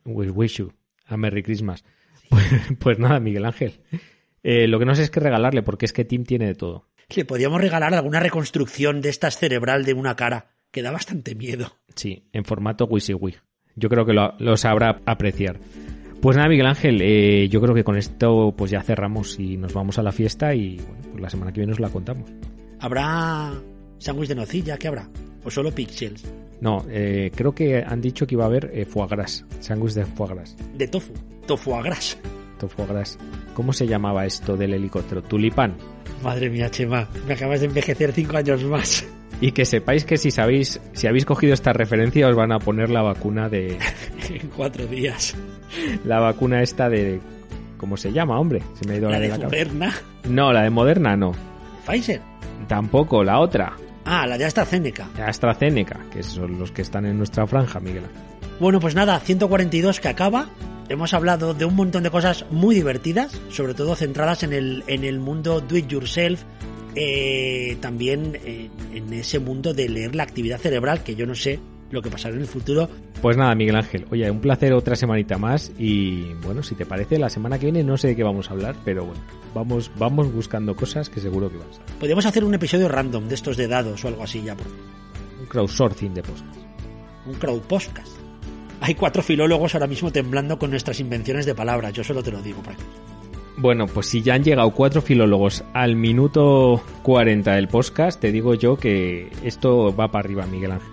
We 0.05 0.31
wish 0.31 0.57
you 0.57 0.73
a 1.07 1.17
Merry 1.17 1.45
Christmas. 1.45 1.85
Pues, 2.29 2.45
pues 2.81 2.99
nada, 2.99 3.21
Miguel 3.21 3.45
Ángel. 3.45 3.79
Eh, 4.43 4.67
lo 4.67 4.81
que 4.81 4.85
no 4.85 4.97
sé 4.97 5.05
es 5.05 5.11
qué 5.11 5.21
regalarle, 5.21 5.63
porque 5.63 5.85
es 5.85 5.93
que 5.93 6.05
Tim 6.05 6.25
tiene 6.25 6.47
de 6.47 6.57
todo. 6.57 6.89
Le 7.15 7.25
podíamos 7.25 7.61
regalar 7.61 7.95
alguna 7.95 8.19
reconstrucción 8.19 9.01
de 9.01 9.11
estas 9.11 9.39
cerebral 9.39 9.85
de 9.85 9.95
una 9.95 10.17
cara, 10.17 10.51
que 10.73 10.83
da 10.83 10.91
bastante 10.91 11.37
miedo. 11.37 11.77
Sí, 11.95 12.29
en 12.33 12.45
formato 12.45 12.87
WYSIWYG. 12.87 13.37
Yo 13.77 13.89
creo 13.89 14.05
que 14.05 14.13
lo, 14.13 14.35
lo 14.41 14.57
sabrá 14.57 15.01
apreciar. 15.07 15.61
Pues 16.21 16.37
nada, 16.37 16.49
Miguel 16.49 16.67
Ángel, 16.67 17.01
eh, 17.01 17.49
yo 17.49 17.61
creo 17.61 17.77
que 17.77 17.85
con 17.85 17.97
esto 17.97 18.53
pues 18.57 18.73
ya 18.73 18.83
cerramos 18.83 19.39
y 19.39 19.57
nos 19.57 19.73
vamos 19.73 20.01
a 20.01 20.03
la 20.03 20.11
fiesta 20.11 20.53
y 20.53 20.79
bueno, 20.79 20.99
pues 21.13 21.23
la 21.23 21.31
semana 21.31 21.53
que 21.53 21.61
viene 21.61 21.75
os 21.75 21.81
la 21.81 21.91
contamos. 21.91 22.29
¿Habrá 22.81 23.53
sándwich 23.99 24.31
de 24.31 24.35
nocilla? 24.35 24.77
¿Qué 24.77 24.89
habrá? 24.89 25.09
¿O 25.45 25.51
solo 25.51 25.73
pixels? 25.73 26.25
No, 26.61 26.85
eh, 26.89 27.33
creo 27.35 27.53
que 27.55 27.83
han 27.83 28.01
dicho 28.01 28.27
que 28.27 28.35
iba 28.37 28.45
a 28.45 28.47
haber 28.47 28.71
eh, 28.73 28.85
foie 28.85 29.09
gras, 29.09 29.45
sándwich 29.61 29.95
de 29.95 30.05
foie 30.05 30.35
gras. 30.35 30.57
De 30.75 30.87
tofu. 30.87 31.13
Tofu 31.47 31.75
a 31.75 31.83
gras. 31.83 32.17
To 32.59 32.69
foie 32.69 32.87
gras. 32.87 33.19
¿Cómo 33.55 33.73
se 33.73 33.87
llamaba 33.87 34.25
esto 34.25 34.57
del 34.57 34.75
helicóptero? 34.75 35.23
Tulipán. 35.23 35.75
Madre 36.23 36.49
mía, 36.49 36.71
Chema, 36.71 37.09
me 37.27 37.35
acabas 37.35 37.61
de 37.61 37.67
envejecer 37.67 38.13
cinco 38.13 38.37
años 38.37 38.63
más. 38.65 39.05
Y 39.41 39.51
que 39.51 39.65
sepáis 39.65 40.05
que 40.05 40.17
si 40.19 40.31
sabéis, 40.31 40.81
si 40.93 41.09
habéis 41.09 41.25
cogido 41.25 41.53
esta 41.53 41.73
referencia, 41.73 42.29
os 42.29 42.37
van 42.37 42.53
a 42.53 42.61
poner 42.61 42.91
la 42.91 43.03
vacuna 43.03 43.49
de. 43.49 43.77
en 44.31 44.49
cuatro 44.57 44.87
días. 44.87 45.35
La 46.05 46.21
vacuna 46.21 46.63
esta 46.63 46.89
de. 46.89 47.21
¿Cómo 47.77 47.97
se 47.97 48.13
llama, 48.13 48.39
hombre? 48.39 48.63
Se 48.75 48.87
me 48.87 48.95
ha 48.95 48.97
ido 48.99 49.09
La 49.11 49.17
la 49.17 49.19
de 49.19 49.25
de 49.25 49.29
la 49.31 49.39
cabeza. 49.43 49.65
Moderna. 49.65 49.95
No, 50.29 50.53
la 50.53 50.63
de 50.63 50.71
Moderna 50.71 51.17
no. 51.17 51.33
Pfizer. 51.85 52.21
Tampoco, 52.69 53.25
la 53.25 53.41
otra. 53.41 53.73
Ah, 54.05 54.27
la 54.27 54.37
de 54.37 54.45
AstraZeneca. 54.45 55.11
AstraZeneca, 55.25 56.01
que 56.13 56.23
son 56.23 56.59
los 56.59 56.73
que 56.73 56.83
están 56.83 57.07
en 57.07 57.19
nuestra 57.19 57.47
franja, 57.47 57.81
Miguel. 57.81 58.05
Bueno, 58.59 58.81
pues 58.81 58.95
nada, 58.95 59.19
142 59.21 60.01
que 60.01 60.09
acaba. 60.09 60.49
Hemos 60.89 61.15
hablado 61.15 61.55
de 61.55 61.65
un 61.65 61.77
montón 61.77 62.03
de 62.03 62.11
cosas 62.11 62.45
muy 62.51 62.75
divertidas, 62.75 63.41
sobre 63.51 63.75
todo 63.75 63.95
centradas 63.97 64.43
en 64.43 64.53
el, 64.53 64.85
en 64.87 65.05
el 65.05 65.21
mundo 65.21 65.61
do 65.61 65.77
it 65.77 65.87
yourself, 65.89 66.43
eh, 66.95 67.79
también 67.81 68.39
en, 68.45 68.71
en 68.93 69.13
ese 69.13 69.39
mundo 69.39 69.73
de 69.73 69.89
leer 69.89 70.15
la 70.15 70.25
actividad 70.25 70.59
cerebral, 70.59 71.03
que 71.03 71.15
yo 71.15 71.27
no 71.27 71.35
sé 71.35 71.61
lo 71.93 72.03
que 72.03 72.11
pasará 72.11 72.35
en 72.35 72.41
el 72.41 72.47
futuro. 72.49 72.89
Pues 73.21 73.37
nada, 73.37 73.55
Miguel 73.55 73.77
Ángel. 73.77 74.07
Oye, 74.11 74.29
un 74.31 74.41
placer 74.41 74.73
otra 74.73 74.97
semanita 74.97 75.39
más 75.39 75.71
y 75.79 76.35
bueno, 76.43 76.63
si 76.63 76.75
te 76.75 76.87
parece, 76.87 77.19
la 77.19 77.29
semana 77.29 77.59
que 77.59 77.67
viene 77.67 77.85
no 77.85 77.97
sé 77.97 78.09
de 78.09 78.17
qué 78.17 78.25
vamos 78.25 78.51
a 78.51 78.55
hablar, 78.55 78.75
pero 78.85 79.05
bueno, 79.05 79.21
vamos, 79.55 79.91
vamos 79.97 80.33
buscando 80.33 80.75
cosas 80.75 81.09
que 81.09 81.21
seguro 81.21 81.51
que 81.51 81.59
vas 81.59 81.79
a 81.79 81.99
Podríamos 82.01 82.27
hacer 82.27 82.45
un 82.45 82.55
episodio 82.55 82.89
random 82.89 83.29
de 83.29 83.35
estos 83.35 83.57
de 83.57 83.69
dados 83.69 84.05
o 84.05 84.09
algo 84.09 84.25
así 84.25 84.43
ya, 84.43 84.57
por 84.57 84.67
Un 84.67 85.47
crowdsourcing 85.47 86.15
de 86.15 86.23
podcast. 86.23 86.57
un 87.27 87.35
crowd 87.35 87.61
podcast. 87.61 88.17
Hay 88.81 88.97
cuatro 88.97 89.23
filólogos 89.23 89.75
ahora 89.75 89.87
mismo 89.87 90.11
temblando 90.11 90.59
con 90.59 90.71
nuestras 90.71 90.99
invenciones 90.99 91.47
de 91.47 91.55
palabras, 91.55 91.93
yo 91.93 92.03
solo 92.03 92.23
te 92.23 92.33
lo 92.33 92.43
digo 92.43 92.63
para 92.63 92.77
que... 92.77 92.83
Bueno, 93.59 93.87
pues 93.87 94.07
si 94.07 94.23
ya 94.23 94.35
han 94.35 94.43
llegado 94.43 94.71
cuatro 94.71 95.03
filólogos 95.03 95.63
al 95.75 95.95
minuto 95.95 96.83
40 97.03 97.53
del 97.53 97.69
podcast, 97.69 98.19
te 98.19 98.33
digo 98.33 98.55
yo 98.55 98.77
que 98.77 99.31
esto 99.45 99.95
va 99.95 100.11
para 100.11 100.25
arriba, 100.25 100.47
Miguel 100.47 100.73
Ángel. 100.73 100.92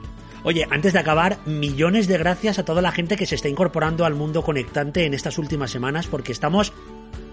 Oye, 0.49 0.65
antes 0.71 0.93
de 0.93 0.99
acabar, 0.99 1.37
millones 1.45 2.07
de 2.07 2.17
gracias 2.17 2.57
a 2.57 2.65
toda 2.65 2.81
la 2.81 2.91
gente 2.91 3.17
que 3.17 3.27
se 3.27 3.35
está 3.35 3.47
incorporando 3.47 4.03
al 4.03 4.15
mundo 4.15 4.41
conectante 4.41 5.05
en 5.05 5.13
estas 5.13 5.37
últimas 5.37 5.69
semanas 5.69 6.07
porque 6.07 6.31
estamos 6.31 6.73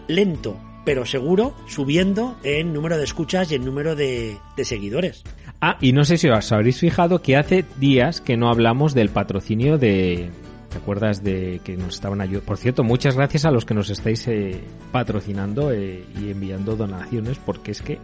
lento, 0.06 0.60
pero 0.84 1.06
seguro, 1.06 1.54
subiendo 1.66 2.36
en 2.42 2.74
número 2.74 2.98
de 2.98 3.04
escuchas 3.04 3.50
y 3.50 3.54
en 3.54 3.64
número 3.64 3.96
de, 3.96 4.36
seguidores. 4.64 5.24
Ah, 5.62 5.78
y 5.80 5.94
no 5.94 6.04
sé 6.04 6.18
si 6.18 6.28
os 6.28 6.52
habréis 6.52 6.78
fijado 6.78 7.22
que 7.22 7.38
hace 7.38 7.64
días 7.78 8.20
que 8.20 8.36
no 8.36 8.50
hablamos 8.50 8.92
del 8.92 9.08
patrocinio 9.08 9.78
de... 9.78 10.28
¿Te 10.68 10.76
acuerdas 10.76 11.24
de 11.24 11.62
que 11.64 11.74
nos 11.78 11.94
estaban 11.94 12.20
ayudando? 12.20 12.44
Por 12.44 12.58
cierto, 12.58 12.84
muchas 12.84 13.16
gracias 13.16 13.46
a 13.46 13.50
los 13.50 13.64
que 13.64 13.72
nos 13.72 13.88
estáis 13.88 14.28
eh, 14.28 14.60
patrocinando 14.92 15.72
eh, 15.72 16.04
y 16.20 16.32
enviando 16.32 16.76
donaciones 16.76 17.38
porque 17.38 17.70
es 17.70 17.80
que 17.80 17.98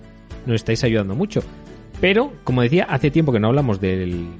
nos 0.46 0.54
estáis 0.54 0.82
ayudando 0.84 1.14
mucho. 1.14 1.42
Pero, 2.00 2.32
como 2.44 2.62
decía, 2.62 2.84
hace 2.88 3.10
tiempo 3.10 3.30
que 3.30 3.40
no 3.40 3.48
hablamos 3.48 3.78
del, 3.78 4.30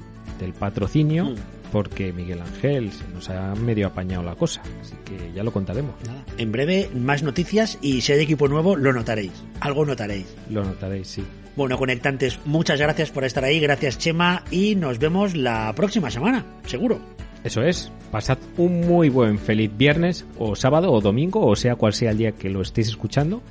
del 0.43 0.53
patrocinio 0.53 1.25
Mm. 1.25 1.35
porque 1.71 2.13
Miguel 2.13 2.39
Ángel 2.41 2.91
se 2.91 3.03
nos 3.13 3.29
ha 3.29 3.55
medio 3.55 3.87
apañado 3.87 4.21
la 4.23 4.35
cosa. 4.35 4.61
Así 4.81 4.93
que 5.03 5.31
ya 5.33 5.43
lo 5.43 5.51
contaremos. 5.51 5.95
Nada. 6.05 6.23
En 6.37 6.51
breve, 6.51 6.89
más 6.93 7.23
noticias 7.23 7.79
y 7.81 8.01
si 8.01 8.11
hay 8.11 8.19
equipo 8.21 8.47
nuevo, 8.47 8.75
lo 8.75 8.93
notaréis. 8.93 9.31
Algo 9.59 9.83
notaréis. 9.85 10.27
Lo 10.51 10.63
notaréis, 10.63 11.07
sí. 11.07 11.23
Bueno, 11.55 11.77
conectantes, 11.77 12.39
muchas 12.45 12.79
gracias 12.79 13.09
por 13.11 13.23
estar 13.23 13.43
ahí, 13.43 13.59
gracias 13.59 13.97
Chema 13.97 14.43
y 14.51 14.75
nos 14.75 14.99
vemos 14.99 15.35
la 15.35 15.73
próxima 15.75 16.09
semana, 16.11 16.45
seguro. 16.65 16.99
Eso 17.43 17.61
es. 17.61 17.91
Pasad 18.11 18.37
un 18.57 18.81
muy 18.81 19.09
buen 19.09 19.37
feliz 19.39 19.71
viernes 19.75 20.25
o 20.37 20.55
sábado 20.55 20.91
o 20.91 21.01
domingo 21.01 21.45
o 21.45 21.55
sea 21.55 21.75
cual 21.75 21.93
sea 21.93 22.11
el 22.11 22.17
día 22.17 22.31
que 22.33 22.49
lo 22.49 22.61
estéis 22.61 22.87
escuchando 22.87 23.41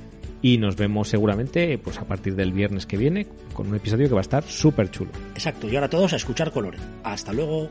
y 0.43 0.59
nos 0.59 0.75
vemos 0.75 1.07
seguramente 1.07 1.79
pues 1.79 1.97
a 1.97 2.05
partir 2.05 2.35
del 2.35 2.51
viernes 2.51 2.85
que 2.85 2.97
viene 2.97 3.25
con 3.53 3.69
un 3.69 3.75
episodio 3.75 4.07
que 4.07 4.13
va 4.13 4.19
a 4.19 4.21
estar 4.21 4.43
súper 4.43 4.91
chulo. 4.91 5.09
Exacto, 5.33 5.67
y 5.67 5.75
ahora 5.75 5.89
todos 5.89 6.13
a 6.13 6.17
escuchar 6.17 6.51
colores. 6.51 6.81
Hasta 7.03 7.33
luego. 7.33 7.69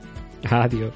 Adiós. 0.51 0.93